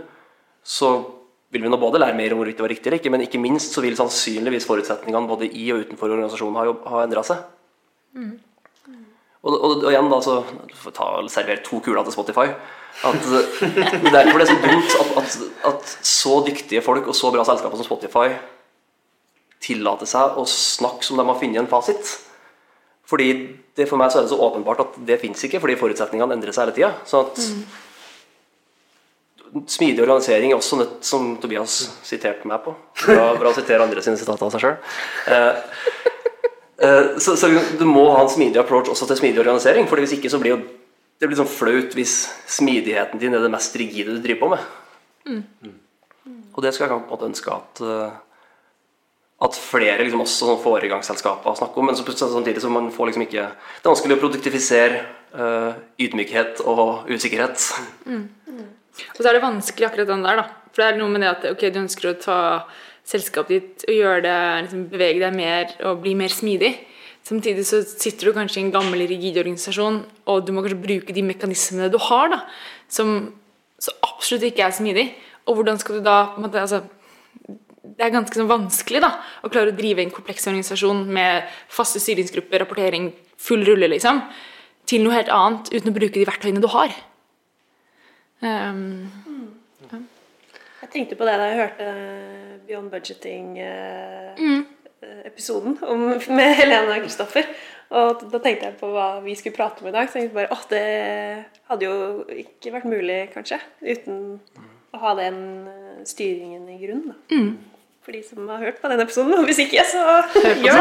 så 0.66 0.90
vil 1.54 1.64
vi 1.64 1.70
nå 1.70 1.78
både 1.80 2.00
lære 2.02 2.16
mer 2.18 2.34
om 2.34 2.42
hvorvidt 2.42 2.58
det 2.58 2.64
var 2.64 2.72
riktig 2.74 2.90
eller 2.90 3.00
ikke, 3.00 3.12
men 3.14 3.24
ikke 3.24 3.40
minst 3.40 3.76
så 3.76 3.84
vil 3.84 3.96
sannsynligvis 3.96 4.66
forutsetningene 4.68 5.30
både 5.30 5.48
i 5.48 5.70
og 5.72 5.86
utenfor 5.86 6.10
organisasjonen 6.10 6.58
ha, 6.58 6.74
ha 6.92 7.04
endra 7.06 7.22
seg. 7.24 7.46
Og, 9.38 9.54
og, 9.54 9.84
og 9.86 9.88
igjen, 9.92 10.10
da, 10.10 10.18
så 10.20 10.42
servere 11.30 11.62
to 11.64 11.78
kuler 11.84 12.04
til 12.04 12.16
Spotify. 12.18 12.50
At, 13.06 13.22
derfor 13.22 14.10
det 14.10 14.18
er 14.18 14.38
det 14.42 14.48
så 14.50 14.58
dumt 14.58 14.94
at, 14.98 15.10
at, 15.22 15.36
at 15.70 15.92
så 16.10 16.40
dyktige 16.44 16.82
folk 16.82 17.06
og 17.06 17.14
så 17.14 17.30
bra 17.30 17.44
selskaper 17.46 17.78
som 17.78 17.86
Spotify 17.86 18.32
tillater 19.62 20.08
seg 20.10 20.38
å 20.38 20.44
snakke 20.50 21.06
som 21.06 21.20
de 21.20 21.26
har 21.28 21.38
funnet 21.38 21.62
en 21.62 21.70
fasit. 21.70 22.16
Fordi 23.08 23.28
det 23.78 23.86
For 23.88 23.96
meg 24.00 24.10
så 24.10 24.18
er 24.18 24.24
det 24.26 24.32
så 24.32 24.40
åpenbart 24.42 24.80
at 24.82 24.96
det 25.06 25.20
fins 25.22 25.44
ikke, 25.46 25.60
fordi 25.62 25.78
forutsetningene 25.78 26.34
endrer 26.34 26.52
seg 26.52 26.66
hele 26.66 26.74
tida. 26.76 26.90
Så 27.06 27.20
at 27.22 27.38
smidig 29.70 30.02
organisering 30.02 30.50
er 30.50 30.58
også 30.58 30.80
nødt, 30.80 30.96
som 31.06 31.36
Tobias 31.40 31.76
siterte 32.04 32.48
meg 32.50 32.58
på. 32.64 32.74
Bra, 33.04 33.30
bra 33.38 33.52
å 33.52 33.56
sitere 33.56 33.86
andre 33.86 34.02
sine 34.04 34.18
sitater 34.18 34.44
av 34.48 34.52
seg 34.52 34.64
sjøl. 34.64 34.76
så, 37.22 37.36
så 37.38 37.52
du 37.78 37.86
må 37.88 38.04
ha 38.12 38.20
en 38.24 38.34
smidig 38.34 38.60
approach 38.60 38.90
også 38.92 39.08
til 39.08 39.20
smidig 39.22 39.40
organisering. 39.44 39.88
For 39.88 40.02
hvis 40.02 40.16
ikke 40.18 40.32
så 40.34 40.42
blir 40.42 40.56
jo 40.56 40.60
det 41.18 41.26
blir 41.26 41.38
sånn 41.38 41.50
flaut 41.50 41.94
hvis 41.98 42.14
smidigheten 42.58 43.18
din 43.18 43.34
er 43.34 43.42
det 43.42 43.50
mest 43.50 43.74
rigide 43.78 44.14
du 44.14 44.22
driver 44.22 44.40
på 44.42 44.50
med. 44.52 44.66
Og 46.54 46.62
det 46.62 46.74
skal 46.74 46.86
jeg 46.86 46.92
på 46.94 46.98
en 47.00 47.10
måte 47.10 47.26
ønske 47.26 47.54
at 47.54 47.82
eh, 47.82 48.18
at 49.38 49.54
flere 49.54 50.02
liksom 50.02 50.24
også 50.24 50.48
sånn 50.48 50.60
foregangsselskaper 50.64 51.58
snakker 51.60 51.80
om. 51.80 51.90
Men 51.90 51.98
så 51.98 52.16
samtidig 52.18 52.62
så 52.64 52.72
man 52.72 52.90
får 52.94 53.10
liksom 53.10 53.24
ikke 53.28 53.44
Det 53.46 53.86
er 53.86 53.92
vanskelig 53.92 54.16
å 54.16 54.22
produktifisere 54.24 55.02
uh, 55.38 55.78
ydmykhet 56.00 56.64
og 56.66 57.06
usikkerhet. 57.12 57.62
Og 59.14 59.20
så 59.20 59.28
er 59.28 59.38
det 59.38 59.44
vanskelig 59.44 59.86
akkurat 59.86 60.10
den 60.10 60.26
der, 60.26 60.42
da. 60.42 60.48
For 60.72 60.82
det 60.82 60.88
er 60.88 60.98
noe 60.98 61.12
med 61.12 61.22
det 61.22 61.30
at 61.30 61.46
ok, 61.52 61.64
du 61.70 61.80
ønsker 61.84 62.10
å 62.10 62.18
ta 62.18 62.40
selskapet 63.08 63.54
ditt 63.54 63.86
og 63.88 63.94
gjøre 63.94 64.24
det, 64.26 64.38
liksom 64.66 64.84
bevege 64.90 65.22
deg 65.22 65.36
mer 65.36 65.70
og 65.86 66.02
bli 66.02 66.16
mer 66.18 66.34
smidig. 66.34 66.74
Samtidig 67.28 67.64
så 67.68 67.80
sitter 67.86 68.28
du 68.28 68.36
kanskje 68.36 68.60
i 68.60 68.66
en 68.66 68.74
gammel, 68.74 69.04
rigid 69.08 69.38
organisasjon, 69.40 70.02
og 70.28 70.44
du 70.46 70.52
må 70.54 70.64
kanskje 70.64 70.82
bruke 70.82 71.14
de 71.14 71.24
mekanismene 71.24 71.90
du 71.92 71.98
har, 72.08 72.30
da, 72.32 72.42
som 72.90 73.14
absolutt 74.02 74.46
ikke 74.48 74.64
er 74.66 74.76
smidig. 74.76 75.06
Og 75.48 75.58
hvordan 75.58 75.80
skal 75.80 75.98
du 75.98 76.06
da 76.06 76.18
måte, 76.40 76.62
altså, 76.62 76.82
Det 77.96 78.04
er 78.04 78.12
ganske 78.14 78.36
sånn 78.36 78.50
vanskelig 78.50 79.00
da, 79.04 79.10
å 79.44 79.48
klare 79.52 79.70
å 79.72 79.78
drive 79.78 80.00
en 80.04 80.12
kompleks 80.14 80.46
organisasjon 80.50 81.00
med 81.14 81.30
faste 81.72 81.98
styringsgrupper, 82.02 82.58
rapportering, 82.64 83.04
full 83.40 83.62
rulle, 83.66 83.88
liksom, 83.94 84.16
til 84.88 85.00
noe 85.04 85.16
helt 85.16 85.32
annet 85.32 85.64
uten 85.72 85.90
å 85.92 85.96
bruke 85.96 86.18
de 86.18 86.28
verktøyene 86.28 86.64
du 86.64 86.70
har. 86.74 86.90
Um, 88.40 89.08
Jeg 90.78 90.88
tenkte 90.92 91.16
på 91.18 91.24
det 91.26 91.36
da 91.40 91.44
jeg 91.50 91.58
hørte 91.58 91.86
Beyond 92.68 92.90
Budgeting-episoden 92.92 95.72
med 96.38 96.50
Helena 96.60 96.90
og 96.94 97.02
Kristoffer. 97.04 97.44
Og 97.88 98.08
da 98.28 98.38
tenkte 98.44 98.66
jeg 98.68 98.76
på 98.80 98.86
hva 98.92 99.08
vi 99.24 99.32
skulle 99.36 99.56
prate 99.56 99.80
om 99.82 99.88
i 99.90 99.94
dag. 99.94 100.04
Så 100.08 100.12
tenkte 100.18 100.28
jeg 100.28 100.36
bare, 100.36 100.52
åh, 100.54 100.62
det 100.70 100.84
hadde 101.70 101.84
jo 101.88 101.94
ikke 102.44 102.74
vært 102.74 102.90
mulig, 102.90 103.20
kanskje, 103.34 103.58
uten 103.80 104.14
å 104.92 104.96
ha 105.02 105.10
den 105.18 105.38
eh, 105.68 105.98
styringen 106.08 106.64
i 106.72 106.78
grunnen. 106.80 107.08
Da. 107.12 107.16
For 108.08 108.16
de 108.16 108.22
som 108.24 108.46
har 108.48 108.62
hørt 108.64 108.78
på 108.80 108.88
den 108.88 109.02
episoden. 109.04 109.34
Og 109.36 109.44
hvis 109.44 109.58
ikke, 109.66 109.82
så 109.84 110.00
gjør 110.64 110.78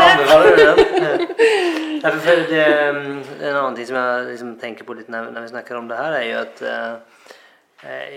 det. 0.56 0.76
ja, 2.06 2.12
for- 2.24 2.44
det, 2.48 2.68
mm, 2.96 3.18
en 3.42 3.50
annen 3.50 3.76
ting 3.76 3.88
som 3.90 3.98
jeg 4.00 4.22
liksom 4.30 4.54
tenker 4.62 4.88
på 4.88 4.96
litt 4.96 5.10
når, 5.12 5.34
når 5.36 5.44
vi 5.44 5.50
snakker 5.52 5.76
om 5.76 5.90
det 5.90 5.98
her, 6.00 6.16
er 6.16 6.24
jo 6.24 6.38
at 6.46 6.62
eh, 7.84 8.13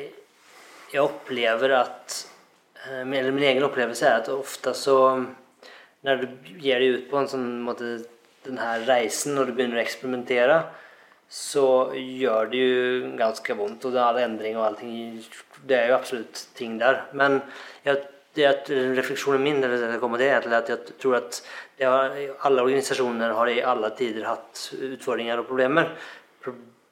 jeg 0.93 1.03
opplever 1.03 1.75
at 1.81 2.21
eh, 2.85 3.01
eller 3.03 3.35
Min 3.35 3.49
egen 3.49 3.67
opplevelse 3.67 4.07
er 4.07 4.21
at 4.21 4.31
ofte 4.31 4.77
så 4.79 4.95
Når 6.07 6.23
du 6.23 6.55
gir 6.63 6.79
deg 6.79 7.01
ut 7.01 7.11
på 7.11 7.19
en 7.19 7.29
sånn 7.35 7.51
måte, 7.67 7.91
den 8.47 8.63
her 8.63 8.87
reisen, 8.87 9.35
når 9.35 9.51
du 9.51 9.57
begynner 9.59 9.83
å 9.83 9.85
eksperimentere, 9.89 10.61
så 11.27 11.67
gjør 11.99 12.55
det 12.55 12.63
jo 12.63 13.11
ganske 13.19 13.59
vondt. 13.59 13.91
Og 13.91 13.91
det 13.91 14.05
er 14.05 14.07
all 14.07 14.23
endring 14.23 14.55
og 14.55 14.69
allting 14.71 14.95
Det 15.67 15.83
er 15.83 15.91
jo 15.91 15.99
absolutt 15.99 16.47
ting 16.55 16.79
der. 16.79 17.09
Men 17.11 17.43
jeg, 17.83 18.07
det 18.37 18.47
at 18.47 18.71
refleksjonen 18.71 19.43
min 19.43 19.59
eller 19.65 19.91
det 19.91 20.01
kommer 20.03 20.23
er 20.23 20.45
at 20.55 20.69
jeg 20.71 20.97
tror 21.03 21.17
at 21.19 21.41
har, 21.81 22.15
alle 22.47 22.63
organisasjoner 22.63 23.33
har 23.35 23.51
i 23.51 23.63
alle 23.63 23.91
tider 23.99 24.29
hatt 24.29 24.69
utfordringer 24.77 25.41
og 25.41 25.49
problemer. 25.49 25.95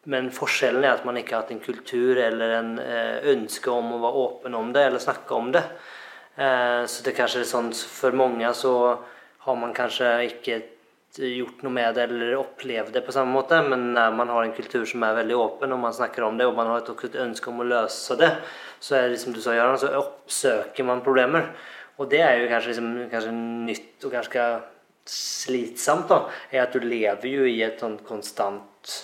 Men 0.08 0.30
forskjellen 0.32 0.84
er 0.84 0.96
at 0.96 1.04
man 1.04 1.18
ikke 1.20 1.36
har 1.36 1.44
hatt 1.44 1.52
en 1.52 1.62
kultur 1.62 2.18
eller 2.22 2.54
en 2.56 2.72
eh, 2.80 3.28
ønske 3.34 3.70
om 3.70 3.92
å 3.92 4.00
være 4.02 4.24
åpen 4.24 4.56
om 4.56 4.72
det 4.72 4.86
eller 4.88 5.02
snakke 5.02 5.36
om 5.36 5.52
det. 5.54 5.62
Eh, 6.38 6.82
så 6.88 7.04
det 7.04 7.14
kanskje 7.18 7.42
er 7.44 7.50
sånn 7.50 7.70
for 7.76 8.16
mange 8.16 8.50
så 8.56 8.72
har 9.44 9.58
man 9.60 9.74
kanskje 9.76 10.14
ikke 10.30 10.62
gjort 11.16 11.62
noe 11.64 11.72
med 11.72 11.96
det 11.96 12.04
eller 12.06 12.36
opplevd 12.38 12.92
det 12.94 13.02
på 13.06 13.12
samme 13.14 13.32
måte, 13.34 13.58
men 13.64 13.92
når 13.96 14.14
man 14.14 14.30
har 14.32 14.44
en 14.44 14.54
kultur 14.54 14.84
som 14.86 15.02
er 15.06 15.16
veldig 15.16 15.36
åpen, 15.38 15.72
og 15.74 15.80
man 15.82 15.94
snakker 15.96 16.26
om 16.26 16.38
det, 16.38 16.46
og 16.46 16.56
man 16.56 16.70
har 16.70 16.82
et 16.84 17.18
ønske 17.24 17.50
om 17.50 17.62
å 17.62 17.68
løse 17.68 18.16
det, 18.20 18.30
så 18.80 18.98
er 18.98 19.08
det 19.10 19.20
som 19.22 19.34
du 19.34 19.40
sa, 19.42 19.56
Göran, 19.56 19.78
så 19.80 19.90
oppsøker 19.98 20.86
man 20.86 21.02
problemer. 21.04 21.50
Og 21.98 22.10
det 22.10 22.20
er 22.22 22.38
jo 22.38 22.50
kanskje, 22.50 22.74
liksom, 22.74 22.90
kanskje 23.10 23.34
nytt 23.34 24.06
og 24.06 24.14
ganske 24.14 24.44
slitsomt, 25.08 26.12
da, 26.12 26.20
er 26.52 26.66
at 26.66 26.76
du 26.76 26.84
lever 26.84 27.32
jo 27.32 27.48
i 27.48 27.62
et 27.66 27.80
sånn 27.80 27.98
konstant 28.06 28.98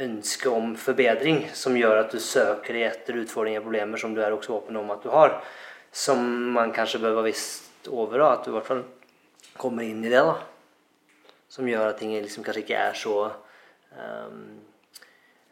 ønske 0.00 0.52
om 0.52 0.76
forbedring 0.78 1.48
som 1.56 1.74
gjør 1.74 2.04
at 2.04 2.12
du 2.14 2.20
søker 2.22 2.76
etter 2.84 3.18
utfordringer 3.24 3.58
og 3.58 3.66
problemer 3.66 3.98
som 3.98 4.14
du 4.14 4.20
er 4.22 4.36
også 4.36 4.60
åpen 4.60 4.78
om 4.78 4.92
at 4.94 5.02
du 5.02 5.10
har. 5.10 5.40
Som 5.90 6.22
man 6.54 6.70
kanskje 6.76 7.00
bør 7.02 7.16
være 7.18 7.32
visst 7.32 7.90
over, 7.90 8.20
da, 8.20 8.30
at 8.36 8.46
du 8.46 8.52
i 8.52 8.54
hvert 8.54 8.68
fall 8.68 8.84
kommer 9.58 9.82
inn 9.82 10.04
i 10.04 10.12
det. 10.12 10.22
da 10.22 10.38
som 11.50 11.68
gjør 11.68 11.90
at 11.90 11.98
ting 12.00 12.14
liksom 12.14 12.46
kanskje 12.46 12.64
ikke 12.64 12.82
er 12.88 12.98
så 12.98 13.14
um, 13.98 14.42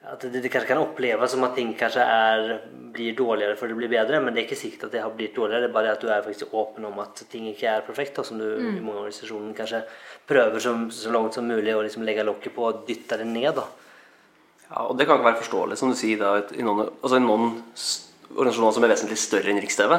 At 0.08 0.22
det, 0.22 0.38
det, 0.38 0.50
kanskje 0.52 0.70
kan 0.70 0.80
oppleves 0.80 1.32
som 1.34 1.42
at 1.44 1.56
ting 1.58 1.72
kanskje 1.76 2.04
er, 2.06 2.52
blir 2.94 3.16
dårligere 3.18 3.56
før 3.58 3.72
det 3.72 3.78
blir 3.80 3.90
bedre, 3.90 4.20
men 4.22 4.32
det 4.32 4.40
er 4.40 4.46
ikke 4.46 4.60
sikkert 4.60 4.86
at 4.86 4.94
det 4.94 5.02
har 5.02 5.10
blitt 5.12 5.34
dårligere. 5.36 5.66
Det 5.66 5.68
er 5.68 5.74
bare 5.74 5.90
at 5.96 6.04
du 6.04 6.06
er 6.08 6.22
faktisk 6.24 6.54
åpen 6.56 6.86
om 6.86 7.00
at 7.02 7.24
ting 7.28 7.48
ikke 7.50 7.66
er 7.72 7.82
perfekt, 7.84 8.14
da, 8.16 8.24
som 8.24 8.38
du 8.38 8.46
mm. 8.46 8.78
i 8.78 8.84
mange 8.84 9.02
organisasjoner 9.02 9.56
kanskje 9.58 9.82
prøver 10.30 10.62
som, 10.62 10.86
så 10.94 11.12
langt 11.12 11.34
som 11.36 11.50
mulig 11.50 11.74
å 11.74 11.82
liksom 11.82 12.06
legge 12.06 12.24
lokket 12.24 12.54
på 12.54 12.68
og 12.70 12.86
dytte 12.88 13.18
det 13.20 13.26
ned. 13.28 13.50
da. 13.58 13.66
Ja, 14.68 14.86
og 14.86 14.94
Det 14.96 15.08
kan 15.08 15.18
ikke 15.18 15.32
være 15.32 15.42
forståelig, 15.42 15.80
som 15.82 15.90
du 15.92 15.98
sier, 15.98 16.22
da, 16.22 16.46
i 16.54 16.64
noen, 16.64 16.86
altså 17.02 17.18
i 17.18 17.24
noen 17.26 17.50
organisasjoner 18.36 18.78
som 18.78 18.86
er 18.86 18.94
vesentlig 18.94 19.18
større 19.20 19.50
enn 19.50 19.60
Riks-TV, 19.64 19.98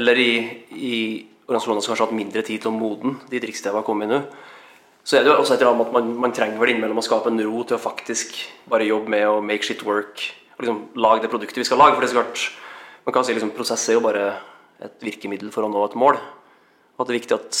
eller 0.00 0.24
i, 0.24 0.32
i, 0.80 0.98
organisasjoner 1.44 1.84
som 1.84 1.92
kanskje 1.92 2.06
har 2.06 2.08
hatt 2.08 2.18
mindre 2.22 2.42
tid 2.48 2.64
til 2.64 2.72
å 2.72 2.76
moden 2.78 3.18
dit 3.30 3.44
Riks-TV 3.44 3.82
har 3.82 3.86
kommet 3.86 4.10
nå 4.10 4.24
så 5.04 5.18
er 5.18 5.24
det 5.24 5.32
jo 5.32 5.36
også 5.36 5.54
et 5.54 5.62
eller 5.62 5.74
annet 5.74 5.90
at 5.90 5.94
man, 5.94 6.12
man 6.24 6.32
trenger 6.32 6.60
vel 6.60 6.72
innimellom 6.72 7.00
å 7.02 7.04
skape 7.04 7.28
en 7.28 7.42
ro 7.44 7.62
til 7.68 7.76
å 7.76 7.82
faktisk 7.82 8.38
bare 8.72 8.86
jobbe 8.88 9.12
med 9.12 9.26
å 9.28 9.42
make 9.44 9.66
shit 9.66 9.84
work. 9.84 10.22
og 10.56 10.64
liksom 10.64 10.78
Lage 10.96 11.26
det 11.26 11.32
produktet 11.32 11.60
vi 11.60 11.66
skal 11.68 11.80
lage. 11.82 11.96
For 11.96 12.04
det 12.04 12.08
er 12.08 12.14
så 12.14 12.22
klart, 12.22 12.44
man 13.04 13.16
kan 13.16 13.26
si 13.26 13.36
liksom 13.36 13.52
prosess 13.56 13.84
er 13.90 13.98
jo 13.98 14.04
bare 14.06 14.30
et 14.84 14.96
virkemiddel 15.04 15.52
for 15.52 15.66
å 15.66 15.68
nå 15.68 15.84
et 15.84 15.98
mål. 16.00 16.16
Og 16.96 17.04
at 17.04 17.10
det 17.10 17.14
er 17.14 17.20
viktig 17.20 17.36
at 17.36 17.60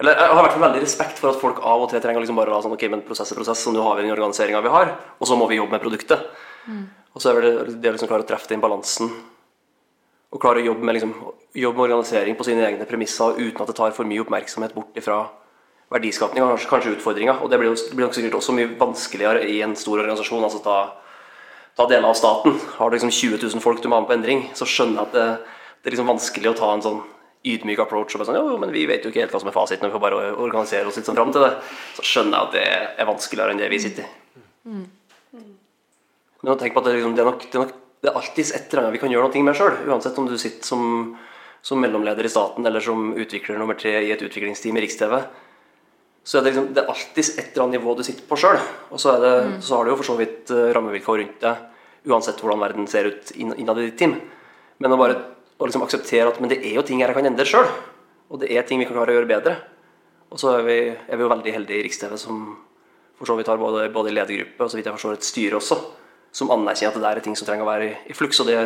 eller 0.00 0.16
Jeg 0.16 0.28
har 0.32 0.38
i 0.38 0.44
hvert 0.46 0.54
fall 0.54 0.62
veldig 0.64 0.80
respekt 0.80 1.18
for 1.20 1.28
at 1.28 1.40
folk 1.42 1.58
av 1.60 1.82
og 1.84 1.90
til 1.90 2.00
trenger 2.00 2.22
liksom 2.22 2.38
bare 2.38 2.48
å 2.48 2.54
la 2.54 2.62
sånn, 2.64 2.72
ok, 2.72 2.86
men 2.88 3.02
prosess 3.04 3.34
er 3.34 3.36
prosess, 3.36 3.66
og 3.68 3.74
nå 3.76 3.82
har 3.84 3.98
vi 3.98 4.06
den 4.06 4.14
organiseringa 4.14 4.62
vi 4.64 4.72
har, 4.72 4.94
og 5.20 5.28
så 5.28 5.36
må 5.36 5.44
vi 5.50 5.58
jobbe 5.58 5.76
med 5.76 5.82
produktet. 5.82 6.22
Mm. 6.64 6.86
Og 7.12 7.20
så 7.20 7.34
er 7.34 7.44
det 7.44 7.50
det 7.82 7.90
å 7.90 7.92
liksom 7.98 8.08
klare 8.08 8.24
å 8.24 8.28
treffe 8.30 8.48
den 8.48 8.62
balansen 8.64 9.12
og 10.30 10.40
klare 10.40 10.62
å 10.62 10.66
jobbe 10.70 10.86
med, 10.86 10.96
liksom, 10.96 11.12
jobbe 11.58 11.76
med 11.82 11.84
organisering 11.90 12.38
på 12.38 12.46
sine 12.46 12.64
egne 12.64 12.86
premisser 12.88 13.36
uten 13.36 13.60
at 13.60 13.72
det 13.72 13.76
tar 13.76 13.92
for 13.92 14.08
mye 14.08 14.22
oppmerksomhet 14.24 14.72
bort 14.72 14.96
ifra 14.96 15.18
verdiskapning 15.90 16.44
og 16.44 16.58
kanskje 16.70 16.94
utfordringer. 16.96 17.42
Og 17.42 17.50
det 17.50 17.58
blir, 17.60 17.74
det 17.74 17.96
blir 17.96 18.06
nok 18.06 18.16
sikkert 18.16 18.38
også 18.38 18.54
mye 18.56 18.72
vanskeligere 18.78 19.44
i 19.50 19.60
en 19.66 19.76
stor 19.78 19.98
organisasjon. 19.98 20.44
altså 20.46 20.62
ta, 20.64 20.76
ta 21.76 21.86
deler 21.90 22.10
av 22.10 22.18
staten. 22.18 22.58
Har 22.78 22.90
du 22.90 22.96
liksom 22.96 23.10
20 23.10 23.40
000 23.42 23.64
folk 23.64 23.82
du 23.82 23.88
må 23.88 23.98
ha 23.98 24.04
med 24.04 24.10
på 24.10 24.18
endring, 24.18 24.44
så 24.54 24.68
skjønner 24.68 25.02
jeg 25.02 25.08
at 25.08 25.16
det, 25.16 25.56
det, 25.80 25.88
er 25.88 25.96
liksom 25.96 26.12
vanskelig 26.12 26.52
å 26.52 26.58
ta 26.60 26.70
en 26.74 26.86
sånn 26.86 27.02
ydmyk 27.50 27.82
approach. 27.82 28.14
og 28.14 28.22
bare 28.22 28.30
sånn, 28.30 28.38
jo, 28.38 28.60
men 28.60 28.72
Vi 28.76 28.86
vet 28.86 29.04
jo 29.04 29.10
ikke 29.10 29.24
helt 29.24 29.34
hva 29.34 29.42
som 29.42 29.50
er 29.50 29.56
fasiten, 29.56 29.88
vi 29.88 29.96
får 29.96 30.04
bare 30.06 30.30
organisere 30.36 30.86
oss 30.86 31.00
litt 31.00 31.08
sånn 31.08 31.18
fram 31.18 31.34
til 31.34 31.46
det. 31.46 31.52
Så 31.98 32.06
skjønner 32.06 32.36
jeg 32.36 32.46
at 32.46 32.56
det 32.58 33.02
er 33.02 33.10
vanskeligere 33.10 33.56
enn 33.56 33.62
det 33.62 33.70
vi 33.72 33.82
sitter 33.82 34.06
i. 34.06 34.42
Mm. 34.70 34.86
Men 36.40 36.56
tenk 36.56 36.72
på 36.72 36.80
at 36.80 36.86
det, 36.88 36.94
liksom, 36.96 37.16
det, 37.16 37.24
er 37.24 37.28
nok, 37.28 37.42
det, 37.42 37.56
er 37.56 37.66
nok, 37.66 37.74
det 38.00 38.08
er 38.08 38.16
alltid 38.16 38.54
et 38.54 38.72
eller 38.72 38.82
annet 38.84 38.94
vi 38.94 39.02
kan 39.02 39.12
gjøre 39.12 39.28
noe 39.28 39.44
med 39.44 39.58
sjøl. 39.58 39.76
Uansett 39.90 40.18
om 40.22 40.28
du 40.30 40.38
sitter 40.40 40.64
som, 40.64 41.16
som 41.60 41.82
mellomleder 41.82 42.24
i 42.24 42.32
staten 42.32 42.64
eller 42.66 42.84
som 42.84 43.10
utvikler 43.12 43.58
nummer 43.60 43.76
tre 43.76 43.98
i 44.06 44.12
et 44.14 44.22
utviklingsteam 44.24 44.78
i 44.78 44.84
Riks-TV 44.86 45.18
så 46.24 46.38
er 46.38 46.44
det, 46.44 46.52
liksom, 46.52 46.70
det 46.76 46.82
er 46.82 46.92
alltid 46.92 47.28
et 47.30 47.46
eller 47.48 47.64
annet 47.64 47.78
nivå 47.78 47.94
du 47.96 48.02
sitter 48.06 48.26
på 48.28 48.38
sjøl. 48.38 48.58
Og 48.92 49.00
så, 49.00 49.16
det, 49.22 49.32
mm. 49.46 49.58
så, 49.64 49.76
har 49.76 49.86
du 49.86 49.92
jo 49.92 49.98
for 49.98 50.10
så 50.10 50.16
vidt 50.18 50.52
uh, 50.52 50.68
rammevilkår 50.76 51.22
rundt 51.22 51.44
deg 51.46 52.10
uansett 52.10 52.40
hvordan 52.40 52.62
verden 52.62 52.88
ser 52.88 53.10
ut 53.10 53.32
innad 53.36 53.80
i 53.80 53.88
ditt 53.88 53.98
team. 54.00 54.14
Men 54.80 54.94
å 54.94 55.00
bare 55.00 55.18
å 55.60 55.68
liksom 55.68 55.84
akseptere 55.84 56.30
at 56.30 56.40
men 56.40 56.52
det 56.52 56.62
er 56.62 56.78
jo 56.78 56.84
ting 56.86 57.02
jeg 57.02 57.16
kan 57.16 57.28
endre 57.28 57.48
sjøl. 57.48 57.68
Og 58.30 58.40
det 58.40 58.50
er 58.54 58.64
ting 58.66 58.80
vi 58.80 58.86
kan 58.88 58.96
klare 58.96 59.12
å 59.12 59.18
gjøre 59.18 59.28
bedre. 59.28 59.56
Og 60.30 60.40
så 60.40 60.54
er 60.58 60.66
vi, 60.66 60.76
er 60.88 61.18
vi 61.18 61.24
jo 61.26 61.32
veldig 61.32 61.54
heldige 61.56 61.80
i 61.80 61.86
Riks-TV 61.86 62.16
som 62.20 62.44
for 63.18 63.28
så 63.28 63.36
vidt 63.36 63.50
har 63.52 63.60
både, 63.60 63.90
både 63.92 64.12
ledergruppe 64.16 64.64
og 64.64 64.70
så 64.72 64.78
vidt 64.78 64.86
jeg 64.88 64.96
forstår 64.96 65.18
et 65.18 65.26
styre 65.26 65.58
også, 65.58 65.76
som 66.32 66.52
anerkjenner 66.54 66.94
at 66.94 66.96
det 66.96 67.04
der 67.04 67.18
er 67.20 67.24
ting 67.26 67.34
som 67.36 67.48
trenger 67.48 67.66
å 67.66 67.68
være 67.68 67.88
i, 67.90 67.96
i 68.08 68.16
fluks. 68.16 68.40
Og 68.40 68.48
det, 68.48 68.56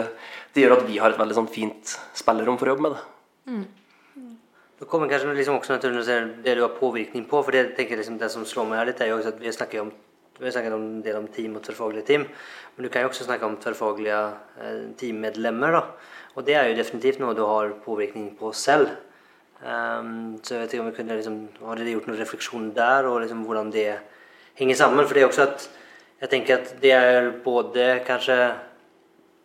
det, 0.55 0.62
gjør 0.62 0.77
at 0.77 0.85
vi 0.87 1.01
har 1.03 1.11
et 1.11 1.19
veldig 1.19 1.38
sånn 1.40 1.51
fint 1.51 1.97
spillerom 2.14 2.61
for 2.61 2.69
å 2.69 2.75
jobbe 2.75 2.87
med 2.87 2.95
det. 2.95 3.03
Mm. 3.51 3.64
Da 4.85 4.88
kommer 4.90 5.09
kanskje 5.09 5.33
liksom 5.33 5.55
også 5.57 5.79
til 5.81 5.94
det 6.44 6.53
du 6.59 6.61
har 6.61 6.75
påvirkning 6.77 7.25
på. 7.25 7.38
for 7.42 7.51
Det, 7.51 7.73
tenker 7.77 7.97
liksom, 7.97 8.18
det 8.18 8.29
som 8.31 8.44
slår 8.44 8.66
meg 8.68 8.79
her 8.79 8.90
litt, 8.90 9.01
er 9.01 9.09
jo 9.09 9.16
også 9.16 9.31
at 9.33 9.40
vi 9.40 9.53
snakker 9.53 9.81
om 9.81 9.92
vi 10.38 10.44
har 10.44 10.53
snakket 10.53 10.75
om 10.75 11.01
del 11.01 11.16
om 11.16 11.29
team 11.33 11.55
og 11.57 11.62
tverrfaglige 11.62 12.05
team, 12.05 12.27
men 12.75 12.85
du 12.85 12.90
kan 12.90 13.05
jo 13.05 13.09
også 13.09 13.25
snakke 13.25 13.47
om 13.47 13.57
tverrfaglige 13.57 14.18
eh, 14.61 14.83
teammedlemmer. 14.99 15.73
da, 15.73 15.83
Og 16.35 16.44
det 16.44 16.55
er 16.59 16.68
jo 16.68 16.77
definitivt 16.77 17.23
noe 17.23 17.37
du 17.38 17.44
har 17.47 17.73
påvirkning 17.85 18.37
på 18.37 18.53
selv. 18.53 18.90
Um, 19.62 20.37
så 20.42 20.59
jeg 20.59 20.61
vet 20.61 20.75
ikke 20.75 20.83
om 20.83 20.90
vi 20.90 20.97
kunne 20.99 21.16
liksom, 21.16 21.49
Har 21.64 21.77
dere 21.79 21.94
gjort 21.94 22.09
noen 22.11 22.20
refleksjon 22.20 22.70
der, 22.77 23.09
og 23.09 23.23
liksom 23.23 23.47
hvordan 23.47 23.73
det 23.73 23.88
henger 24.59 24.77
sammen? 24.77 25.07
For 25.07 25.14
det 25.14 25.23
er 25.23 25.33
også 25.33 25.49
at 25.49 25.68
jeg 26.20 26.31
tenker 26.35 26.59
at 26.59 26.77
det 26.83 26.92
er 26.92 27.33
både 27.44 28.03
kanskje 28.05 28.37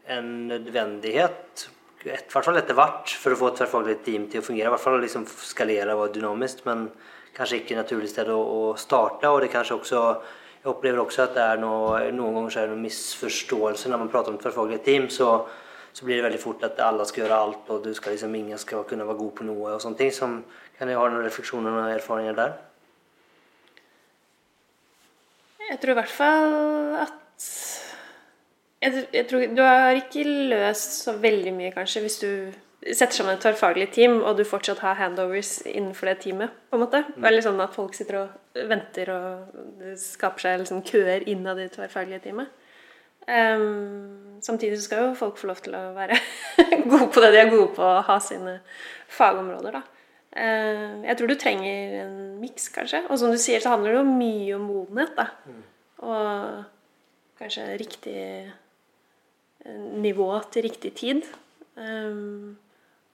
en 0.09 0.47
nødvendighet 0.49 1.69
et, 2.07 2.29
hvert 2.31 2.45
fall 2.45 2.59
etter 2.59 2.77
hvert 2.77 3.11
for 3.19 3.35
å 3.35 3.39
få 3.39 3.51
et 3.51 3.57
tverrfaglig 3.59 3.95
team 4.05 4.27
til 4.31 4.41
å 4.41 4.45
fungere. 4.45 4.69
I 4.69 4.73
hvert 4.73 4.83
fall 4.83 4.99
liksom 5.03 5.25
skalere 5.27 5.95
og 5.95 6.05
være 6.05 6.15
dynamisk, 6.19 6.61
men 6.69 6.87
kanskje 7.35 7.61
ikke 7.61 7.79
naturlig 7.79 8.11
sted 8.11 8.29
å, 8.31 8.37
å, 8.39 8.61
starte. 8.79 9.31
Og 9.31 9.41
det 9.43 9.51
kanskje 9.53 9.79
også 9.79 10.03
Jeg 10.59 10.67
opplever 10.73 10.99
også 10.99 11.21
at 11.23 11.37
det 11.37 11.43
er 11.53 11.59
noe, 11.61 11.99
noen 12.11 12.33
ganger 12.35 12.51
så 12.51 12.59
er 12.59 12.65
det 12.67 12.73
noen 12.73 12.81
misforståelse 12.83 13.87
når 13.87 14.01
man 14.01 14.09
prater 14.11 14.33
om 14.33 14.39
tverrfaglige 14.41 14.81
team. 14.83 15.05
Så, 15.07 15.27
så, 15.93 16.03
blir 16.03 16.19
det 16.19 16.25
veldig 16.25 16.41
fort 16.41 16.65
at 16.67 16.81
alle 16.83 17.05
skal 17.07 17.23
gjøre 17.23 17.37
alt, 17.45 17.69
og 17.71 17.85
du 17.85 17.93
skal 17.95 18.11
liksom, 18.11 18.35
ingen 18.35 18.59
skal 18.59 18.83
kunne 18.89 19.07
være 19.07 19.21
god 19.21 19.31
på 19.37 19.47
noe. 19.47 19.77
og 19.77 19.79
sånne 19.79 20.01
ting. 20.01 20.11
Som, 20.11 20.41
kan 20.75 20.91
jeg 20.91 20.99
ha 20.99 21.05
noen 21.07 21.23
refleksjoner 21.23 21.79
og 21.79 21.93
erfaringer 21.93 22.35
der? 22.35 22.57
Jeg 25.69 25.79
tror 25.79 25.95
i 25.95 25.99
hvert 26.01 26.17
fall 26.17 26.53
at 27.05 27.47
jeg, 28.81 29.05
jeg, 29.13 29.27
tror 29.27 29.45
Du 29.55 29.61
har 29.65 29.97
ikke 29.97 30.23
løst 30.51 31.01
så 31.03 31.15
veldig 31.19 31.53
mye, 31.55 31.71
kanskje, 31.75 32.03
hvis 32.05 32.19
du 32.21 32.31
setter 32.87 33.17
sammen 33.17 33.35
et 33.35 33.41
tverrfaglig 33.43 33.89
team, 33.91 34.21
og 34.23 34.37
du 34.39 34.45
fortsatt 34.47 34.79
har 34.83 34.95
handovers 34.99 35.59
innenfor 35.67 36.11
det 36.11 36.19
teamet. 36.23 36.53
på 36.69 36.77
en 36.77 36.85
måte. 36.85 37.03
Mm. 37.17 37.27
litt 37.33 37.43
sånn 37.43 37.59
at 37.59 37.75
folk 37.75 37.93
sitter 37.97 38.21
og 38.21 38.63
venter, 38.69 39.11
og 39.11 39.59
det 39.81 39.97
skaper 39.99 40.45
seg 40.45 40.63
liksom 40.63 40.81
køer 40.87 41.27
innad 41.27 41.59
i 41.59 41.67
det 41.67 41.75
tverrfaglige 41.75 42.23
teamet. 42.29 42.55
Um, 43.29 44.39
samtidig 44.41 44.79
så 44.79 44.87
skal 44.87 45.03
jo 45.03 45.17
folk 45.19 45.37
få 45.37 45.51
lov 45.51 45.59
til 45.61 45.75
å 45.77 45.81
være 45.93 46.17
gode 46.89 47.09
på 47.13 47.21
det 47.21 47.33
de 47.35 47.41
er 47.43 47.51
gode 47.51 47.67
på, 47.75 47.83
å 47.83 48.05
ha 48.07 48.17
sine 48.23 48.59
fagområder. 49.11 49.75
da. 49.75 49.83
Uh, 50.29 51.03
jeg 51.03 51.17
tror 51.19 51.29
du 51.29 51.35
trenger 51.35 51.99
en 52.05 52.17
miks, 52.39 52.71
kanskje. 52.73 53.03
Og 53.09 53.19
som 53.19 53.33
du 53.33 53.37
sier, 53.41 53.59
så 53.61 53.75
handler 53.75 53.91
det 53.91 53.99
jo 53.99 54.07
mye 54.07 54.55
om 54.55 54.65
modenhet. 54.71 55.13
da. 55.19 55.27
Mm. 55.45 55.61
Og 56.07 57.39
kanskje 57.39 57.67
riktig 57.79 58.17
nivå 59.67 60.31
til 60.51 60.67
riktig 60.69 60.93
tid. 60.99 61.27
Um, 61.75 62.57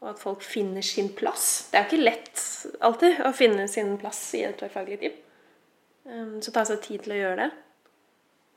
og 0.04 0.12
at 0.12 0.22
folk 0.22 0.44
finner 0.46 0.86
sin 0.86 1.10
plass. 1.18 1.68
Det 1.72 1.80
er 1.80 1.88
ikke 1.88 2.02
lett 2.04 2.42
alltid 2.84 3.22
å 3.26 3.32
finne 3.36 3.68
sin 3.72 3.96
plass 4.02 4.20
i 4.38 4.44
et 4.46 4.58
tverrfaglig 4.60 5.00
team. 5.02 5.22
Um, 6.06 6.36
så 6.46 6.54
ta 6.54 6.66
seg 6.68 6.82
tid 6.84 7.06
til 7.06 7.16
å 7.16 7.22
gjøre 7.22 7.46
det. 7.46 7.52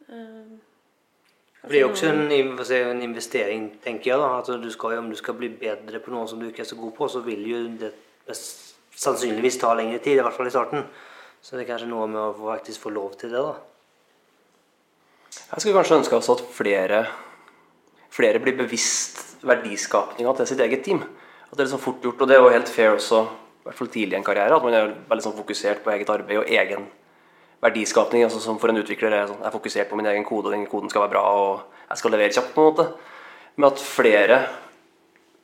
Det 0.09 1.70
det 1.72 1.80
jo 1.82 1.89
også 1.91 2.09
en, 2.09 2.30
en, 2.32 3.01
investering, 3.03 3.64
tenker 3.84 4.12
jeg. 4.12 4.18
da, 4.20 4.28
at 4.39 4.62
du 4.62 4.70
skal, 4.70 4.99
Om 4.99 5.11
du 5.11 5.16
skal 5.18 5.36
bli 5.36 5.51
bedre 5.53 6.01
på 6.01 6.12
noe 6.14 6.28
som 6.28 6.41
du 6.41 6.49
ikke 6.49 6.62
er 6.64 6.70
så 6.70 6.78
god 6.78 6.93
på, 6.97 7.09
så 7.09 7.20
vil 7.24 7.45
jo 7.49 7.62
det 7.80 7.93
sannsynligvis 8.99 9.59
ta 9.61 9.74
lengre 9.76 9.99
tid. 9.99 10.18
I 10.18 10.24
hvert 10.24 10.36
fall 10.36 10.49
i 10.49 10.55
starten. 10.55 10.86
Så 11.43 11.57
det 11.57 11.64
er 11.64 11.72
kanskje 11.72 11.91
noe 11.91 12.07
med 12.11 12.20
å 12.22 12.36
faktisk 12.36 12.86
få 12.86 12.93
lov 12.95 13.18
til 13.20 13.34
det. 13.34 13.43
da. 13.43 13.57
Jeg 15.49 15.61
skulle 15.61 15.76
kanskje 15.76 15.99
ønske 16.01 16.16
også 16.16 16.39
at 16.39 16.47
flere 16.57 17.03
flere 18.18 18.42
blir 18.42 18.56
bevisst 18.58 19.38
verdiskapninga 19.46 20.34
til 20.36 20.50
sitt 20.50 20.62
eget 20.64 20.84
team. 20.84 21.02
At 21.48 21.56
Det 21.56 21.60
er 21.60 21.68
liksom 21.68 21.80
fort 21.80 22.02
gjort, 22.02 22.20
og 22.20 22.28
det 22.28 22.36
er 22.36 22.42
jo 22.42 22.54
helt 22.54 22.68
fair 22.68 22.94
også, 22.94 23.22
i 23.24 23.68
hvert 23.68 23.78
fall 23.78 23.88
tidlig 23.88 24.16
i 24.16 24.18
en 24.18 24.24
karriere, 24.24 24.56
at 24.56 24.64
man 24.64 24.74
er 24.74 24.94
veldig 25.08 25.24
sånn 25.24 25.36
fokusert 25.38 25.84
på 25.84 25.92
eget 25.94 26.10
arbeid 26.10 26.38
og 26.42 26.50
egen 26.50 26.88
verdiskapning. 27.62 28.24
altså 28.24 28.40
Som 28.40 28.58
for 28.58 28.68
en 28.68 28.82
utvikler 28.82 29.12
er 29.12 29.26
sånn, 29.26 29.40
jeg 29.40 29.46
er 29.46 29.56
fokusert 29.56 29.88
på 29.88 29.96
min 29.96 30.06
egen 30.06 30.24
kode, 30.24 30.46
og 30.46 30.52
den 30.52 30.66
koden 30.66 30.90
skal 30.90 31.06
være 31.06 31.14
bra, 31.16 31.22
og 31.22 31.60
jeg 31.90 31.98
skal 31.98 32.10
levere 32.10 32.32
kjapt. 32.32 32.54
på 32.54 32.60
en 32.60 32.72
måte. 32.72 32.92
Men 33.56 33.72
at 33.72 33.78
flere 33.78 34.46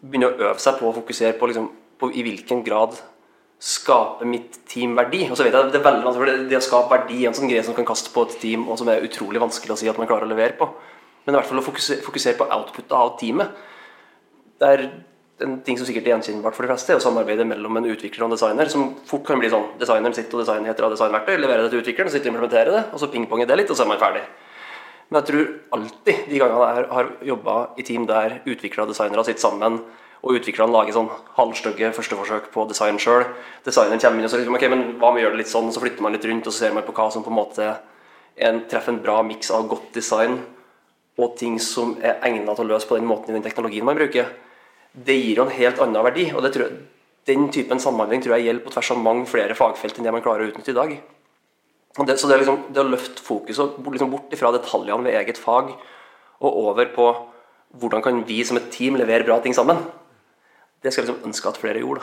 begynner 0.03 0.33
å 0.33 0.51
øve 0.51 0.59
seg 0.59 0.79
på 0.79 0.89
å 0.89 0.95
fokusere 0.95 1.39
på, 1.39 1.47
liksom, 1.47 1.71
på 1.99 2.11
i 2.13 2.23
hvilken 2.23 2.65
grad 2.65 2.99
skaper 3.59 4.27
mitt 4.27 4.67
team 4.69 4.95
verdi? 4.97 5.31
Og 5.31 5.37
så 5.37 5.45
vet 5.45 5.55
jeg 5.55 5.65
at 5.65 5.73
Det 5.73 5.81
er 5.81 5.91
veldig 5.91 6.05
vanskelig, 6.05 6.27
for 6.27 6.27
det, 6.27 6.49
det 6.51 6.59
å 6.59 6.65
skape 6.69 6.91
verdi 6.91 7.23
er 7.23 7.29
en 7.29 7.35
sånn 7.35 7.49
greie 7.49 7.65
som 7.65 7.75
kan 7.75 7.87
kaste 7.89 8.13
på 8.13 8.27
et 8.29 8.37
team, 8.41 8.69
og 8.69 8.79
som 8.79 8.89
er 8.89 9.05
utrolig 9.05 9.41
vanskelig 9.41 9.73
å 9.73 9.79
si 9.81 9.89
at 9.89 9.99
man 9.99 10.07
klarer 10.07 10.29
å 10.29 10.33
levere 10.35 10.59
på. 10.59 10.69
Men 11.25 11.35
i 11.35 11.39
hvert 11.39 11.49
fall 11.49 11.63
å 11.63 11.65
fokusere, 11.65 12.05
fokusere 12.05 12.39
på 12.39 12.47
outputet 12.53 12.95
av 12.97 13.15
teamet. 13.21 13.65
Det 14.61 14.71
er 14.71 14.87
en 15.43 15.57
ting 15.67 15.79
som 15.79 15.87
sikkert 15.89 16.07
er 16.07 16.15
gjenkjennbart 16.15 16.55
for 16.55 16.67
de 16.67 16.71
fleste, 16.71 16.93
er 16.95 17.01
å 17.01 17.03
samarbeide 17.03 17.47
mellom 17.49 17.81
en 17.81 17.89
utvikler 17.91 18.23
og 18.23 18.31
en 18.31 18.37
designer, 18.37 18.71
som 18.71 18.93
fort 19.09 19.25
kan 19.27 19.41
bli 19.41 19.51
sånn 19.51 19.73
Designeren 19.81 20.15
sitter 20.15 20.39
og 20.39 20.45
designer 20.45 20.71
etter 20.71 20.87
av 20.87 20.95
designverktøy, 20.95 21.35
leverer 21.41 21.67
det 21.67 21.73
til 21.73 21.83
utvikleren, 21.83 22.13
sitter 22.13 22.31
og 22.31 22.37
implementerer 22.37 22.71
det, 22.77 22.85
og 22.93 23.03
så 23.03 23.11
pingponger 23.11 23.51
det 23.51 23.59
litt, 23.59 23.73
og 23.73 23.79
så 23.79 23.83
er 23.87 23.91
man 23.91 24.01
ferdig. 24.03 24.23
Men 25.09 25.21
jeg 25.21 25.29
tror 25.31 25.51
alltid 25.79 26.23
de 26.31 26.41
gangene 26.41 26.71
jeg 26.71 26.89
har 26.95 27.11
jobba 27.33 27.57
i 27.77 27.87
team 27.87 28.07
der 28.09 28.39
utviklere 28.45 28.87
og 28.87 28.95
designere 28.95 29.27
sitter 29.27 29.47
sammen, 29.49 29.83
og 30.25 30.39
utviklerne 30.39 30.73
lager 30.73 30.97
sånn 30.97 31.11
halvstygge 31.37 31.91
førsteforsøk 31.99 32.47
på 32.55 32.65
design 32.71 33.01
sjøl. 33.03 33.27
Designeren 33.67 34.01
kommer 34.01 34.23
inn 34.23 34.29
og 34.29 34.33
så 34.33 34.41
liksom, 34.41 34.57
ok, 34.57 34.69
men 34.73 34.87
hva 35.03 35.11
om 35.11 35.19
vi 35.19 35.25
gjør 35.25 35.35
det 35.35 35.43
litt 35.43 35.51
sånn, 35.51 35.69
så 35.75 35.83
flytter 35.83 36.07
man 36.07 36.15
litt 36.15 36.25
rundt, 36.31 36.47
og 36.47 36.55
så 36.55 36.65
ser 36.65 36.79
man 36.79 36.87
på 36.87 36.95
hva 36.97 37.11
som 37.13 37.27
på 37.27 37.33
en 37.35 37.41
måte 37.43 37.75
en, 38.39 38.63
treffer 38.71 38.95
en 38.95 39.03
bra 39.03 39.19
miks 39.27 39.51
av 39.53 39.67
godt 39.69 39.91
design 39.99 40.39
og 41.19 41.37
ting 41.39 41.61
som 41.63 41.95
er 42.03 42.19
egnet 42.27 42.49
til 42.57 42.65
å 42.65 42.73
løse 42.73 42.89
på 42.89 42.99
den 42.99 43.07
måten 43.07 43.31
i 43.31 43.37
den 43.37 43.45
teknologien 43.47 43.87
man 43.87 43.99
bruker. 43.99 44.31
Det 44.95 45.15
gir 45.15 45.39
jo 45.39 45.47
en 45.47 45.55
helt 45.55 45.81
annen 45.83 46.07
verdi. 46.07 46.31
og 46.35 46.45
jeg, 46.45 46.71
Den 47.27 47.49
typen 47.51 47.81
samhandling 47.81 48.23
tror 48.23 48.37
jeg 48.37 48.49
gjelder 48.49 48.65
på 48.65 48.73
tvers 48.75 48.91
av 48.91 49.03
mange 49.03 49.27
flere 49.27 49.55
fagfelt 49.55 49.99
enn 49.99 50.05
det 50.05 50.13
man 50.13 50.23
klarer 50.23 50.47
å 50.47 50.51
utnytte 50.51 50.75
i 50.75 50.81
dag. 50.81 50.97
Det, 51.95 52.19
så 52.19 52.27
det, 52.27 52.41
liksom, 52.43 52.65
det 52.75 52.83
å 52.83 52.91
løfte 52.91 53.23
fokuset 53.23 53.79
liksom 53.79 54.11
bort 54.11 54.35
fra 54.35 54.51
detaljene 54.51 55.07
ved 55.07 55.15
eget 55.15 55.39
fag 55.39 55.71
og 56.43 56.57
over 56.67 56.91
på 56.91 57.07
hvordan 57.79 58.03
kan 58.03 58.25
vi 58.27 58.41
som 58.47 58.59
et 58.59 58.67
team 58.75 58.99
levere 58.99 59.27
bra 59.27 59.39
ting 59.43 59.55
sammen, 59.55 59.79
det 60.83 60.93
skal 60.93 61.05
jeg 61.05 61.13
liksom 61.13 61.31
ønske 61.31 61.49
at 61.49 61.61
flere 61.63 61.83
gjorde. 61.83 62.03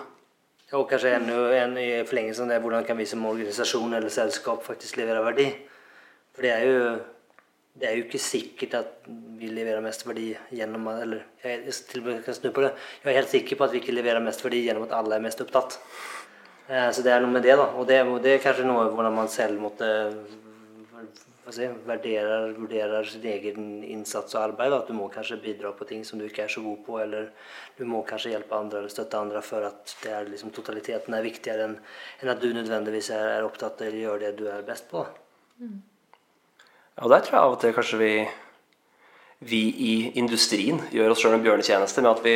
Og 0.72 0.88
kanskje 0.88 1.18
enda 1.18 1.36
en 1.60 1.76
i 1.80 1.90
forlengelsen 2.08 2.48
av 2.48 2.54
det, 2.54 2.62
hvordan 2.64 2.86
kan 2.88 2.98
vi 2.98 3.06
som 3.08 3.26
organisasjon 3.28 3.94
eller 3.98 4.12
selskap 4.12 4.64
faktisk 4.64 4.98
levere 5.02 5.24
verdi? 5.26 5.50
For 6.32 6.48
det 6.48 6.54
er 6.56 6.64
jo 6.64 6.78
det 7.80 7.88
er 7.88 7.98
jo 7.98 8.06
ikke 8.06 8.20
sikkert 8.20 8.74
at 8.78 9.12
vi 9.40 9.50
leverer 9.50 9.84
mest 9.84 10.04
verdi 10.06 10.32
gjennom 10.52 10.90
eller 10.92 11.24
jeg, 11.44 11.76
til 11.88 12.04
og 12.04 12.10
med 12.10 12.24
kan 12.26 12.36
snu 12.36 12.50
på 12.52 12.66
det. 12.66 12.74
Jeg 13.02 13.14
er 13.14 13.20
helt 13.22 13.32
sikker 13.32 13.60
på 13.60 13.68
at 13.68 13.76
vi 13.76 13.80
ikke 13.82 13.96
leverer 13.96 14.24
mest 14.24 14.44
verdi 14.44 14.66
gjennom 14.66 14.86
at 14.90 14.96
alle 14.98 15.18
er 15.18 15.24
mest 15.24 15.44
opptatt. 15.44 15.78
Eh, 16.68 16.90
så 16.92 17.04
det 17.06 17.14
er 17.16 17.24
noe 17.24 17.32
med 17.32 17.46
det, 17.48 17.56
da. 17.60 17.70
Og 17.80 17.88
det, 17.88 18.02
det 18.26 18.36
er 18.36 18.44
kanskje 18.44 18.68
noe 18.68 18.90
hvordan 18.92 19.16
man 19.16 19.32
selv 19.32 19.64
måtte 19.64 19.88
si, 21.52 21.68
vurderer, 21.88 22.52
vurderer 22.58 23.08
sin 23.08 23.26
egen 23.32 23.70
innsats 23.88 24.36
og 24.36 24.44
arbeid. 24.44 24.76
At 24.76 24.92
du 24.92 24.96
må 24.98 25.08
kanskje 25.14 25.40
bidra 25.44 25.72
på 25.76 25.88
ting 25.90 26.04
som 26.08 26.20
du 26.20 26.28
ikke 26.28 26.46
er 26.46 26.54
så 26.54 26.64
god 26.66 26.84
på, 26.86 26.98
eller 27.04 27.32
du 27.78 27.86
må 27.90 28.04
kanskje 28.08 28.34
hjelpe 28.36 28.58
andre 28.58 28.82
eller 28.82 28.94
støtte 28.94 29.20
andre 29.20 29.44
for 29.46 29.68
at 29.68 29.96
det 30.04 30.12
er, 30.16 30.28
liksom, 30.32 30.54
totaliteten 30.56 31.16
er 31.18 31.26
viktigere 31.26 31.70
enn, 31.70 31.80
en 32.22 32.34
at 32.36 32.44
du 32.44 32.52
nødvendigvis 32.52 33.14
er, 33.16 33.38
er 33.38 33.48
opptatt 33.48 33.82
eller 33.88 34.04
gjør 34.04 34.26
det 34.26 34.36
du 34.44 34.46
er 34.52 34.68
best 34.68 34.92
på. 34.92 35.06
Mm. 35.62 35.80
Og 37.00 37.12
der 37.12 37.24
tror 37.24 37.38
jeg 37.38 37.46
av 37.46 37.54
og 37.56 37.62
til 37.62 37.76
kanskje 37.76 38.00
vi, 38.02 38.12
vi 39.48 39.62
i 39.72 39.94
industrien 40.20 40.82
gjør 40.92 41.14
oss 41.14 41.24
sjøl 41.24 41.38
en 41.38 41.46
bjørnetjeneste 41.46 42.04
med 42.04 42.12
at 42.12 42.26
vi, 42.26 42.36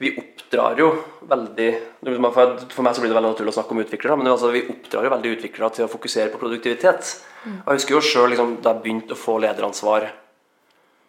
vi 0.00 0.14
oppdrar 0.22 0.80
jo 0.80 0.88
veldig 1.28 1.68
For 2.00 2.82
meg 2.84 2.96
så 2.96 3.02
blir 3.04 3.12
det 3.12 3.18
veldig 3.18 3.34
naturlig 3.34 3.52
å 3.52 3.58
snakke 3.60 3.76
om 3.76 3.82
utviklere, 3.84 4.16
men 4.18 4.32
altså, 4.32 4.50
vi 4.54 4.64
oppdrar 4.64 5.06
jo 5.06 5.12
veldig 5.12 5.36
utviklere 5.36 5.76
til 5.76 5.86
å 5.86 5.92
fokusere 5.92 6.32
på 6.32 6.40
produktivitet. 6.40 7.12
Mm. 7.44 7.60
Og 7.60 7.68
Jeg 7.68 7.80
husker 7.82 7.96
jo 7.96 8.02
sjøl 8.08 8.32
liksom, 8.32 8.56
da 8.64 8.72
jeg 8.72 8.84
begynte 8.86 9.16
å 9.16 9.20
få 9.20 9.36
lederansvar 9.44 10.08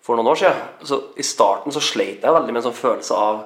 for 0.04 0.20
noen 0.20 0.34
år 0.34 0.44
siden. 0.44 0.70
Så 0.84 1.00
I 1.16 1.26
starten 1.26 1.74
så 1.74 1.82
sleit 1.84 2.24
jeg 2.26 2.36
veldig 2.36 2.52
med 2.52 2.62
en 2.62 2.68
sånn 2.68 2.82
følelse 2.82 3.18
av 3.18 3.44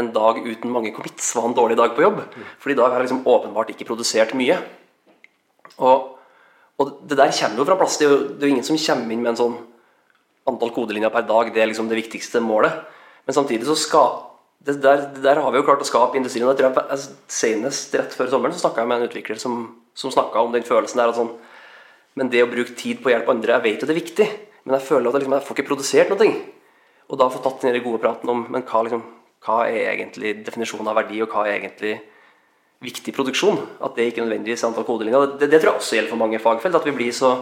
en 0.00 0.12
dag 0.14 0.38
uten 0.42 0.72
mange 0.72 0.92
commits 0.96 1.34
var 1.36 1.48
en 1.48 1.56
dårlig 1.56 1.76
dag 1.78 1.94
på 1.96 2.04
jobb. 2.04 2.22
Mm. 2.26 2.46
For 2.62 2.72
i 2.72 2.78
dag 2.78 2.90
har 2.90 3.00
jeg 3.00 3.08
liksom 3.08 3.26
åpenbart 3.28 3.72
ikke 3.72 3.88
produsert 3.88 4.34
mye. 4.38 4.58
Og 5.78 6.19
og 6.80 6.96
det 7.04 7.18
der 7.18 7.34
kommer 7.36 7.60
jo 7.60 7.68
fra 7.68 7.76
plass. 7.76 7.98
Det 8.00 8.06
er 8.06 8.12
jo, 8.14 8.18
det 8.32 8.40
er 8.40 8.48
jo 8.48 8.54
ingen 8.56 8.66
som 8.66 8.78
kommer 8.80 9.12
inn 9.14 9.22
med 9.22 9.34
en 9.34 9.40
sånn 9.40 9.58
antall 10.48 10.72
kodelinjer 10.74 11.12
per 11.12 11.26
dag. 11.28 11.52
Det 11.52 11.62
er 11.62 11.68
liksom 11.68 11.90
det 11.90 11.98
viktigste 11.98 12.40
målet. 12.42 12.80
Men 13.26 13.36
samtidig 13.36 13.68
så 13.68 13.76
skal 13.76 14.08
det 14.64 14.76
der, 14.84 15.06
det 15.14 15.22
der 15.24 15.40
har 15.40 15.52
vi 15.52 15.60
jo 15.60 15.64
klart 15.64 15.80
å 15.84 15.88
skape 15.88 16.18
industrien. 16.20 16.48
Jeg 16.48 16.58
tror 16.58 16.76
jeg, 16.76 17.04
Senest 17.32 17.94
rett 17.96 18.16
før 18.16 18.28
sommeren 18.32 18.56
så 18.56 18.66
snakka 18.66 18.82
jeg 18.82 18.90
med 18.90 19.00
en 19.00 19.08
utvikler 19.08 19.40
som, 19.40 19.62
som 19.96 20.12
snakka 20.12 20.42
om 20.44 20.52
den 20.52 20.66
følelsen 20.66 21.00
der. 21.00 21.12
Sånn, 21.16 21.32
men 22.20 22.32
det 22.32 22.44
å 22.44 22.50
bruke 22.50 22.76
tid 22.76 23.00
på 23.00 23.08
å 23.08 23.14
hjelpe 23.14 23.32
andre 23.32 23.54
Jeg 23.56 23.64
vet 23.64 23.84
jo 23.84 23.88
det 23.88 23.94
er 23.94 24.00
viktig, 24.00 24.26
men 24.64 24.76
jeg 24.76 24.86
føler 24.88 25.08
at 25.08 25.16
jeg, 25.16 25.22
liksom, 25.24 25.36
jeg 25.38 25.46
får 25.46 25.56
ikke 25.56 25.68
produsert 25.70 26.12
noe. 26.12 26.30
Og 27.10 27.20
da 27.20 27.30
få 27.32 27.42
tatt 27.44 27.64
den 27.64 27.80
gode 27.84 28.02
praten 28.02 28.32
om 28.32 28.44
men 28.52 28.64
hva, 28.68 28.84
liksom, 28.86 29.04
hva 29.46 29.62
er 29.68 29.94
egentlig 29.94 30.34
definisjonen 30.46 30.92
av 30.92 31.00
verdi, 31.00 31.22
og 31.24 31.32
hva 31.32 31.46
er 31.46 31.56
egentlig 31.56 31.94
viktig 32.84 33.14
produksjon. 33.16 33.60
At 33.84 33.96
det 33.96 34.10
ikke 34.10 34.24
nødvendigvis 34.24 34.64
er 34.64 34.70
antall 34.70 34.86
kodelinjer. 34.88 35.36
Det, 35.40 35.50
det, 35.50 35.60
tror 35.60 35.74
jeg 35.74 35.82
også 35.82 35.98
gjelder 35.98 36.14
for 36.14 36.22
mange 36.22 36.42
fagfelt. 36.42 36.78
At 36.78 36.88
vi 36.88 36.96
blir 36.96 37.16
så 37.16 37.34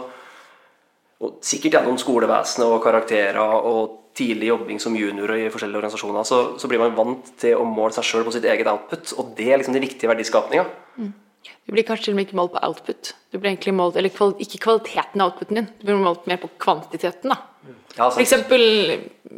og 1.19 1.41
Sikkert 1.43 1.73
gjennom 1.75 1.97
skolevesenet 1.99 2.63
og 2.63 2.77
karakterer 2.79 3.39
og 3.43 4.11
tidlig 4.15 4.53
jobbing 4.53 4.77
som 4.79 4.93
junior 4.95 5.33
i 5.35 5.49
forskjellige 5.51 5.81
organisasjoner, 5.81 6.23
så, 6.23 6.37
så 6.59 6.69
blir 6.71 6.79
man 6.79 6.95
vant 6.95 7.33
til 7.41 7.59
å 7.59 7.65
måle 7.67 7.91
seg 7.95 8.07
sjøl 8.07 8.23
på 8.23 8.31
sitt 8.35 8.47
eget 8.47 8.69
output. 8.71 9.11
Og 9.19 9.33
det 9.35 9.49
er 9.49 9.59
liksom 9.59 9.75
den 9.75 9.83
viktige 9.83 10.07
verdiskapinga. 10.11 10.63
Mm. 10.95 11.11
Du 11.67 11.73
blir 11.75 11.85
kanskje 11.87 12.15
ikke 12.23 12.39
målt 12.39 12.55
på 12.55 12.63
output. 12.65 13.11
Du 13.31 13.37
blir 13.37 13.51
egentlig 13.51 13.75
målt, 13.75 13.99
eller 13.99 14.15
kval, 14.15 14.33
ikke 14.39 14.61
kvaliteten 14.63 15.21
av 15.21 15.33
outputen 15.33 15.59
din, 15.59 15.69
du 15.79 15.85
blir 15.89 15.99
målt 16.01 16.25
mer 16.31 16.39
på 16.41 16.49
kvantiteten. 16.59 17.35
da. 17.35 17.37
Ja, 17.97 18.07
for 18.07 18.23
eksempel, 18.23 18.63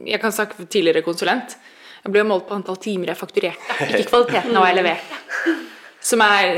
jeg 0.05 0.21
kan 0.21 0.33
snakke 0.33 0.57
for 0.59 0.69
tidligere 0.69 1.05
konsulent. 1.05 1.57
Jeg 2.01 2.13
ble 2.13 2.23
målt 2.25 2.47
på 2.49 2.55
antall 2.57 2.79
timer 2.81 3.11
jeg 3.11 3.19
fakturerte, 3.19 3.77
ikke 3.89 4.09
kvaliteten 4.09 4.55
av 4.55 4.63
hva 4.63 4.71
jeg 4.71 4.81
leverte. 4.81 5.21
Som 6.01 6.23
er 6.25 6.57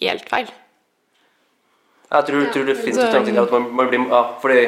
helt 0.00 0.30
feil. 0.30 0.50
Jeg 2.06 2.26
tror, 2.28 2.44
tror 2.54 2.66
det 2.68 2.76
finnes 2.78 3.02
så, 3.02 3.22
ting 3.26 3.38
at 3.38 3.52
man, 3.52 3.70
man 3.76 3.88
blir, 3.90 4.04
ja, 4.08 4.22
fordi 4.40 4.60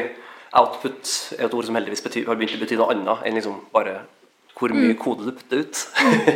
output 0.59 1.11
er 1.39 1.47
et 1.47 1.55
ord 1.55 1.67
som 1.69 1.77
heldigvis 1.79 2.03
betyr, 2.03 2.27
har 2.27 2.39
begynt 2.39 2.57
å 2.57 2.63
bety 2.63 2.79
noe 2.79 2.95
annet 2.95 3.27
enn 3.29 3.37
liksom 3.39 3.61
bare 3.75 4.01
hvor 4.59 4.75
mye 4.75 4.95
mm. 4.95 4.99
kode 4.99 5.29
du 5.29 5.35
putter 5.37 5.63
ut. 5.63 5.83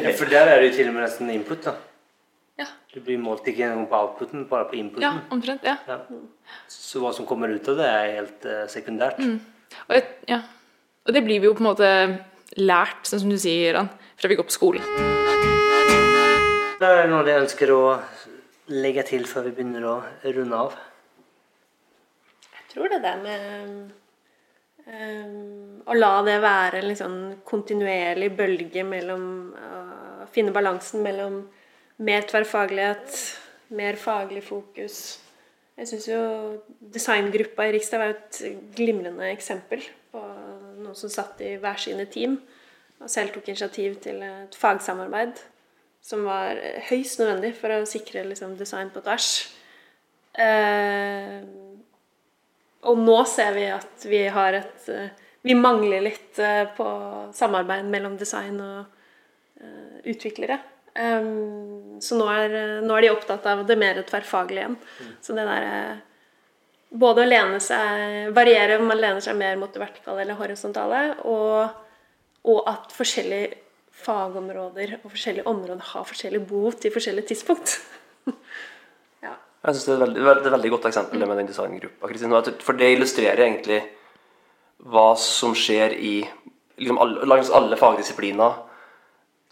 ja, 0.04 0.12
for 0.14 0.30
der 0.30 0.46
er 0.46 0.60
det 0.62 0.70
jo 0.70 0.76
til 0.76 0.90
og 0.92 0.94
med 0.94 1.02
nesten 1.02 1.32
input. 1.34 1.64
da. 1.64 1.74
Ja. 2.60 2.68
Du 2.94 3.00
blir 3.02 3.18
målt 3.18 3.48
ikke 3.50 3.64
engang 3.66 3.88
på 3.90 3.98
outputen, 3.98 4.44
bare 4.50 4.68
på 4.70 4.78
inputen. 4.78 5.02
Ja, 5.02 5.16
omtrent, 5.34 5.66
ja. 5.66 5.74
ja. 5.88 5.98
Så 6.70 7.02
hva 7.02 7.10
som 7.16 7.26
kommer 7.26 7.50
ut 7.50 7.72
av 7.72 7.80
det, 7.80 7.88
er 7.88 8.14
helt 8.20 8.46
uh, 8.46 8.60
sekundært. 8.70 9.18
Mm. 9.18 9.40
Og, 9.88 9.96
et, 9.98 10.14
ja. 10.30 10.42
og 11.08 11.18
det 11.18 11.24
blir 11.26 11.42
vi 11.42 11.50
jo 11.50 11.56
på 11.58 11.64
en 11.64 11.70
måte 11.72 11.90
lært, 12.60 13.02
sånn 13.08 13.24
som 13.24 13.34
du 13.34 13.40
sier, 13.40 13.74
Ran, 13.78 13.90
fra 14.20 14.30
vi 14.30 14.38
går 14.38 14.46
på 14.46 14.60
skolen. 14.60 15.21
Det 16.82 16.88
er 16.90 17.04
noe 17.06 17.22
de 17.22 17.34
ønsker 17.38 17.70
å 17.70 17.82
legge 18.74 19.04
til 19.06 19.22
før 19.30 19.44
vi 19.46 19.50
begynner 19.54 19.84
å 19.86 19.92
runde 20.34 20.62
av? 20.64 20.72
Jeg 22.56 22.64
tror 22.72 22.90
det 22.90 22.98
der 23.04 23.20
med 23.22 23.44
um, 24.88 25.76
å 25.86 25.94
la 25.94 26.08
det 26.26 26.34
være 26.42 26.80
en 26.80 26.88
liksom 26.88 27.14
kontinuerlig 27.46 28.32
bølge 28.34 28.82
mellom 28.88 29.28
å 29.52 29.70
Finne 30.32 30.54
balansen 30.54 31.02
mellom 31.04 31.34
mer 32.00 32.22
tverrfaglighet, 32.24 33.16
mer 33.76 33.98
faglig 34.00 34.40
fokus. 34.46 34.98
Jeg 35.76 35.90
syns 35.90 36.06
jo 36.08 36.20
designgruppa 36.94 37.66
i 37.68 37.74
Rikstad 37.74 38.00
var 38.00 38.14
et 38.14 38.38
glimrende 38.78 39.28
eksempel 39.28 39.84
på 40.14 40.22
noen 40.22 40.96
som 40.96 41.12
satt 41.12 41.42
i 41.44 41.58
hver 41.60 41.76
sine 41.82 42.06
team 42.08 42.38
og 43.02 43.10
selv 43.12 43.34
tok 43.34 43.50
initiativ 43.50 43.98
til 44.06 44.22
et 44.24 44.56
fagsamarbeid 44.56 45.42
som 46.02 46.24
var 46.26 46.58
høyst 46.88 47.20
nødvendig 47.22 47.52
for 47.58 47.74
å 47.76 47.84
sikre 47.88 48.24
liksom, 48.26 48.56
design 48.58 48.90
på 48.94 49.02
tvers. 49.04 49.28
Eh, 50.34 51.42
og 52.90 52.98
nå 52.98 53.16
ser 53.30 53.54
vi 53.54 53.68
at 53.70 54.06
vi 54.10 54.24
har 54.32 54.58
et 54.58 54.88
eh, 54.90 55.10
Vi 55.42 55.54
mangler 55.58 56.04
litt 56.04 56.38
eh, 56.38 56.64
på 56.76 56.86
samarbeid 57.34 57.88
mellom 57.90 58.14
design 58.18 58.60
og 58.62 58.84
eh, 59.58 59.98
utviklere. 60.12 60.60
Um, 60.92 61.98
så 62.04 62.18
nå 62.18 62.26
er, 62.28 62.54
nå 62.84 62.92
er, 62.94 63.06
de 63.06 63.10
opptatt 63.14 63.46
av 63.48 63.62
det 63.66 63.78
mer 63.80 64.02
tverrfaglige 64.04 64.60
igjen. 64.60 64.76
Mm. 64.76 65.12
Så 65.24 65.36
det 65.38 65.46
der 65.48 65.68
Både 66.92 67.22
å 67.22 67.28
lene 67.28 67.56
seg 67.64 68.34
Variere 68.36 68.76
om 68.76 68.84
man 68.90 69.00
lener 69.00 69.22
seg 69.24 69.38
mer 69.40 69.56
mot 69.56 69.72
det 69.72 69.80
vertikale 69.80 70.26
eller 70.26 70.36
horisontale, 70.36 70.98
og, 71.24 71.70
og 72.44 72.68
at 72.68 72.92
forskjellige 72.92 73.54
fagområder 74.04 74.98
og 75.02 75.10
forskjellige 75.10 75.46
områder 75.48 75.88
har 75.92 76.06
forskjellige 76.08 76.46
behov 76.50 76.78
til 76.82 76.94
forskjellige 76.94 77.30
tidspunkt. 77.32 77.78
ja. 79.26 79.34
Jeg 79.64 79.74
synes 79.74 79.84
det 79.84 79.92
er 79.92 79.96
et 79.96 80.04
veldig, 80.06 80.24
veldig, 80.28 80.52
veldig 80.56 80.72
godt 80.76 80.90
eksempel 80.90 81.22
det 81.22 81.28
med 81.30 81.40
den 81.42 81.50
designgruppa. 81.50 82.12
For 82.66 82.78
det 82.78 82.92
illustrerer 82.96 83.46
egentlig 83.46 83.80
hva 84.82 85.12
som 85.18 85.54
skjer 85.54 85.94
i 85.94 86.16
liksom 86.78 86.98
alle, 86.98 87.26
langs 87.28 87.50
alle 87.54 87.78
fagdisipliner 87.78 88.60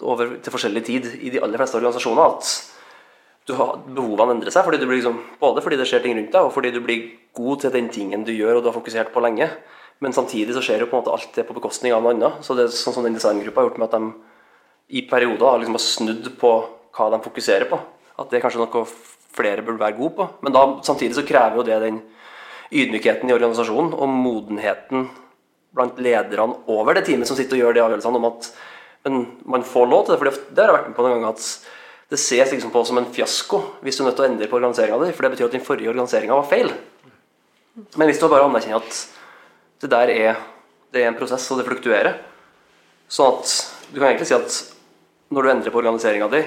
over 0.00 0.36
til 0.42 0.54
forskjellig 0.54 0.84
tid 0.86 1.08
i 1.20 1.30
de 1.30 1.42
aller 1.42 1.60
fleste 1.60 1.78
organisasjoner. 1.78 2.34
At 2.34 3.56
har, 3.56 3.80
behovene 3.86 4.36
endrer 4.36 4.54
seg 4.54 4.66
fordi 4.66 4.78
liksom, 4.86 5.18
både 5.40 5.62
fordi 5.64 5.78
det 5.80 5.86
skjer 5.90 6.04
ting 6.04 6.16
rundt 6.16 6.32
deg, 6.34 6.46
og 6.46 6.54
fordi 6.54 6.72
du 6.74 6.80
blir 6.84 7.06
god 7.36 7.62
til 7.64 7.74
den 7.74 7.88
tingen 7.92 8.24
du 8.26 8.32
gjør 8.34 8.58
og 8.58 8.64
du 8.64 8.70
har 8.70 8.76
fokusert 8.76 9.12
på 9.14 9.22
lenge. 9.24 9.48
Men 10.00 10.14
samtidig 10.16 10.54
så 10.56 10.62
skjer 10.64 10.84
jo 10.84 10.88
på 10.88 10.96
en 10.96 11.02
måte 11.02 11.12
alt 11.12 11.34
det 11.36 11.44
på 11.48 11.56
bekostning 11.56 11.92
av 11.92 12.04
noe 12.04 12.14
annet. 12.14 12.44
Så 12.44 12.56
det 12.56 12.66
er 12.66 12.74
sånn 12.74 12.96
som 12.96 13.04
den 13.04 13.16
designgruppa 13.18 13.60
har 13.60 13.68
gjort 13.68 13.80
med 13.80 13.90
at 13.90 13.96
de 13.98 14.29
i 14.90 15.02
perioder 15.06 15.46
har 15.46 15.62
liksom 15.62 15.78
snudd 15.82 16.30
på 16.40 16.52
hva 16.96 17.08
de 17.12 17.22
fokuserer 17.24 17.68
på. 17.70 17.78
At 18.18 18.30
det 18.30 18.38
er 18.38 18.44
kanskje 18.44 18.62
noe 18.62 18.84
flere 19.30 19.62
burde 19.64 19.82
være 19.82 19.98
gode 19.98 20.16
på. 20.18 20.26
Men 20.44 20.54
da, 20.56 20.64
samtidig 20.86 21.16
så 21.16 21.26
krever 21.26 21.60
jo 21.60 21.66
det 21.66 21.78
den 21.84 22.00
ydmykheten 22.70 23.30
i 23.30 23.34
organisasjonen 23.34 23.94
og 23.94 24.10
modenheten 24.10 25.08
blant 25.74 25.98
lederne 26.02 26.64
over 26.70 26.98
det 26.98 27.04
teamet 27.06 27.30
som 27.30 27.38
sitter 27.38 27.58
og 27.58 27.62
gjør 27.62 27.76
de 27.76 27.82
avgjørelsene 27.84 28.18
om 28.20 28.28
at 28.32 28.50
men 29.04 29.22
man 29.48 29.62
får 29.64 29.86
lov 29.88 30.06
til 30.06 30.14
det. 30.14 30.18
For 30.20 30.28
det 30.50 30.60
har 30.60 30.68
jeg 30.70 30.76
vært 30.76 30.88
med 30.90 30.96
på 30.98 31.04
noen 31.06 31.14
ganger 31.16 31.36
at 31.38 31.44
det 32.10 32.18
ses 32.20 32.50
liksom 32.52 32.72
på 32.74 32.82
som 32.84 32.98
en 33.00 33.08
fiasko 33.14 33.60
hvis 33.84 33.96
du 33.96 34.02
er 34.02 34.10
nødt 34.10 34.18
til 34.18 34.26
å 34.26 34.28
endre 34.28 34.48
på 34.50 34.58
organiseringa 34.58 34.98
di, 35.04 35.12
for 35.14 35.24
det 35.24 35.30
betyr 35.36 35.46
at 35.46 35.54
den 35.56 35.64
forrige 35.64 35.92
organiseringa 35.92 36.36
var 36.36 36.48
feil. 36.50 36.72
Men 37.94 38.10
hvis 38.10 38.20
du 38.20 38.26
bare 38.26 38.48
anerkjenner 38.48 38.82
at 38.82 38.98
det 39.80 39.92
der 39.94 40.12
er, 40.12 40.42
det 40.92 41.04
er 41.04 41.08
en 41.08 41.16
prosess, 41.16 41.46
og 41.52 41.60
det 41.60 41.68
fluktuerer 41.68 42.18
Sånn 43.10 43.40
at 43.40 43.52
du 43.90 43.96
kan 43.98 44.12
egentlig 44.12 44.28
si 44.28 44.36
at 44.36 44.56
når 45.30 45.46
du 45.46 45.50
endrer 45.52 45.74
på 45.74 45.80
organiseringa 45.82 46.28
di, 46.32 46.42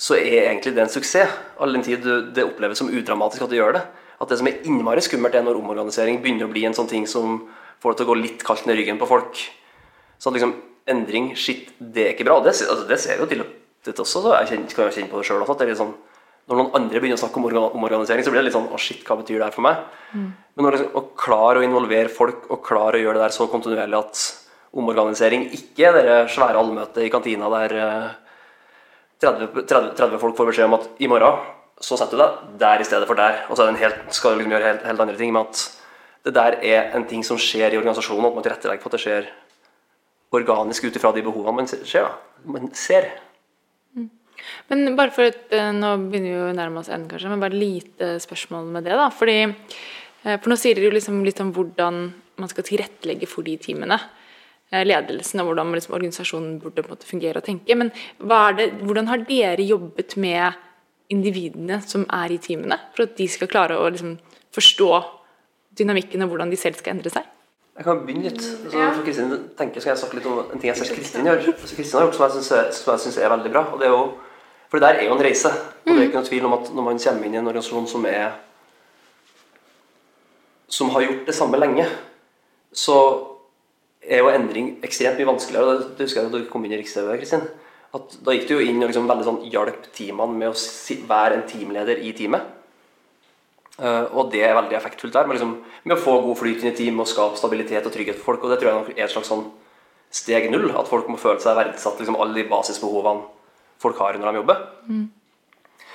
så 0.00 0.16
er 0.18 0.48
egentlig 0.48 0.74
det 0.74 0.82
en 0.82 0.90
suksess, 0.90 1.34
all 1.62 1.74
den 1.76 1.84
tid 1.86 2.06
det 2.34 2.46
oppleves 2.46 2.80
som 2.80 2.90
udramatisk 2.90 3.44
at 3.44 3.52
du 3.52 3.58
gjør 3.58 3.76
det. 3.76 3.84
At 4.22 4.30
det 4.30 4.38
som 4.40 4.48
er 4.48 4.62
innmari 4.66 5.02
skummelt, 5.04 5.34
er 5.36 5.44
når 5.46 5.58
omorganisering 5.60 6.20
begynner 6.22 6.48
å 6.48 6.52
bli 6.52 6.64
en 6.66 6.74
sånn 6.76 6.90
ting 6.90 7.06
som 7.10 7.42
får 7.82 7.94
det 7.94 8.00
til 8.00 8.06
å 8.06 8.12
gå 8.12 8.16
litt 8.22 8.46
kaldt 8.46 8.66
ned 8.66 8.78
ryggen 8.80 8.98
på 9.00 9.08
folk. 9.10 9.42
Så 10.18 10.30
at 10.30 10.38
liksom 10.38 10.56
endring, 10.90 11.32
shit, 11.38 11.70
det 11.78 12.06
er 12.06 12.14
ikke 12.14 12.26
bra. 12.26 12.40
Det, 12.44 12.54
altså, 12.54 12.88
det 12.88 12.98
ser 13.02 13.18
vi 13.18 13.24
jo 13.24 13.30
til 13.30 13.44
dette 13.84 14.02
også, 14.02 14.24
så 14.24 14.34
jeg 14.38 14.50
kjenner, 14.52 14.74
kan 14.74 14.88
jo 14.88 14.96
kjenne 14.96 15.12
på 15.12 15.20
det 15.20 15.28
sjøl 15.28 15.44
også. 15.44 15.54
at 15.54 15.60
det 15.62 15.66
er 15.66 15.72
litt 15.74 15.82
sånn 15.82 15.96
når 16.44 16.58
noen 16.60 16.74
andre 16.76 17.00
begynner 17.00 17.16
å 17.16 17.22
snakke 17.22 17.40
om 17.40 17.46
omorganisering, 17.78 18.24
så 18.24 18.32
blir 18.32 18.42
det 18.42 18.50
litt 18.50 18.56
sånn 18.56 18.68
Å, 18.68 18.80
shit, 18.80 19.00
hva 19.06 19.16
betyr 19.16 19.38
det 19.38 19.46
her 19.46 19.54
for 19.54 19.64
meg? 19.64 19.78
Mm. 20.12 20.26
Men 20.56 20.66
når 20.66 20.76
liksom, 20.76 20.90
å 21.00 21.02
klare 21.16 21.60
å 21.60 21.64
involvere 21.64 22.12
folk 22.12 22.50
og 22.52 22.60
klare 22.66 22.98
å 22.98 23.04
gjøre 23.04 23.16
det 23.16 23.24
der 23.24 23.36
så 23.36 23.46
kontinuerlig 23.48 24.00
at 24.00 24.24
omorganisering 24.74 25.48
ikke 25.54 25.88
er 25.88 25.96
det 25.98 26.18
svære 26.34 26.58
allmøtet 26.58 27.06
i 27.06 27.12
kantina 27.12 27.50
der 27.52 27.74
30, 29.22 29.66
30, 29.68 29.92
30, 29.96 30.18
folk 30.20 30.36
får 30.36 30.50
beskjed 30.50 30.68
om 30.68 30.78
at 30.78 30.88
i 30.98 31.08
morgen 31.10 31.44
så 31.82 31.98
setter 31.98 32.18
du 32.18 32.22
deg 32.22 32.58
der 32.60 32.82
i 32.82 32.86
stedet 32.86 33.08
for 33.08 33.18
der, 33.18 33.42
og 33.50 33.58
så 33.58 33.66
helt, 33.74 34.04
skal 34.14 34.34
du 34.34 34.40
liksom 34.40 34.54
gjøre 34.54 34.68
helt, 34.70 34.84
helt, 34.86 35.00
andre 35.02 35.16
ting. 35.18 35.32
Men 35.34 35.48
at 35.48 35.62
det 36.24 36.34
der 36.36 36.58
er 36.62 36.94
en 36.96 37.06
ting 37.08 37.24
som 37.26 37.40
skjer 37.40 37.74
i 37.74 37.80
organisasjonen, 37.80 38.28
at 38.28 38.36
man 38.36 38.46
tilrettelegger 38.46 38.84
for 38.84 38.92
at 38.92 38.96
det 38.96 39.02
skjer 39.04 39.30
organisk 40.34 40.86
ut 40.86 40.96
ifra 40.98 41.12
de 41.14 41.24
behovene 41.26 41.56
man 41.58 41.70
ser. 41.70 42.08
Man 42.46 42.70
ser. 42.78 43.10
Mm. 43.94 44.08
Men 44.70 44.96
bare 44.98 45.14
for 45.14 45.28
et, 45.28 45.46
eh, 45.52 45.72
Nå 45.72 45.94
begynner 46.08 46.30
vi 46.30 46.40
å 46.46 46.56
nærme 46.56 46.80
oss 46.80 46.88
enden, 46.88 47.08
kanskje, 47.10 47.30
men 47.30 47.42
bare 47.42 47.58
lite 47.58 48.16
spørsmål 48.22 48.70
med 48.72 48.84
det. 48.84 48.96
da, 48.98 49.10
fordi 49.10 49.38
eh, 49.42 50.38
For 50.38 50.48
nå 50.50 50.56
sier 50.56 50.74
dere 50.74 50.90
jo 50.90 50.96
liksom 50.96 51.24
litt 51.24 51.40
om 51.40 51.52
hvordan 51.52 52.12
man 52.36 52.50
skal 52.50 52.64
tilrettelegge 52.64 53.28
for 53.30 53.42
de 53.42 53.56
teamene. 53.56 53.98
Eh, 54.72 54.82
ledelsen 54.86 55.42
og 55.42 55.50
hvordan 55.50 55.74
liksom, 55.76 55.94
organisasjonen 55.94 56.54
burde 56.62 56.86
måte, 56.88 57.06
fungere 57.06 57.38
og 57.40 57.46
tenke. 57.46 57.76
Men 57.76 57.92
det, 58.58 58.70
hvordan 58.82 59.10
har 59.10 59.26
dere 59.28 59.66
jobbet 59.66 60.16
med 60.16 60.56
individene 61.12 61.82
som 61.84 62.06
er 62.08 62.32
i 62.32 62.40
teamene, 62.40 62.78
for 62.96 63.04
at 63.04 63.14
de 63.18 63.28
skal 63.28 63.50
klare 63.50 63.76
å 63.76 63.90
liksom, 63.92 64.16
forstå 64.54 64.90
dynamikken 65.78 66.24
og 66.24 66.32
hvordan 66.32 66.50
de 66.50 66.58
selv 66.58 66.80
skal 66.80 66.96
endre 66.96 67.12
seg? 67.12 67.28
Jeg 67.74 67.86
kan 67.86 68.00
begynne 68.06 68.30
litt. 68.30 68.40
Så 68.40 68.78
ja. 68.78 68.88
for 68.94 69.02
Kristin 69.04 69.34
tenker, 69.58 69.82
skal 69.82 69.92
jeg 69.92 70.00
snakke 70.04 70.18
litt 70.20 70.28
om 70.30 70.40
en 70.44 70.60
ting 70.62 70.70
jeg 70.70 70.78
ser 70.78 70.94
Kristin 70.94 71.26
gjør. 71.28 71.42
Altså, 71.52 71.74
Kristin 71.74 71.98
har 71.98 72.06
gjort 72.06 72.18
som 72.78 72.92
jeg 72.94 73.04
syns 73.04 73.18
er 73.18 73.34
veldig 73.34 73.52
bra. 73.52 73.66
og 73.74 73.82
det 73.82 73.90
er 73.90 73.94
jo 73.94 74.04
for 74.70 74.80
det 74.80 74.88
der 74.88 75.00
er 75.02 75.06
jo 75.06 75.14
en 75.14 75.22
reise. 75.22 75.50
Og 75.84 75.90
det 75.90 75.98
er 76.00 76.08
ikke 76.08 76.18
noe 76.18 76.26
tvil 76.26 76.46
om 76.48 76.54
at 76.56 76.70
når 76.74 76.86
man 76.88 76.98
kommer 76.98 77.26
inn 77.26 77.34
i 77.34 77.38
en 77.38 77.50
organisasjon 77.50 77.86
som 77.90 78.06
er 78.10 78.32
som 80.74 80.90
har 80.90 81.04
gjort 81.04 81.26
det 81.28 81.34
samme 81.34 81.60
lenge, 81.60 81.84
så 82.72 82.96
er 84.08 84.22
jo 84.22 84.32
endring 84.32 84.74
ekstremt 84.84 85.20
mye 85.20 85.30
vanskeligere. 85.32 85.76
Det 85.96 86.06
husker 86.06 86.22
jeg 86.22 86.32
da 86.32 86.40
du 86.42 86.50
kom 86.50 86.64
inn 86.66 86.74
i 86.74 86.80
Riks-TV, 86.80 87.14
Kristin. 87.20 87.46
At 87.94 88.16
da 88.26 88.34
gikk 88.34 88.48
du 88.48 88.56
jo 88.56 88.64
inn 88.64 88.82
og 88.82 88.90
liksom 88.90 89.08
veldig 89.08 89.26
sånn 89.26 89.42
hjalp 89.52 89.88
teamene 89.94 90.38
med 90.40 90.50
å 90.50 91.08
være 91.08 91.38
en 91.38 91.46
teamleder 91.50 92.02
i 92.02 92.12
teamet. 92.16 92.50
Uh, 93.74 94.06
og 94.14 94.30
det 94.30 94.44
er 94.46 94.54
veldig 94.54 94.76
effektfullt 94.78 95.16
der, 95.16 95.26
med, 95.26 95.34
liksom, 95.34 95.56
med 95.82 95.96
å 95.96 96.02
få 96.02 96.20
god 96.22 96.38
flyt 96.38 96.62
inn 96.62 96.70
i 96.70 96.76
team 96.78 97.00
og 97.02 97.10
skape 97.10 97.40
stabilitet 97.40 97.86
og 97.86 97.94
trygghet 97.94 98.18
for 98.20 98.32
folk. 98.32 98.46
Og 98.46 98.54
det 98.54 98.60
tror 98.60 98.70
jeg 98.70 98.98
er 98.98 99.06
et 99.06 99.14
slags 99.14 99.30
sånn 99.32 99.48
steg 100.14 100.46
null. 100.52 100.68
At 100.78 100.90
folk 100.90 101.10
må 101.10 101.18
føle 101.20 101.42
seg 101.42 101.58
verdsatt, 101.58 101.98
liksom 102.02 102.18
alle 102.18 102.38
de 102.38 102.48
basisbehovene 102.50 103.26
folk 103.82 103.98
har 104.00 104.18
når 104.18 104.30
de 104.30 104.42
jobber. 104.42 104.60
Mm. 104.88 105.06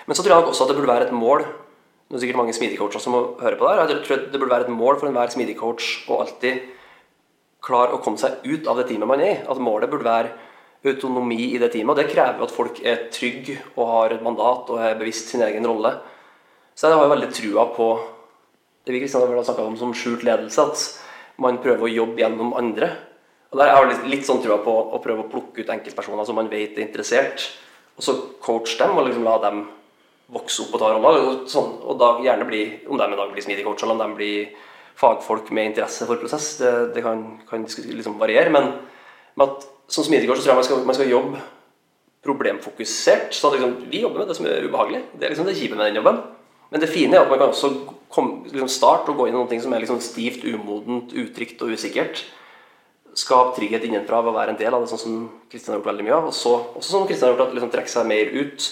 Men 0.07 0.17
så 0.17 0.25
tror 0.25 0.35
jeg 0.35 0.51
også 0.51 0.65
at 0.65 0.71
det 0.71 0.79
burde 0.79 0.89
være 0.89 1.07
et 1.09 1.15
mål 1.15 1.43
Det 2.09 2.17
er 2.17 2.21
sikkert 2.23 2.39
mange 2.39 2.53
smidig-coacher 2.57 3.01
som 3.03 3.13
må 3.13 3.19
høre 3.37 3.57
på 3.59 3.67
der. 3.67 3.83
Jeg 3.85 4.03
tror 4.07 4.21
det 4.33 4.39
burde 4.39 4.53
være 4.55 4.65
et 4.65 4.73
mål 4.73 4.95
for 4.97 5.05
enhver 5.05 5.29
smidig-coach 5.29 6.09
å 6.09 6.23
alltid 6.23 6.63
klare 7.63 7.95
å 7.95 8.03
komme 8.03 8.21
seg 8.21 8.45
ut 8.45 8.69
av 8.69 8.79
det 8.79 8.87
teamet 8.89 9.09
man 9.09 9.23
er 9.23 9.33
i. 9.33 9.41
At 9.49 9.59
målet 9.63 9.91
burde 9.91 10.07
være 10.07 10.35
autonomi 10.89 11.51
i 11.53 11.59
det 11.61 11.71
teamet. 11.73 11.93
Og 11.93 11.99
det 11.99 12.13
krever 12.13 12.45
at 12.45 12.55
folk 12.55 12.79
er 12.85 13.09
trygge 13.13 13.57
og 13.75 13.83
har 13.93 14.15
et 14.15 14.23
mandat 14.25 14.71
og 14.71 14.79
er 14.83 14.97
bevisst 14.99 15.33
sin 15.33 15.43
egen 15.45 15.67
rolle. 15.67 15.95
Så 16.75 16.87
jeg 16.87 16.95
har 16.95 17.05
jo 17.05 17.13
veldig 17.13 17.33
trua 17.35 17.67
på 17.75 17.89
det 18.87 18.95
vi 18.95 19.01
Kristian 19.03 19.25
har 19.27 19.43
snakka 19.43 19.67
om 19.67 19.77
som 19.77 19.91
skjult 19.93 20.23
ledelse. 20.23 20.63
At 20.63 21.39
man 21.43 21.59
prøver 21.63 21.87
å 21.87 21.91
jobbe 21.91 22.23
gjennom 22.23 22.55
andre. 22.57 22.93
Og 23.49 23.57
der 23.59 23.73
har 23.73 23.87
jeg 23.89 24.11
litt 24.11 24.27
sånn 24.27 24.41
trua 24.43 24.59
på 24.61 24.71
å 24.71 25.01
prøve 25.01 25.25
å 25.25 25.31
plukke 25.31 25.63
ut 25.63 25.73
enkeltpersoner 25.73 26.27
som 26.27 26.37
man 26.37 26.51
vet 26.51 26.77
er 26.77 26.85
interessert, 26.85 27.47
og 27.97 28.05
så 28.05 28.13
coache 28.43 28.77
dem 28.77 28.93
og 28.95 29.07
liksom 29.07 29.25
la 29.25 29.39
dem 29.41 29.63
vokse 30.29 30.61
opp 30.63 30.75
og 30.77 30.83
ta 30.83 30.91
roller. 30.93 31.17
Og, 31.25 31.47
sånn, 31.49 31.71
og 31.81 31.97
da 31.99 32.11
gjerne 32.23 32.45
bli, 32.47 32.61
om 32.87 32.99
de 32.99 33.07
en 33.07 33.17
dag 33.17 33.33
blir 33.33 33.43
smidig 33.43 33.65
coach, 33.65 33.83
eller 33.83 33.97
om 33.97 34.03
de 34.03 34.19
blir 34.19 34.51
fagfolk 34.99 35.51
med 35.55 35.71
interesse 35.71 36.07
for 36.07 36.19
prosess, 36.19 36.57
det, 36.59 36.71
det 36.95 37.03
kan, 37.05 37.23
kan 37.49 37.63
liksom 37.65 38.19
variere. 38.19 38.51
Men 38.51 38.73
at 39.39 39.63
som 39.89 40.03
smidigår 40.03 40.35
så 40.35 40.43
tror 40.43 40.53
jeg 40.53 40.59
man 40.59 40.67
skal, 40.67 40.81
man 40.85 40.97
skal 40.97 41.13
jobbe 41.13 41.45
problemfokusert. 42.25 43.33
så 43.33 43.53
liksom, 43.53 43.77
Vi 43.89 44.01
jobber 44.01 44.19
med 44.19 44.27
det 44.27 44.35
som 44.35 44.45
er 44.45 44.67
ubehagelig. 44.67 45.01
Det 45.13 45.25
er 45.25 45.33
liksom 45.33 45.47
det 45.47 45.57
kjipe 45.57 45.75
med 45.75 45.87
den 45.87 46.01
jobben. 46.01 46.19
Men 46.69 46.81
det 46.81 46.91
fine 46.91 47.15
er 47.15 47.23
at 47.23 47.29
man 47.29 47.39
kan 47.39 47.49
også 47.49 47.71
kom, 48.13 48.43
liksom 48.45 48.69
starte 48.69 49.11
og 49.11 49.17
gå 49.17 49.27
inn 49.27 49.35
i 49.35 49.39
noe 49.39 49.61
som 49.61 49.73
er 49.73 49.81
liksom 49.81 50.01
stivt, 50.03 50.43
umodent, 50.45 51.15
utrygt 51.17 51.61
og 51.65 51.71
usikkert. 51.73 52.21
Skape 53.17 53.55
trygghet 53.55 53.87
innenfra 53.87 54.19
ved 54.21 54.33
å 54.33 54.37
være 54.37 54.53
en 54.53 54.59
del 54.59 54.75
av 54.75 54.83
det, 54.83 54.91
sånn 54.91 55.01
som 55.01 55.15
Kristian 55.49 55.73
har 55.73 55.79
gjort 55.79 55.89
veldig 55.89 56.05
mye 56.05 56.19
av. 56.19 56.29
Og 56.29 56.37
så, 56.37 56.53
også 56.77 56.93
som 56.93 57.07
Kristian 57.09 57.31
har 57.31 57.33
gjort, 57.33 57.47
at 57.47 57.57
liksom 57.57 57.73
trekke 57.73 57.93
seg 57.95 58.11
mer 58.11 58.29
ut 58.35 58.69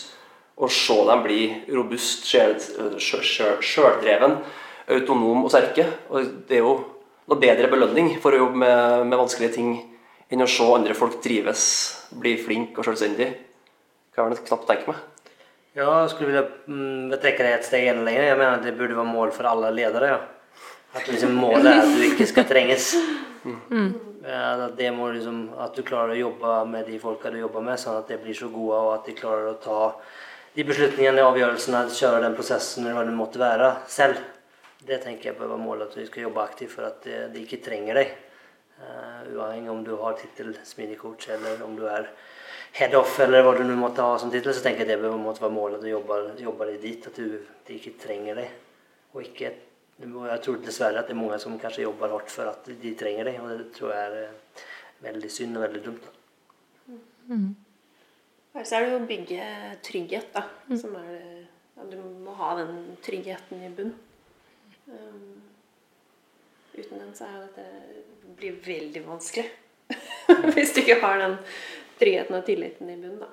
og 0.57 0.73
se 0.73 0.97
dem 1.09 1.25
bli 1.25 1.41
robust, 1.73 2.28
sjøldreven, 2.28 4.38
autonom 4.88 5.44
og 5.46 5.52
sterke. 5.52 5.86
Og 6.12 6.32
det 6.48 6.60
er 6.60 6.64
jo 6.66 6.78
noe 7.28 7.42
bedre 7.42 7.70
belønning 7.72 8.16
for 8.24 8.34
å 8.34 8.46
jobbe 8.46 8.64
med, 8.64 9.06
med 9.10 9.20
vanskelige 9.20 9.58
ting 9.58 9.76
enn 10.32 10.44
å 10.44 10.50
se 10.52 10.66
andre 10.68 10.96
folk 10.98 11.22
trives, 11.24 11.62
bli 12.20 12.36
flink 12.40 12.80
og 12.80 12.88
selvstendig. 12.88 13.30
Kan 14.16 14.34
jeg 14.34 14.48
knapt 14.48 14.68
tenke 14.68 14.92
meg. 14.92 15.04
Ja, 15.78 15.92
jeg 16.02 16.10
skulle 16.12 16.32
vilja 16.32 16.46
mm, 16.66 17.14
trekke 17.22 17.46
det 17.46 17.54
et 17.54 17.68
steg 17.68 17.92
enda 17.92 18.08
lenger. 18.08 18.26
Jeg 18.32 18.40
mener 18.40 18.58
at 18.58 18.66
det 18.66 18.74
burde 18.80 18.98
være 18.98 19.12
mål 19.12 19.32
for 19.36 19.48
alle 19.50 19.70
ledere. 19.76 20.10
Ja. 20.16 20.20
At 20.98 21.10
liksom 21.12 21.36
målet 21.38 21.68
er 21.70 21.84
at 21.84 21.92
du 21.94 22.06
ikke 22.08 22.26
skal 22.26 22.48
trenges. 22.50 22.96
Mm. 23.46 23.92
At, 24.26 24.72
det 24.80 24.90
må 24.96 25.12
liksom, 25.14 25.44
at 25.62 25.76
du 25.78 25.84
klarer 25.88 26.16
å 26.16 26.22
jobbe 26.24 26.56
med 26.72 26.90
de 26.90 26.98
folka 27.00 27.30
du 27.32 27.38
jobber 27.40 27.64
med, 27.64 27.78
sånn 27.80 28.00
at 28.02 28.10
de 28.10 28.18
blir 28.20 28.36
så 28.36 28.50
gode, 28.52 28.80
og 28.80 28.96
at 28.96 29.06
de 29.08 29.16
klarer 29.16 29.52
å 29.52 29.60
ta 29.62 29.82
de 30.58 30.66
beslutningene, 30.66 31.22
avgjørelsene, 31.22 31.84
kjøre 31.94 32.24
den 32.26 32.36
prosessen 32.36 32.88
eller 32.88 32.98
hva 32.98 33.06
det 33.06 33.16
måtte 33.16 33.40
være, 33.40 33.70
selv. 33.94 34.20
Det 34.88 35.02
tenker 35.04 35.32
jeg 35.32 35.38
bør 35.40 35.52
være 35.54 35.66
målet, 35.66 35.90
at 35.90 36.00
du 36.00 36.08
skal 36.08 36.28
jobbe 36.28 36.44
aktivt 36.44 36.72
for 36.72 36.88
at 36.88 37.04
de, 37.04 37.20
de 37.34 37.44
ikke 37.44 37.60
trenger 37.66 38.00
deg. 38.00 38.16
Uh, 38.78 39.34
uavhengig 39.34 39.72
om 39.74 39.84
du 39.84 39.96
har 39.98 40.16
tittel 40.20 40.52
smidig 40.68 41.00
coach 41.02 41.32
eller 41.34 41.64
om 41.66 41.74
du 41.76 41.88
er 41.90 42.12
head 42.78 42.94
off 42.96 43.16
eller 43.24 43.42
hva 43.42 43.56
du 43.58 43.64
nå 43.66 43.74
måtte 43.80 44.06
ha 44.06 44.20
som 44.22 44.32
tittel, 44.32 44.54
så 44.54 44.62
tenker 44.62 44.86
jeg 44.86 44.92
det 44.92 45.00
bør 45.02 45.18
måtte 45.18 45.42
være 45.42 45.56
målet 45.56 45.80
at 45.80 45.86
du 45.88 45.90
jobber, 45.90 46.28
jobber 46.42 46.72
deg 46.72 46.82
dit. 46.84 47.08
At 47.10 47.18
du, 47.18 47.40
de 47.68 47.78
ikke 47.80 47.96
trenger 48.02 48.44
deg. 48.44 48.52
Og 49.16 49.24
ikke 49.26 49.54
Jeg 49.98 50.42
tror 50.46 50.58
dessverre 50.62 51.02
at 51.02 51.08
det 51.10 51.16
er 51.16 51.18
mange 51.18 51.40
som 51.42 51.56
kanskje 51.58 51.88
jobber 51.88 52.12
hardt 52.14 52.30
for 52.30 52.46
at 52.52 52.68
de 52.70 52.90
trenger 52.94 53.32
deg, 53.32 53.40
og 53.42 53.50
det 53.50 53.72
tror 53.74 53.96
jeg 53.96 54.10
er 54.12 54.18
eh, 54.28 54.66
veldig 55.02 55.32
synd 55.34 55.58
og 55.58 55.64
veldig 55.64 55.82
dumt. 55.88 56.04
Mm. 57.32 57.48
Så 58.62 58.76
er 58.78 58.86
det 58.86 58.92
jo 58.92 59.00
å 59.00 59.08
bygge 59.10 59.48
trygghet, 59.88 60.28
da. 60.36 60.44
Mm. 60.70 60.76
Som 60.84 60.94
er 61.02 61.16
ja, 61.18 61.88
Du 61.90 61.98
må 61.98 62.36
ha 62.38 62.52
den 62.60 62.78
tryggheten 63.06 63.66
i 63.66 63.72
bunn. 63.74 63.96
Um, 64.88 65.42
uten 66.78 67.02
den 67.02 67.16
så 67.16 67.28
er 67.28 67.34
jo 67.36 67.48
dette 67.48 68.36
blir 68.38 68.60
veldig 68.66 69.04
vanskelig. 69.08 69.48
Hvis 70.54 70.76
du 70.76 70.84
ikke 70.84 71.02
har 71.02 71.20
den 71.24 71.38
tryggheten 72.00 72.38
og 72.38 72.46
tilliten 72.48 72.92
i 72.92 73.00
bunnen, 73.00 73.20
da. 73.24 73.32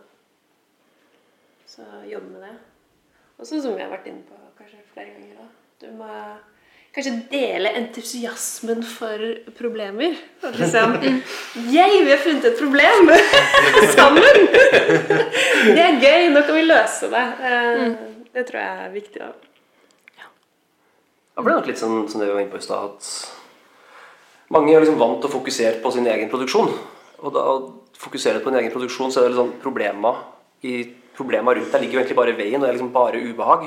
Så 1.69 1.85
jobb 2.09 2.31
med 2.31 2.47
det. 2.47 2.57
Og 3.39 3.47
så 3.47 3.61
som 3.63 3.75
vi 3.75 3.83
har 3.83 3.93
vært 3.93 4.07
inne 4.11 4.23
på 4.29 4.39
kanskje 4.59 4.83
flere 4.95 5.15
ganger 5.15 5.41
da. 5.43 5.49
Du 5.83 5.89
må 5.99 6.11
kanskje 6.95 7.15
dele 7.33 7.73
entusiasmen 7.81 8.85
for 8.87 9.25
problemer. 9.59 10.15
Og 10.47 10.55
liksom 10.59 10.95
Yay, 11.03 12.05
vi 12.05 12.13
har 12.13 12.23
funnet 12.23 12.47
et 12.53 12.61
problem! 12.61 13.11
Sammen! 13.97 14.47
det 15.75 15.83
er 15.83 15.99
gøy! 15.99 16.29
Nå 16.35 16.45
kan 16.47 16.55
vi 16.61 16.69
løse 16.69 17.11
det. 17.11 17.25
Eh, 17.51 17.83
mm. 17.83 18.15
Det 18.35 18.47
tror 18.47 18.63
jeg 18.63 18.87
er 18.87 18.95
viktig. 18.95 19.33
Da. 21.35 21.43
blir 21.43 21.53
det 21.53 21.61
nok 21.61 21.71
litt 21.71 21.81
sånn 21.81 22.05
som 22.09 22.23
det 22.23 22.29
vi 22.29 22.37
var 22.37 22.45
inne 22.45 22.53
på 22.53 22.61
i 22.61 22.67
stad, 22.67 22.95
at 22.95 24.55
mange 24.55 24.75
er 24.75 24.85
liksom 24.85 25.01
vant 25.01 25.21
til 25.23 25.31
å 25.31 25.35
fokusere 25.35 25.81
på 25.83 25.93
sin 25.95 26.07
egen 26.07 26.31
produksjon. 26.33 26.71
Og 27.25 27.33
da 27.35 27.45
fokuserer 27.99 28.39
du 28.39 28.45
på 28.45 28.53
din 28.53 28.61
egen 28.63 28.75
produksjon, 28.75 29.13
så 29.13 29.23
er 29.23 29.29
det 29.29 29.35
liksom 29.35 29.55
problemer 29.63 30.21
i 30.65 30.83
problemene 31.15 31.61
rundt 31.61 31.73
deg 31.75 31.85
ligger 31.85 31.99
jo 31.99 32.03
egentlig 32.03 32.19
bare 32.19 32.35
i 32.35 32.39
veien, 32.39 32.59
og 32.59 32.67
det 32.67 32.73
er 32.73 32.77
liksom 32.79 32.93
bare 32.95 33.23
ubehag. 33.23 33.67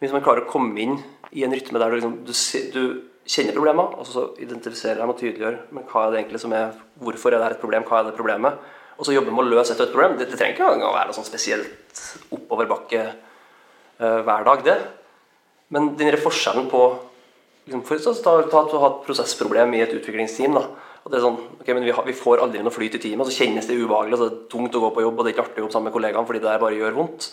Hvis 0.00 0.14
man 0.14 0.24
klarer 0.24 0.44
å 0.44 0.50
komme 0.50 0.80
inn 0.82 0.96
i 1.34 1.44
en 1.46 1.54
rytme 1.54 1.80
der 1.80 1.92
du, 1.92 1.96
liksom, 1.98 2.18
du, 2.26 2.32
du 2.74 2.82
kjenner 3.26 3.56
problemer, 3.56 3.96
og 3.98 4.06
så 4.08 4.28
identifiserer 4.42 5.00
dem 5.00 5.12
og 5.12 5.18
tydeliggjør 5.18 5.56
men 5.74 5.86
hva 5.90 6.04
er 6.04 6.12
det 6.12 6.20
egentlig 6.22 6.42
som 6.44 6.54
er, 6.56 6.76
hvorfor 7.02 7.34
er 7.34 7.42
dette 7.42 7.58
et 7.58 7.64
problem, 7.64 7.86
hva 7.88 8.00
er 8.00 8.10
det 8.10 8.18
problemet, 8.18 8.60
og 8.96 9.08
så 9.08 9.16
jobber 9.16 9.34
med 9.34 9.44
å 9.44 9.56
løse 9.56 9.74
et 9.74 9.80
og 9.82 9.88
et 9.88 9.92
problem. 9.96 10.14
Det, 10.16 10.28
det 10.30 10.38
trenger 10.38 10.56
ikke 10.56 10.68
å 10.88 10.94
være 10.94 11.10
noe 11.10 11.16
sånn 11.16 11.26
spesielt 11.26 12.04
oppoverbakke 12.32 13.02
uh, 13.10 14.20
hver 14.24 14.46
dag, 14.46 14.62
det. 14.64 14.76
Men 15.74 15.94
denne 15.98 16.18
forskjellen 16.22 16.68
på 16.70 16.82
liksom, 17.66 17.82
for, 17.86 18.02
så, 18.02 18.14
ta, 18.22 18.36
ta, 18.46 18.62
ta, 18.70 18.82
ha 18.82 18.90
et 18.92 19.00
prosessproblem 19.06 19.74
i 19.74 19.82
et 19.84 19.94
utviklingsteam. 19.96 20.58
Da. 20.58 20.66
Og 21.06 21.12
det 21.12 21.18
er 21.18 21.24
sånn, 21.26 21.40
ok, 21.60 21.68
men 21.72 21.84
vi, 21.86 21.94
har, 21.94 22.06
vi 22.06 22.14
får 22.18 22.42
aldri 22.42 22.62
noe 22.66 22.74
flyt 22.74 22.98
i 22.98 23.02
teamet, 23.02 23.26
og 23.26 23.30
så 23.30 23.44
kjennes 23.44 23.68
det 23.68 23.76
ubehagelig, 23.78 24.16
og 24.16 24.20
så 24.20 24.26
er 24.26 24.32
det 24.32 24.48
tungt 24.50 24.78
å 24.78 24.82
gå 24.82 24.88
på 24.94 25.04
jobb, 25.04 25.20
og 25.20 25.26
det 25.26 25.30
er 25.30 25.36
ikke 25.36 25.44
artig 25.44 25.60
å 25.60 25.64
jobbe 25.66 25.76
sammen 25.76 25.90
med 25.90 25.94
kollegaene 25.94 26.30
fordi 26.30 26.40
det 26.42 26.48
der 26.50 26.62
bare 26.62 26.78
gjør 26.80 26.96
vondt. 26.96 27.28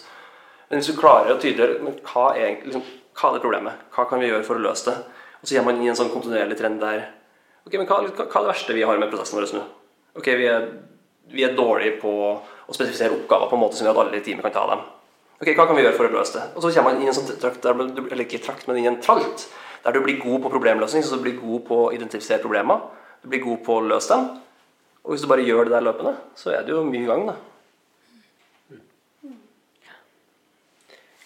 Men 0.69 0.81
hvis 0.81 0.89
du 0.91 0.99
klarer 0.99 1.33
å 1.33 1.39
tydeliggjøre 1.41 1.95
hva 2.11 2.25
er, 2.37 2.59
liksom, 2.67 2.85
hva 3.17 3.29
er 3.29 3.35
det 3.35 3.43
problemet, 3.43 3.81
hva 3.95 4.05
kan 4.09 4.21
vi 4.21 4.29
gjøre 4.29 4.45
for 4.45 4.61
å 4.61 4.65
løse 4.65 4.89
det, 4.89 5.23
og 5.41 5.49
så 5.49 5.57
gjør 5.57 5.65
man 5.67 5.79
inn 5.79 5.87
i 5.87 5.91
en 5.91 5.99
sånn 5.99 6.13
kontinuerlig 6.13 6.57
trend 6.59 6.79
der 6.81 7.01
ok, 7.65 7.73
men 7.75 7.87
hva 7.89 7.99
hva 8.05 8.13
er 8.13 8.45
det 8.45 8.49
verste 8.51 8.77
vi 8.77 8.85
har 8.87 9.01
med 9.01 9.11
prosessen 9.11 9.39
vår 9.39 9.49
nå? 9.57 9.63
Ok, 10.21 10.29
vi 10.37 10.47
er, 10.49 10.69
vi 11.33 11.45
er 11.45 11.57
dårlige 11.57 11.97
på 12.03 12.13
å 12.13 12.75
spesifisere 12.75 13.17
oppgaver 13.17 13.49
på 13.49 13.57
en 13.57 13.63
måte 13.65 13.79
som 13.79 13.89
gjør 13.89 13.97
at 13.97 14.05
alle 14.05 14.21
i 14.21 14.25
teamet 14.25 14.45
kan 14.45 14.55
ta 14.55 14.67
dem. 14.69 14.85
Ok, 15.43 15.49
Hva 15.57 15.65
kan 15.67 15.75
vi 15.75 15.83
gjøre 15.83 15.97
for 15.97 16.07
å 16.07 16.13
løse 16.13 16.37
det? 16.37 16.43
Og 16.55 16.63
så 16.63 16.69
kommer 16.71 16.93
man 16.93 17.01
inn 17.01 17.09
i 17.09 17.11
en 17.11 17.17
sånn 17.17 17.27
trakt, 17.41 17.65
du- 17.67 18.07
eller 18.07 18.23
ikke 18.23 18.39
trakt, 18.45 18.67
men 18.69 18.77
inn 18.79 18.85
i 18.87 18.91
en 18.93 19.01
tralt, 19.03 19.43
der 19.83 19.91
du 19.91 19.99
blir 19.99 20.21
god 20.21 20.39
på 20.45 20.51
problemløsning, 20.53 21.03
så 21.03 21.17
du 21.17 21.23
blir 21.25 21.35
god 21.41 21.65
på 21.67 21.79
å 21.89 21.93
identifisere 21.93 22.39
problemer, 22.39 22.79
du 23.21 23.27
blir 23.27 23.43
god 23.43 23.59
på 23.65 23.75
å 23.81 23.87
løse 23.89 24.07
dem, 24.15 24.29
og 25.03 25.11
hvis 25.11 25.21
du 25.25 25.27
bare 25.27 25.43
gjør 25.43 25.65
det 25.67 25.73
der 25.75 25.83
løpende, 25.91 26.15
så 26.39 26.53
er 26.55 26.63
det 26.63 26.69
jo 26.71 26.83
mye 26.87 27.03
i 27.03 27.09
gang. 27.11 27.25
da. 27.27 27.35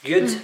Good. 0.04 0.40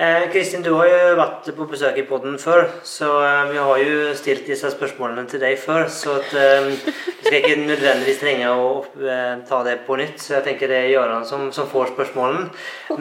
Eh, 0.00 0.30
Kristin, 0.32 0.62
du 0.62 0.76
har 0.78 0.86
jo 0.86 1.14
vært 1.18 1.48
på 1.56 1.64
besøk 1.66 1.96
i 1.98 2.04
podden 2.06 2.36
før, 2.38 2.68
så 2.86 3.06
eh, 3.18 3.48
vi 3.50 3.56
har 3.58 3.78
jo 3.82 4.10
stilt 4.14 4.44
disse 4.46 4.68
spørsmålene 4.70 5.24
til 5.26 5.40
deg 5.42 5.56
før, 5.58 5.88
så 5.90 6.12
at, 6.20 6.36
eh, 6.38 6.68
vi 6.68 7.24
skal 7.24 7.38
ikke 7.40 7.56
nødvendigvis 7.64 8.20
trenge 8.20 8.52
å 8.52 8.68
eh, 9.02 9.40
ta 9.48 9.58
det 9.66 9.74
på 9.88 9.96
nytt. 9.98 10.22
Så 10.22 10.36
jeg 10.36 10.44
tenker 10.46 10.70
det 10.70 10.76
er 10.84 10.92
Gøran 10.92 11.26
som, 11.26 11.48
som 11.50 11.66
får 11.66 11.90
spørsmålene. 11.96 12.44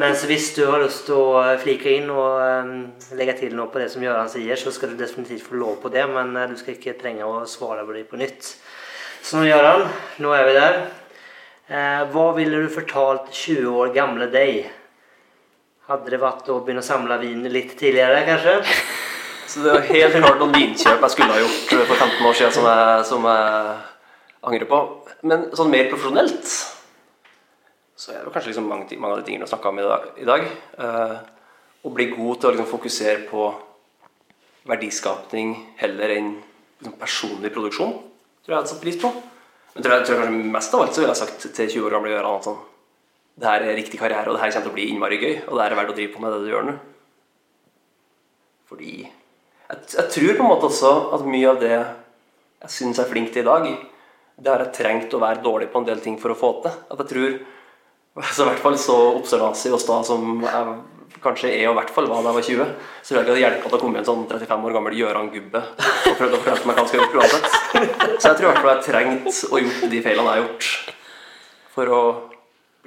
Mens 0.01 0.23
hvis 0.25 0.47
du 0.55 0.63
har 0.71 0.81
lyst 0.81 1.05
til 1.05 1.21
å 1.21 1.43
flike 1.61 1.93
inn 1.99 2.09
og 2.09 3.13
legge 3.19 3.37
til 3.43 3.53
noe 3.53 3.69
på 3.69 3.83
det 3.83 3.91
som 3.93 4.01
Gøran 4.01 4.33
sier, 4.33 4.57
så 4.57 4.73
skal 4.73 4.95
du 4.95 4.97
definitivt 4.97 5.45
få 5.45 5.61
lov 5.61 5.77
på 5.83 5.93
det, 5.93 6.07
men 6.09 6.33
du 6.49 6.57
skal 6.57 6.79
ikke 6.79 6.97
trenge 6.97 7.29
å 7.29 7.43
svare 7.45 7.85
på 7.85 7.93
det 7.93 8.07
på 8.09 8.17
nytt. 8.17 8.55
Så 9.21 9.37
nå, 9.37 9.45
Gøran, 9.51 9.85
nå 10.25 10.33
er 10.33 10.49
vi 10.49 10.57
der. 10.57 10.81
Hva 12.09 12.27
ville 12.41 12.65
du 12.65 12.73
fortalt 12.73 13.29
20 13.29 13.81
år 13.85 13.93
gamle 13.93 14.31
deg? 14.33 14.65
Hadde 15.87 16.11
det 16.11 16.17
vært 16.19 16.49
å 16.51 16.57
begynne 16.59 16.81
å 16.83 16.85
samle 16.85 17.15
vin 17.21 17.45
litt 17.47 17.77
tidligere, 17.79 18.25
kanskje? 18.27 18.57
Så 19.47 19.61
det 19.63 19.71
er 19.71 19.85
helt 19.87 20.17
klart 20.19 20.41
noen 20.41 20.51
vinkjøp 20.57 21.05
jeg 21.05 21.13
skulle 21.13 21.31
ha 21.31 21.39
gjort 21.39 21.69
for 21.87 21.95
15 21.95 22.25
år 22.27 22.35
siden 22.35 22.55
som 22.57 22.67
jeg, 22.67 23.05
som 23.07 23.27
jeg 23.31 23.77
angrer 24.49 24.67
på. 24.67 24.81
Men 25.31 25.45
sånn 25.55 25.71
mer 25.71 25.87
profesjonelt 25.87 26.51
så 27.97 28.11
er 28.11 28.19
det 28.19 28.33
kanskje 28.35 28.51
liksom 28.51 28.67
mange, 28.67 28.99
mange 28.99 29.15
av 29.15 29.21
de 29.21 29.29
tingene 29.29 29.45
vi 29.45 29.47
har 29.47 29.53
snakka 29.53 29.71
om 29.71 29.79
i 29.79 29.87
dag. 29.87 30.11
I 30.19 30.27
dag. 30.27 30.45
Eh, 30.83 31.15
å 31.87 31.95
bli 31.95 32.11
god 32.11 32.35
til 32.35 32.49
å 32.49 32.53
liksom 32.57 32.69
fokusere 32.75 33.23
på 33.31 33.47
verdiskapning 34.67 35.55
heller 35.79 36.17
enn 36.19 36.33
liksom 36.81 36.99
personlig 36.99 37.55
produksjon, 37.55 37.95
tror 38.43 38.51
jeg 38.51 38.57
jeg 38.57 38.59
hadde 38.59 38.73
satt 38.75 38.83
pris 38.83 38.99
på. 38.99 39.15
Men 39.71 39.85
tror 39.85 39.95
jeg, 39.95 40.03
tror 40.09 40.19
jeg 40.19 40.27
kanskje 40.27 40.55
mest 40.59 40.75
av 40.75 40.83
alt 40.83 40.97
så 40.97 41.01
ville 41.05 41.15
jeg 41.15 41.23
sagt 41.23 41.47
til 41.47 41.77
20 41.79 41.87
år 41.87 41.95
gamle 41.95 42.11
Gøran 42.11 42.43
sånn 42.43 42.65
Det 43.37 43.45
her 43.45 43.63
er 43.63 43.77
riktig 43.77 43.99
karriere, 44.01 44.25
og 44.31 44.35
det 44.35 44.41
her 44.41 44.53
kommer 44.53 44.65
til 44.65 44.73
å 44.73 44.77
bli 44.77 44.87
innmari 44.91 45.19
gøy, 45.21 45.33
og 45.45 45.53
det 45.53 45.63
her 45.63 45.73
er 45.75 45.79
verdt 45.81 45.93
å 45.93 45.97
drive 45.97 46.13
på 46.15 46.23
med 46.23 46.33
det 46.33 46.39
du 46.41 46.49
gjør 46.49 46.65
nå. 46.65 46.77
Fordi 48.67 48.93
jeg, 49.03 49.77
jeg 49.93 50.09
tror 50.15 50.33
på 50.33 50.45
en 50.45 50.49
måte 50.49 50.69
også 50.71 50.93
at 51.15 51.27
mye 51.27 51.51
av 51.51 51.61
det 51.61 51.75
jeg 51.77 52.73
syns 52.73 52.97
jeg 52.97 53.05
er 53.05 53.11
flink 53.11 53.29
til 53.33 53.45
i 53.45 53.47
dag, 53.47 53.69
det 54.37 54.51
har 54.51 54.63
jeg 54.65 54.75
trengt 54.79 55.13
å 55.13 55.21
være 55.21 55.43
dårlig 55.45 55.69
på 55.73 55.81
en 55.81 55.87
del 55.87 56.01
ting 56.01 56.17
for 56.21 56.33
å 56.33 56.37
få 56.37 56.51
til. 56.63 56.73
At 56.93 57.01
jeg 57.03 57.11
tror 57.13 57.37
altså 58.17 58.43
i 58.43 58.49
hvert 58.49 58.63
fall 58.63 58.77
så 58.81 58.95
observasig 59.17 59.73
og 59.73 59.81
sta 59.81 59.99
som 60.05 60.41
jeg 60.41 61.19
kanskje 61.21 61.51
er, 61.51 61.67
og 61.69 61.75
i 61.75 61.79
hvert 61.79 61.93
fall 61.93 62.09
var 62.09 62.25
da 62.25 62.31
jeg 62.31 62.37
var 62.37 62.47
20, 62.49 62.73
så 63.01 63.09
tror 63.09 63.19
jeg 63.19 63.25
ikke 63.25 63.35
det 63.37 63.43
hjelper 63.43 63.69
at 63.69 63.75
det 63.75 63.81
kom 63.81 63.97
en 63.97 64.07
sånn 64.07 64.25
35 64.29 64.67
år 64.69 64.75
gammel 64.77 64.97
Gøran 64.97 65.31
Gubbe 65.33 65.61
og 65.61 66.17
prøvde 66.19 66.37
å 66.37 66.41
fortelle 66.41 66.69
meg 66.69 66.77
hva 66.77 66.83
han 66.83 66.89
skal 66.91 67.01
gjøre 67.01 67.21
uansett. 67.21 67.47
Så 68.17 68.31
jeg 68.31 68.39
tror 68.39 68.43
i 68.43 68.49
hvert 68.49 68.61
fall 68.61 68.71
jeg 68.71 68.77
har 68.77 68.85
trengt 68.89 69.41
å 69.49 69.61
gjort 69.63 69.87
de 69.93 70.01
feilene 70.05 70.33
jeg 70.33 70.33
har 70.33 70.43
gjort, 70.43 70.97
for 71.77 71.93
å 71.93 72.01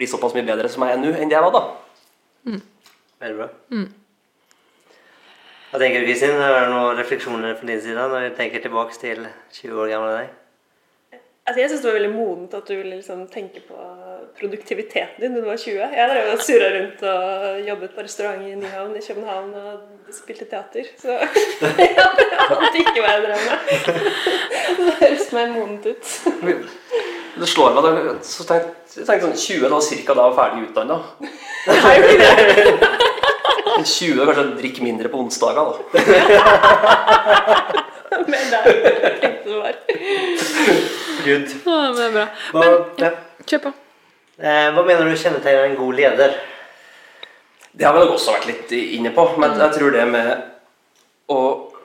bli 0.00 0.08
såpass 0.08 0.34
mye 0.36 0.48
bedre 0.48 0.68
som 0.72 0.86
jeg 0.86 0.96
er 0.96 1.02
nå, 1.02 1.12
enn 1.14 1.30
det 1.30 1.36
jeg 1.36 1.46
var 1.46 1.56
da. 1.56 1.64
Veldig 3.20 3.36
bra. 3.36 3.48
Hva 5.70 5.78
tenker 5.78 6.02
du, 6.02 6.08
Kristin? 6.08 6.40
Er 6.40 6.56
det 6.56 6.70
noen 6.72 6.98
refleksjoner 6.98 7.52
fra 7.54 7.68
din 7.68 7.82
side 7.84 8.10
når 8.10 8.30
du 8.30 8.38
tenker 8.38 8.62
tilbake 8.64 8.96
til 8.98 9.26
20 9.60 9.82
år 9.84 9.92
gamle 9.92 10.14
deg? 10.16 10.30
Altså, 11.50 11.60
jeg 11.60 11.70
syns 11.70 11.82
det 11.82 11.88
var 11.90 11.96
veldig 11.98 12.10
modent 12.14 12.52
at 12.54 12.68
du 12.68 12.74
ville 12.76 12.96
liksom 12.96 13.22
tenke 13.30 13.62
på 13.66 13.76
produktiviteten 14.38 15.22
din 15.22 15.34
da 15.34 15.40
du 15.42 15.48
var 15.48 15.60
20. 15.62 15.78
Jeg 15.96 16.10
drev 16.10 16.32
og 16.32 16.42
surra 16.46 16.68
rundt 16.74 17.00
og 17.12 17.62
jobbet 17.68 17.94
på 17.94 18.04
restaurant 18.06 18.44
i 18.46 18.58
Nyhavn 18.58 18.92
i 18.98 19.02
København 19.06 19.54
og 19.58 20.12
spilte 20.14 20.46
teater. 20.50 20.90
Så 21.00 21.16
jeg 21.80 21.96
ante 22.00 22.82
ikke 22.82 23.02
hva 23.02 23.16
jeg 23.16 23.24
drev 23.28 23.40
med. 23.48 23.58
Det 24.80 24.94
høres 25.00 25.32
mer 25.36 25.50
modent 25.54 25.90
ut. 25.90 26.04
Det 27.40 27.48
slår 27.48 27.72
meg, 27.76 27.82
da, 27.86 27.90
så 28.26 28.44
tenkte, 28.44 28.70
jeg 28.98 29.06
tenkte 29.08 29.26
sånn 29.30 29.40
20 29.40 29.70
da, 29.72 29.78
cirka 29.84 30.12
da 30.18 30.24
ferdig 30.36 30.66
utdanna. 30.68 30.96
Har 31.70 31.94
jo 31.96 32.02
ikke 32.04 32.20
det. 32.20 32.30
20 33.80 34.20
er 34.20 34.26
kanskje 34.28 34.58
drikk 34.58 34.76
mindre 34.84 35.08
på 35.12 35.20
onsdager, 35.22 35.64
da. 35.64 35.72
Men 38.30 38.42
det 38.50 38.58
er 38.58 38.64
jeg 38.66 38.72
tenkte 39.22 39.46
det 39.46 39.56
var. 39.56 39.74
Good. 41.24 41.48
Ja, 41.64 41.76
men 41.80 41.94
det 41.96 42.04
er 42.04 42.12
bra. 42.14 42.26
Hva, 42.54 42.64
ja. 43.00 43.10
Kjør 43.48 43.60
på. 43.64 43.70
eh, 44.40 44.68
hva 44.74 44.82
mener 44.86 45.04
du 45.08 45.16
kjennetegner 45.20 45.64
en 45.70 45.76
god 45.78 45.92
leder? 45.98 46.30
Det 47.72 47.84
har 47.86 47.92
vi 47.96 48.00
nok 48.04 48.14
også 48.16 48.32
vært 48.36 48.48
litt 48.50 48.68
inne 48.76 49.10
på, 49.16 49.22
men 49.40 49.50
jeg 49.60 49.70
tror 49.76 49.90
det 49.94 50.04
med 50.10 50.28
å 51.30 51.38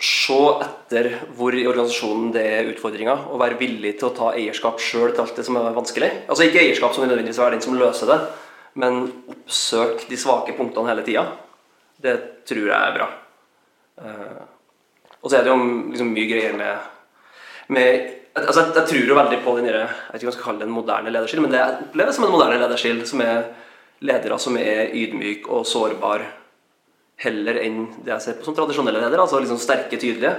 se 0.03 0.39
etter 0.65 1.11
hvor 1.37 1.55
i 1.55 1.65
organisasjonen 1.67 2.31
det 2.35 2.43
er 2.45 2.71
utfordringer, 2.71 3.27
og 3.31 3.41
være 3.41 3.59
villig 3.59 3.95
til 3.99 4.09
å 4.09 4.15
ta 4.15 4.31
eierskap 4.35 4.81
sjøl 4.83 5.13
til 5.13 5.23
alt 5.23 5.37
det 5.39 5.45
som 5.47 5.59
er 5.59 5.75
vanskelig. 5.75 6.11
Altså 6.27 6.47
ikke 6.47 6.63
eierskap 6.63 6.95
som 6.95 7.05
nødvendigvis 7.05 7.39
er 7.39 7.55
den 7.55 7.63
som 7.63 7.77
løser 7.79 8.11
det, 8.11 8.19
men 8.81 9.05
oppsøk 9.31 10.07
de 10.09 10.19
svake 10.19 10.55
punktene 10.57 10.91
hele 10.91 11.05
tida. 11.07 11.25
Det 12.01 12.15
tror 12.47 12.67
jeg 12.67 12.75
er 12.75 12.97
bra. 12.97 13.09
Eh, 14.03 14.43
og 15.21 15.31
så 15.31 15.39
er 15.39 15.45
det 15.45 15.53
jo 15.53 15.59
liksom 15.91 16.11
mye 16.13 16.29
greier 16.29 16.57
med, 16.59 16.89
med 17.73 18.09
altså 18.35 18.61
jeg, 18.61 18.73
jeg 18.75 18.89
tror 18.91 19.11
jo 19.11 19.19
veldig 19.19 19.43
på 19.45 19.53
den 19.57 19.69
jeg 19.71 19.77
vet 19.79 20.17
ikke 20.19 20.27
om 20.27 20.31
jeg 20.31 20.37
skal 20.37 20.47
kalle 20.49 20.61
det 20.61 20.67
en 20.67 20.75
moderne 20.75 21.13
lederstil, 21.13 21.41
men 21.45 21.53
det 21.53 21.61
jeg 21.61 21.85
opplever 21.87 22.17
som 22.17 22.27
en 22.27 22.35
moderne 22.35 22.59
lederstil, 22.61 23.05
som 23.09 23.23
er 23.25 23.45
ledere 24.05 24.39
som 24.41 24.57
er 24.59 24.91
ydmyk 24.93 25.47
og 25.49 25.63
sårbar 25.67 26.25
heller 27.23 27.59
enn 27.63 27.85
det 28.03 28.11
jeg 28.13 28.23
ser 28.25 28.37
på 28.39 28.47
som 28.47 28.55
tradisjonelle 28.57 29.01
ledere, 29.01 29.23
altså 29.23 29.39
liksom 29.39 29.59
sterke, 29.61 29.97
tydelige. 29.97 30.35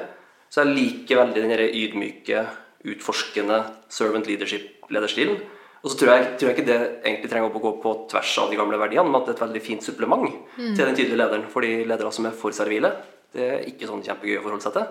Så 0.53 0.63
jeg 0.63 0.77
liker 0.77 1.21
veldig 1.23 1.43
den 1.43 1.67
ydmyke, 1.67 2.45
utforskende 2.87 3.63
servant 3.91 4.29
leadership-lederstilen. 4.29 5.41
Og 5.83 5.93
så 5.93 5.99
tror 6.01 6.13
jeg, 6.13 6.29
tror 6.39 6.51
jeg 6.51 6.57
ikke 6.57 6.67
det 6.67 6.79
egentlig 7.07 7.31
trenger 7.31 7.53
å 7.55 7.63
gå 7.63 7.73
på 7.83 7.93
tvers 8.11 8.33
av 8.43 8.51
de 8.51 8.59
gamle 8.59 8.79
verdiene, 8.81 9.07
men 9.07 9.21
at 9.21 9.29
det 9.29 9.35
er 9.35 9.39
et 9.39 9.45
veldig 9.45 9.63
fint 9.63 9.85
supplement 9.85 10.25
til 10.57 10.83
den 10.83 10.97
tydelige 10.97 11.21
lederen. 11.21 11.45
For 11.53 11.67
de 11.67 11.85
ledere 11.87 12.13
som 12.15 12.27
er 12.27 12.35
for 12.37 12.55
servile, 12.57 12.91
det 13.37 13.45
er 13.47 13.67
ikke 13.71 13.89
sånn 13.91 14.03
kjempegøy 14.07 14.41
å 14.41 14.45
forholde 14.45 14.67
seg 14.67 14.77
til. 14.79 14.89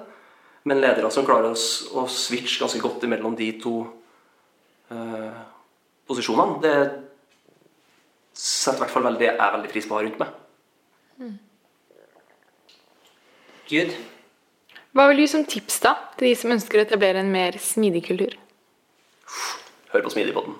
Men 0.70 0.82
ledere 0.82 1.12
som 1.14 1.28
klarer 1.28 1.52
å, 1.52 1.58
å 2.00 2.06
switche 2.10 2.62
ganske 2.64 2.82
godt 2.82 3.04
imellom 3.06 3.36
de 3.38 3.50
to 3.62 3.76
eh, 4.94 5.42
posisjonene, 6.10 6.62
det 6.64 6.76
setter 8.36 8.80
i 8.80 8.84
hvert 8.86 8.96
fall 8.96 9.08
veldig, 9.10 9.30
er 9.36 9.54
veldig 9.58 9.72
pris 9.72 9.88
på 9.88 9.96
å 9.96 10.00
ha 10.00 10.06
rundt 10.08 10.22
meg. 10.22 10.40
Good. 13.70 13.96
Hva 14.96 15.08
vil 15.10 15.18
du 15.18 15.24
gi 15.26 15.32
som 15.32 15.46
tips 15.50 15.80
da, 15.84 15.96
til 16.16 16.30
de 16.30 16.36
som 16.38 16.54
ønsker 16.54 16.80
å 16.80 16.84
etablere 16.86 17.20
en 17.24 17.32
mer 17.34 17.58
smidig 17.60 18.04
kultur? 18.06 18.36
Hør 19.92 20.04
på 20.06 20.12
Smidigpodden. 20.14 20.54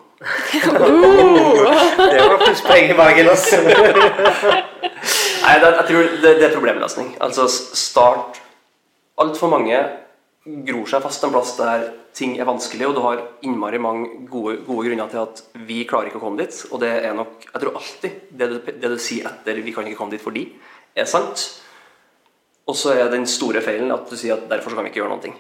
Det 0.56 2.22
var 2.24 2.40
plusspoeng 2.42 2.90
i 2.90 2.96
magen. 2.98 3.30
Altså. 3.30 3.60
Nei, 5.46 5.54
det, 5.62 5.70
jeg 5.70 5.86
tror 5.90 6.10
det, 6.24 6.32
det 6.40 6.48
er 6.48 6.56
problemløsning. 6.56 7.14
Altså 7.22 7.46
start 7.52 8.42
Altfor 9.22 9.48
mange 9.48 9.78
gror 10.68 10.90
seg 10.92 11.04
fast 11.06 11.24
en 11.24 11.32
plass 11.32 11.54
der 11.56 11.86
ting 12.16 12.34
er 12.40 12.48
vanskelig, 12.48 12.90
og 12.90 12.98
du 12.98 13.02
har 13.06 13.22
innmari 13.48 13.80
mange 13.80 14.26
gode, 14.28 14.58
gode 14.68 14.90
grunner 14.90 15.08
til 15.12 15.22
at 15.22 15.40
vi 15.68 15.86
klarer 15.88 16.10
ikke 16.10 16.20
å 16.20 16.24
komme 16.26 16.42
dit. 16.42 16.58
Og 16.72 16.82
det 16.84 16.92
er 17.06 17.16
nok 17.16 17.46
Jeg 17.46 17.62
tror 17.62 17.78
alltid 17.80 18.18
det 18.32 18.50
du, 18.52 18.58
det 18.66 18.92
du 18.92 18.98
sier 19.00 19.30
etter 19.30 19.62
'vi 19.62 19.76
kan 19.76 19.88
ikke 19.88 20.02
komme 20.02 20.18
dit 20.18 20.26
fordi', 20.26 20.50
er 20.96 21.08
sant. 21.08 21.62
Og 22.66 22.78
så 22.78 22.96
er 22.96 23.12
den 23.14 23.28
store 23.30 23.62
feilen 23.62 23.94
at 23.94 24.10
du 24.10 24.18
sier 24.18 24.38
at 24.38 24.48
'derfor 24.50 24.74
kan 24.74 24.86
vi 24.86 24.90
ikke 24.90 25.02
gjøre 25.04 25.14
noen 25.14 25.26
ting'. 25.26 25.38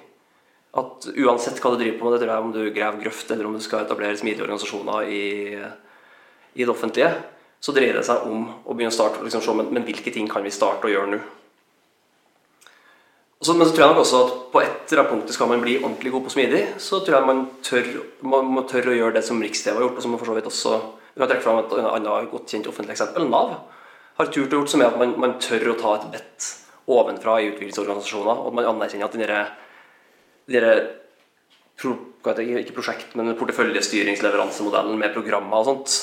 At 0.75 1.07
uansett 1.17 1.61
hva 1.61 1.71
du 1.71 1.79
driver 1.79 1.99
på 1.99 2.09
med, 2.11 2.19
det 2.19 2.29
om 2.29 2.51
du 2.51 2.69
graver 2.71 3.01
grøft 3.01 3.31
eller 3.31 3.45
om 3.45 3.53
du 3.53 3.63
skal 3.63 3.85
etablere 3.85 4.17
smidige 4.17 4.43
organisasjoner 4.43 5.07
i, 5.07 5.55
i 6.55 6.61
det 6.65 6.69
offentlige, 6.69 7.13
så 7.59 7.71
dreier 7.71 7.93
det 7.93 8.05
seg 8.05 8.27
om 8.27 8.49
å 8.65 8.73
begynne 8.73 8.91
å 8.91 8.99
starte 8.99 9.23
liksom, 9.23 9.41
se, 9.41 9.53
men, 9.53 9.71
men 9.73 9.83
hvilke 9.87 10.11
ting 10.11 10.27
kan 10.29 10.43
vi 10.43 10.51
starte 10.51 10.85
å 10.85 10.91
gjøre 10.91 11.11
nå. 11.15 11.19
Så, 13.41 13.53
men 13.53 13.67
så 13.67 13.73
tror 13.75 13.85
jeg 13.85 13.93
nok 13.93 14.01
også 14.01 14.19
at 14.25 14.35
på 14.51 14.61
et 14.61 14.91
eller 14.91 15.01
annet 15.01 15.11
punkt 15.13 15.33
skal 15.33 15.49
man 15.49 15.61
bli 15.61 15.77
ordentlig 15.79 16.11
god 16.11 16.23
på 16.25 16.33
smidig, 16.33 16.61
så 16.81 16.99
tror 16.99 17.17
jeg 17.17 17.29
man 17.29 17.41
tør, 17.63 17.89
man 18.21 18.51
må 18.51 18.65
tørre 18.69 18.93
å 18.93 18.97
gjøre 18.99 19.17
det 19.17 19.23
som 19.27 19.41
Riks-TV 19.41 19.75
har 19.75 19.85
gjort, 19.85 19.97
og 19.97 20.05
som 20.05 20.17
for 20.17 20.31
så 20.31 20.37
vidt 20.37 20.51
også 20.51 20.75
Vi 21.15 21.21
kan 21.21 21.29
trekke 21.31 21.45
fram 21.45 21.61
et 21.61 21.73
annet 21.79 22.31
godt 22.31 22.51
kjent 22.51 22.65
offentlig 22.67 22.91
eksempel, 22.97 23.23
Nav, 23.31 23.53
har 24.17 24.27
turt 24.27 24.51
å 24.51 24.57
gjort, 24.59 24.71
som 24.73 24.81
er 24.83 24.89
at 24.89 24.97
man, 24.99 25.13
man 25.15 25.37
tør 25.39 25.69
å 25.71 25.75
ta 25.79 25.93
et 25.95 26.09
bedt 26.11 26.47
ovenfra 26.91 27.39
i 27.41 27.49
utviklingsorganisasjoner, 27.51 28.41
og 28.41 28.51
at 28.51 28.57
man 28.59 28.69
anerkjenner 28.73 29.07
at 29.07 29.15
den 29.15 29.25
denne 30.45 30.73
pro, 31.79 31.95
ikke 32.25 32.75
prosjekt, 32.75 33.15
men 33.17 33.33
porteføljestyringsleveransemodellen 33.39 34.99
med 34.99 35.13
programmer 35.15 35.61
og 35.61 35.69
sånt, 35.69 35.95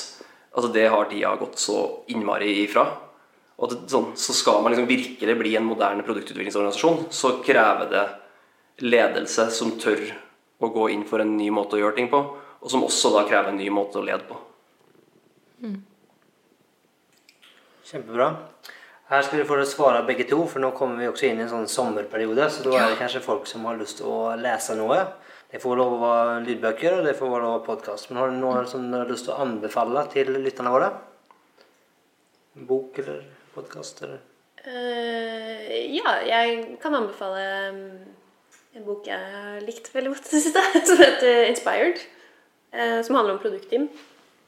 altså 0.53 0.71
det 0.73 0.89
har 0.91 1.09
tida 1.11 1.33
gått 1.39 1.61
så 1.61 1.79
innmari 2.11 2.51
ifra. 2.65 2.85
Og 3.63 3.71
det, 3.71 3.79
sånn, 3.91 4.11
så 4.19 4.35
skal 4.35 4.63
man 4.63 4.73
liksom 4.73 4.89
virkelig 4.89 5.37
bli 5.39 5.55
en 5.55 5.67
moderne 5.67 6.03
produktutviklingsorganisasjon, 6.05 7.07
så 7.13 7.37
krever 7.45 7.89
det 7.91 8.05
ledelse 8.83 9.47
som 9.53 9.75
tør 9.79 10.01
å 10.63 10.69
gå 10.73 10.89
inn 10.93 11.03
for 11.07 11.23
en 11.23 11.35
ny 11.37 11.49
måte 11.53 11.77
å 11.77 11.83
gjøre 11.83 11.97
ting 11.99 12.09
på, 12.11 12.21
og 12.63 12.71
som 12.71 12.83
også 12.85 13.11
da 13.15 13.25
krever 13.29 13.51
en 13.51 13.59
ny 13.59 13.69
måte 13.73 13.99
å 13.99 14.05
lede 14.05 14.23
på. 14.27 14.39
Kjempebra. 17.87 18.31
Her 19.13 19.21
skal 19.21 19.43
vi 19.43 19.45
få 19.45 19.59
svare 19.69 19.99
begge 20.07 20.25
to, 20.25 20.39
for 20.49 20.57
nå 20.63 20.71
kommer 20.73 20.97
vi 20.97 21.05
også 21.05 21.27
inn 21.27 21.37
i 21.37 21.43
en 21.45 21.51
sånn 21.51 21.67
sommerperiode. 21.69 22.47
Så 22.49 22.63
da 22.65 22.71
er 22.79 22.87
det 22.89 22.97
kanskje 22.97 23.19
folk 23.21 23.45
som 23.45 23.67
har 23.69 23.77
lyst 23.77 23.99
til 23.99 24.07
å 24.09 24.31
lese 24.41 24.73
noe. 24.79 24.97
Det 25.53 25.59
får 25.61 25.77
lov 25.77 25.91
å 25.93 25.99
være 26.01 26.39
lydbøker, 26.47 26.95
og 26.97 27.05
det 27.05 27.13
får 27.19 27.29
lov 27.29 27.43
å 27.45 27.51
være 27.51 27.65
podkast. 27.67 28.09
Men 28.09 28.17
har 28.23 28.31
du 28.31 28.39
noe 28.41 28.63
som 28.71 28.87
du 28.89 28.97
har 28.97 29.11
lyst 29.11 29.27
til 29.27 29.35
å 29.35 29.43
anbefale 29.43 30.07
til 30.15 30.33
lytterne 30.33 30.71
våre? 30.73 30.87
Bok 32.71 32.97
eller 33.03 33.21
podkast? 33.53 34.01
Eller? 34.07 34.23
Uh, 34.65 35.69
ja, 35.93 36.15
jeg 36.25 36.65
kan 36.81 36.97
anbefale 36.97 37.45
um, 37.69 37.85
en 38.73 38.87
bok 38.87 39.05
jeg 39.11 39.29
har 39.35 39.61
likt 39.61 39.93
veldig 39.93 40.15
godt 40.15 40.31
i 40.31 40.33
det 40.33 40.43
siste, 40.47 40.65
som 40.89 41.05
heter 41.05 41.51
'Inspired'. 41.51 42.01
eh, 42.73 43.03
som 43.05 43.15
handler 43.15 43.37
om 43.37 43.39
produktteam. 43.45 43.89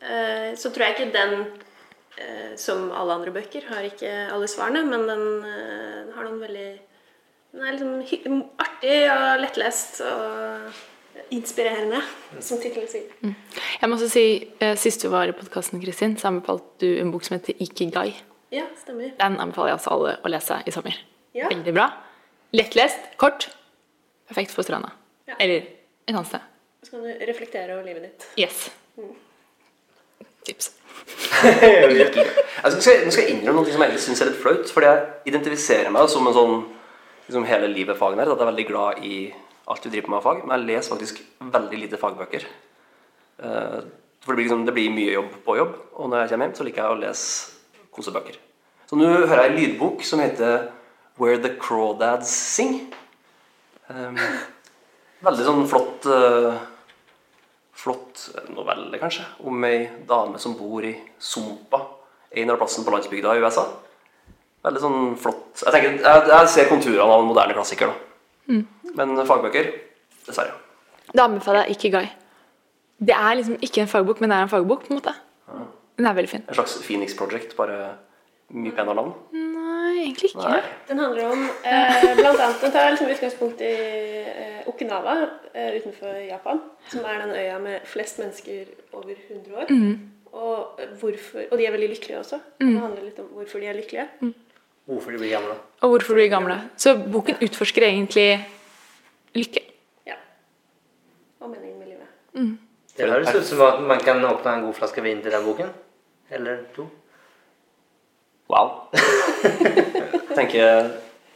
Eh, 0.01 0.57
så 0.57 0.73
tror 0.73 0.85
jeg 0.85 0.95
ikke 0.97 1.13
den, 1.13 1.45
som 2.55 2.91
alle 2.95 3.15
andre 3.17 3.31
bøker, 3.35 3.65
har 3.67 3.83
ikke 3.83 4.11
alle 4.31 4.47
svarene, 4.47 4.85
men 4.87 5.07
den 5.09 5.23
den 6.05 6.13
har 6.15 6.27
noen 6.27 6.41
veldig 6.43 6.67
Den 7.55 7.63
er 7.63 7.75
liksom 7.75 8.01
hy 8.03 8.17
artig 8.59 8.95
og 9.11 9.41
lettlest 9.41 10.01
og 10.03 10.73
inspirerende, 11.31 12.01
som 12.43 12.59
tittelen 12.59 12.89
sier. 12.91 13.35
Jeg 13.81 13.89
må 13.89 13.95
også 13.95 14.09
si, 14.11 14.25
eh, 14.59 14.75
Sist 14.75 15.01
du 15.01 15.09
var 15.09 15.27
i 15.27 15.35
podkasten, 15.35 15.79
Kristin, 15.81 16.17
så 16.19 16.27
anbefalte 16.27 16.83
du 16.83 16.99
en 16.99 17.11
bok 17.11 17.23
som 17.23 17.37
heter 17.37 17.55
Ikigai. 17.63 18.13
Ja, 18.51 18.65
stemmer. 18.77 19.15
Den 19.17 19.39
anbefaler 19.39 19.71
jeg 19.71 19.79
også 19.79 19.93
alle 19.95 20.17
å 20.23 20.31
lese 20.31 20.61
i 20.67 20.71
sommer. 20.75 20.99
Ja. 21.33 21.47
Veldig 21.47 21.73
bra. 21.73 21.87
Lettlest, 22.55 23.15
kort. 23.17 23.49
Perfekt 24.27 24.51
for 24.51 24.67
stranda. 24.67 24.91
Ja. 25.27 25.35
Eller 25.39 25.65
et 26.07 26.13
annet 26.13 26.27
sted. 26.27 26.41
Så 26.83 26.91
kan 26.91 27.03
du 27.03 27.25
reflektere 27.25 27.73
over 27.73 27.87
livet 27.87 28.03
ditt. 28.03 28.27
Yes. 28.37 28.69
Tips. 30.45 30.71
Jeg 32.65 32.71
skal, 32.81 33.03
nå 33.05 33.11
skal 33.13 33.25
jeg 33.25 33.33
innrømme 33.35 33.61
noe 33.61 33.69
som 33.69 33.81
jeg 33.83 33.89
egentlig 33.91 34.03
syns 34.05 34.21
er 34.23 34.29
litt 34.31 34.39
flaut. 34.41 34.71
Fordi 34.73 34.87
jeg 34.87 35.31
identifiserer 35.31 35.91
meg 35.93 36.07
som 36.09 36.25
en 36.25 36.33
sånn 36.35 36.55
liksom 37.27 37.45
hele 37.49 37.69
livet-fagen 37.69 38.21
her. 38.21 38.31
At 38.31 38.39
jeg 38.39 38.45
er 38.47 38.51
veldig 38.51 38.65
glad 38.69 39.03
i 39.05 39.17
alt 39.69 39.85
du 39.85 39.91
driver 39.91 40.13
med 40.13 40.19
av 40.19 40.25
fag. 40.25 40.41
Men 40.45 40.55
jeg 40.55 40.69
leser 40.71 40.95
faktisk 40.95 41.21
veldig 41.57 41.81
lite 41.83 41.99
fagbøker. 42.01 42.47
Eh, 43.43 43.77
For 44.25 44.33
det 44.33 44.39
blir, 44.39 44.45
liksom, 44.47 44.65
det 44.65 44.73
blir 44.73 44.93
mye 44.95 45.13
jobb 45.13 45.31
på 45.45 45.57
jobb. 45.59 45.75
Og 45.99 46.09
når 46.09 46.23
jeg 46.23 46.33
kommer 46.33 46.47
hjem, 46.47 46.57
så 46.57 46.65
liker 46.65 46.81
jeg 46.81 46.95
å 46.95 47.01
lese 47.03 47.85
kosebøker. 47.93 48.39
Så 48.89 48.97
nå 48.97 49.05
hører 49.11 49.43
jeg 49.43 49.51
en 49.51 49.59
lydbok 49.59 50.05
som 50.05 50.21
heter 50.23 50.69
Where 51.21 51.37
the 51.41 51.53
Crawdads 51.61 52.31
Sing. 52.33 52.79
Um, 53.89 54.17
veldig 55.25 55.45
sånn 55.45 55.67
flott 55.69 56.07
eh, 56.09 56.57
Flott 57.75 58.29
novelle, 58.55 58.97
kanskje, 59.01 59.25
om 59.43 59.63
ei 59.67 59.81
dame 60.07 60.39
som 60.41 60.55
bor 60.57 60.85
i 60.87 60.93
Sumpa, 61.19 61.81
en 62.31 62.53
av 62.53 62.59
plassen 62.61 62.85
på 62.87 62.93
landsbygda 62.93 63.35
i 63.35 63.41
USA. 63.43 63.65
Veldig 64.65 64.81
sånn 64.81 65.01
flott 65.21 65.61
Jeg, 65.61 65.71
tenker, 65.75 65.97
jeg, 66.01 66.21
jeg 66.31 66.47
ser 66.49 66.69
konturene 66.71 67.05
av 67.05 67.21
en 67.21 67.27
moderne 67.29 67.53
klassiker, 67.57 67.91
da. 67.91 68.61
Men 68.95 69.13
fagbøker 69.27 69.67
dessverre. 70.25 70.55
Da 71.13 71.27
anbefaler 71.27 71.65
jeg 71.67 71.75
Ikigai. 71.77 72.05
Det 73.05 73.13
er 73.13 73.35
liksom 73.37 73.59
ikke 73.65 73.83
en 73.83 73.91
fagbok, 73.91 74.21
men 74.23 74.31
det 74.31 74.37
er 74.39 74.47
en 74.47 74.51
fagbok. 74.51 74.87
på 74.87 74.93
en 74.93 74.99
måte. 75.01 75.13
Den 75.99 76.07
er 76.09 76.15
veldig 76.17 76.31
fin. 76.31 76.43
En 76.47 76.57
slags 76.57 76.77
Phoenix 76.83 77.13
Project, 77.17 77.55
bare 77.59 77.75
mye 78.55 78.73
penere 78.75 78.95
navn. 78.97 79.13
Nei, 79.35 79.74
egentlig 80.01 80.29
ikke. 80.29 80.43
Nei. 80.43 80.61
Den 80.89 80.99
handler 80.99 81.29
om 81.31 81.43
eh, 81.43 82.05
blant 82.17 82.39
annet, 82.39 82.61
Den 82.61 82.71
tar 82.71 82.89
liksom 82.93 83.11
utgangspunkt 83.13 83.61
i 83.61 83.71
eh, 84.31 84.67
Okinawa 84.69 85.15
eh, 85.53 85.77
utenfor 85.77 86.17
Japan. 86.29 86.61
Som 86.91 87.05
er 87.09 87.21
den 87.23 87.35
øya 87.35 87.59
med 87.63 87.87
flest 87.89 88.19
mennesker 88.19 88.65
over 88.93 89.13
100 89.13 89.55
år. 89.61 89.71
Og, 90.35 90.81
hvorfor, 90.99 91.45
og 91.51 91.57
de 91.57 91.65
er 91.65 91.71
veldig 91.71 91.89
lykkelige 91.93 92.19
også. 92.19 92.41
Det 92.59 92.73
handler 92.79 93.05
litt 93.05 93.19
om 93.23 93.29
hvorfor 93.37 93.63
de 93.63 93.69
er 93.71 93.77
lykkelige. 93.77 94.33
Hvorfor 94.85 95.15
de 95.15 95.21
blir 95.21 95.31
gamle. 95.31 95.55
Og 95.81 95.89
hvorfor 95.89 96.13
de 96.13 96.19
blir 96.19 96.29
gamle. 96.29 96.59
Så 96.77 96.97
boken 96.99 97.39
utforsker 97.41 97.87
egentlig 97.87 98.27
lykke. 99.35 99.63
Ja. 100.07 100.19
Og 101.39 101.49
meningen 101.49 101.79
med 101.79 101.87
livet. 101.93 102.59
Det 102.97 103.09
høres 103.11 103.31
ut 103.35 103.47
som 103.47 103.63
at 103.65 103.81
man 103.83 104.03
kan 104.03 104.23
åpne 104.25 104.57
en 104.57 104.67
god 104.67 104.77
flaske 104.77 105.01
vin 105.03 105.23
til 105.23 105.31
den 105.31 105.47
boken. 105.47 105.71
Eller 106.29 106.63
to. 106.75 106.89
Wow. 108.51 108.89
Jeg 108.93 110.35
tenker 110.35 110.63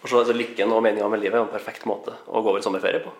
å 0.03 0.07
se 0.07 0.16
altså, 0.22 0.36
Lykken 0.36 0.72
og 0.76 0.84
meninga 0.86 1.10
med 1.12 1.24
livet 1.24 1.39
er 1.39 1.43
en 1.45 1.51
perfekt 1.51 1.86
måte 1.89 2.14
å 2.28 2.43
gå 2.43 2.53
over 2.53 2.62
sommerferie 2.64 3.01
på. 3.03 3.12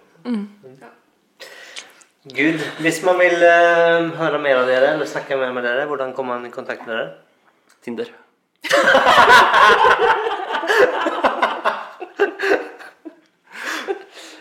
Gud, 2.30 2.60
hvis 2.84 3.00
man 3.08 3.18
vil 3.22 3.38
uh, 3.42 4.12
høre 4.20 4.40
mer 4.44 4.62
av 4.62 4.68
dere 4.70 4.94
eller 4.94 5.08
snakke 5.10 5.38
mer 5.40 5.54
med 5.56 5.64
dere, 5.66 5.88
hvordan 5.90 6.14
kommer 6.14 6.38
man 6.38 6.50
i 6.50 6.54
kontakt 6.54 6.86
med 6.86 6.94
dere? 6.96 7.10
Tinder. 7.86 8.12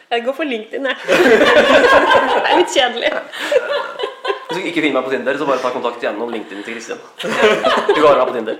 Jeg 0.09 0.25
går 0.25 0.33
for 0.33 0.49
LinkedIn, 0.49 0.87
jeg. 0.89 0.97
det 1.07 2.49
er 2.49 2.57
litt 2.59 2.73
kjedelig. 2.73 3.11
Hvis 4.49 4.57
du 4.57 4.69
ikke 4.71 4.81
finner 4.81 4.97
meg 4.97 5.05
på 5.05 5.13
Tinder, 5.13 5.37
så 5.39 5.47
bare 5.47 5.61
ta 5.61 5.71
kontakt 5.75 6.03
gjennom 6.03 6.33
LinkedIn 6.33 6.65
til 6.65 6.79
Kristian. 6.79 7.03
Du 7.21 8.01
har 8.07 8.17
meg 8.17 8.31
på 8.31 8.37
Tinder. 8.39 8.57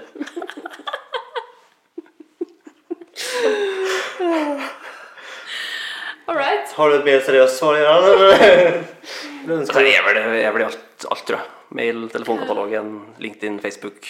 All 6.29 6.37
right. 6.37 6.73
Har 6.77 6.91
du 6.91 6.95
et 6.99 7.05
mer 7.07 7.21
seriøst 7.25 7.57
svar, 7.57 7.79
Göran? 7.81 8.83
Nei, 9.49 9.85
jeg 9.89 10.53
blir 10.53 10.67
alt, 10.67 11.07
alt, 11.09 11.23
tror 11.25 11.39
jeg. 11.39 11.47
Mail, 11.79 12.03
telefonkatalogen, 12.13 12.91
LinkedIn, 13.23 13.61
Facebook, 13.63 14.05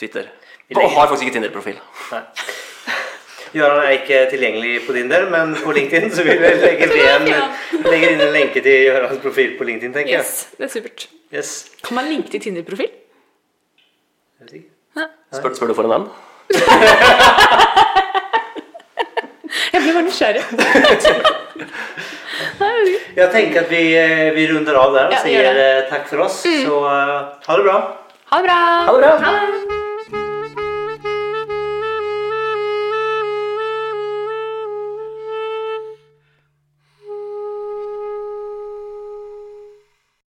Twitter. 0.00 0.30
Og 0.74 0.90
har 0.94 1.08
faktisk 1.08 1.26
ikke 1.26 1.34
Tinder-profil. 1.38 1.78
Gøran 3.52 3.82
er 3.84 3.94
ikke 3.98 4.22
tilgjengelig 4.30 4.72
på 4.86 4.96
Tinder, 4.96 5.28
men 5.32 5.54
på 5.64 5.72
LinkedIn 5.76 6.10
så 6.12 6.24
vil 6.24 6.40
vi 6.40 6.54
legge, 6.62 6.88
en, 7.14 7.28
legge 7.84 8.12
inn 8.12 8.24
en 8.24 8.32
lenke 8.34 8.64
til 8.64 8.88
Gørans 8.88 9.20
profil 9.24 9.54
på 9.60 9.68
LinkedIn, 9.68 9.94
tenker 9.96 10.12
jeg. 10.16 10.24
Yes, 10.24 10.48
det 10.56 10.68
er 10.68 10.72
supert. 10.72 11.08
Yes. 11.34 11.52
Kan 11.84 12.00
man 12.00 12.08
linke 12.12 12.32
til 12.32 12.44
Tinder-profil? 12.44 12.92
Jeg. 14.48 14.64
Spør, 15.34 15.52
spør 15.54 15.72
du 15.72 15.76
for 15.76 15.88
en 15.88 15.94
venn? 15.96 16.08
Jeg 19.72 19.82
blir 19.82 19.92
bare 19.96 20.06
nysgjerrig. 20.08 20.44
Jeg 23.18 23.30
tenker 23.34 23.64
at 23.64 23.70
vi, 23.72 23.82
eh, 23.98 24.28
vi 24.36 24.46
runder 24.52 24.78
av 24.78 24.94
der 24.94 25.08
og 25.08 25.16
Ja, 25.16 25.22
sier 25.24 25.58
eh, 25.58 25.80
takk 25.90 26.06
for 26.10 26.26
oss. 26.28 26.40
Så 26.46 26.78
eh, 26.92 27.16
ha 27.48 27.58
det 27.58 27.66
bra. 27.66 27.78
Ha 28.30 28.40
det 28.40 28.46
bra. 28.46 28.60
Ha 28.86 28.94
det 28.94 29.02
bra! 29.02 29.12
Ha 29.24 29.34
det. 29.34 29.87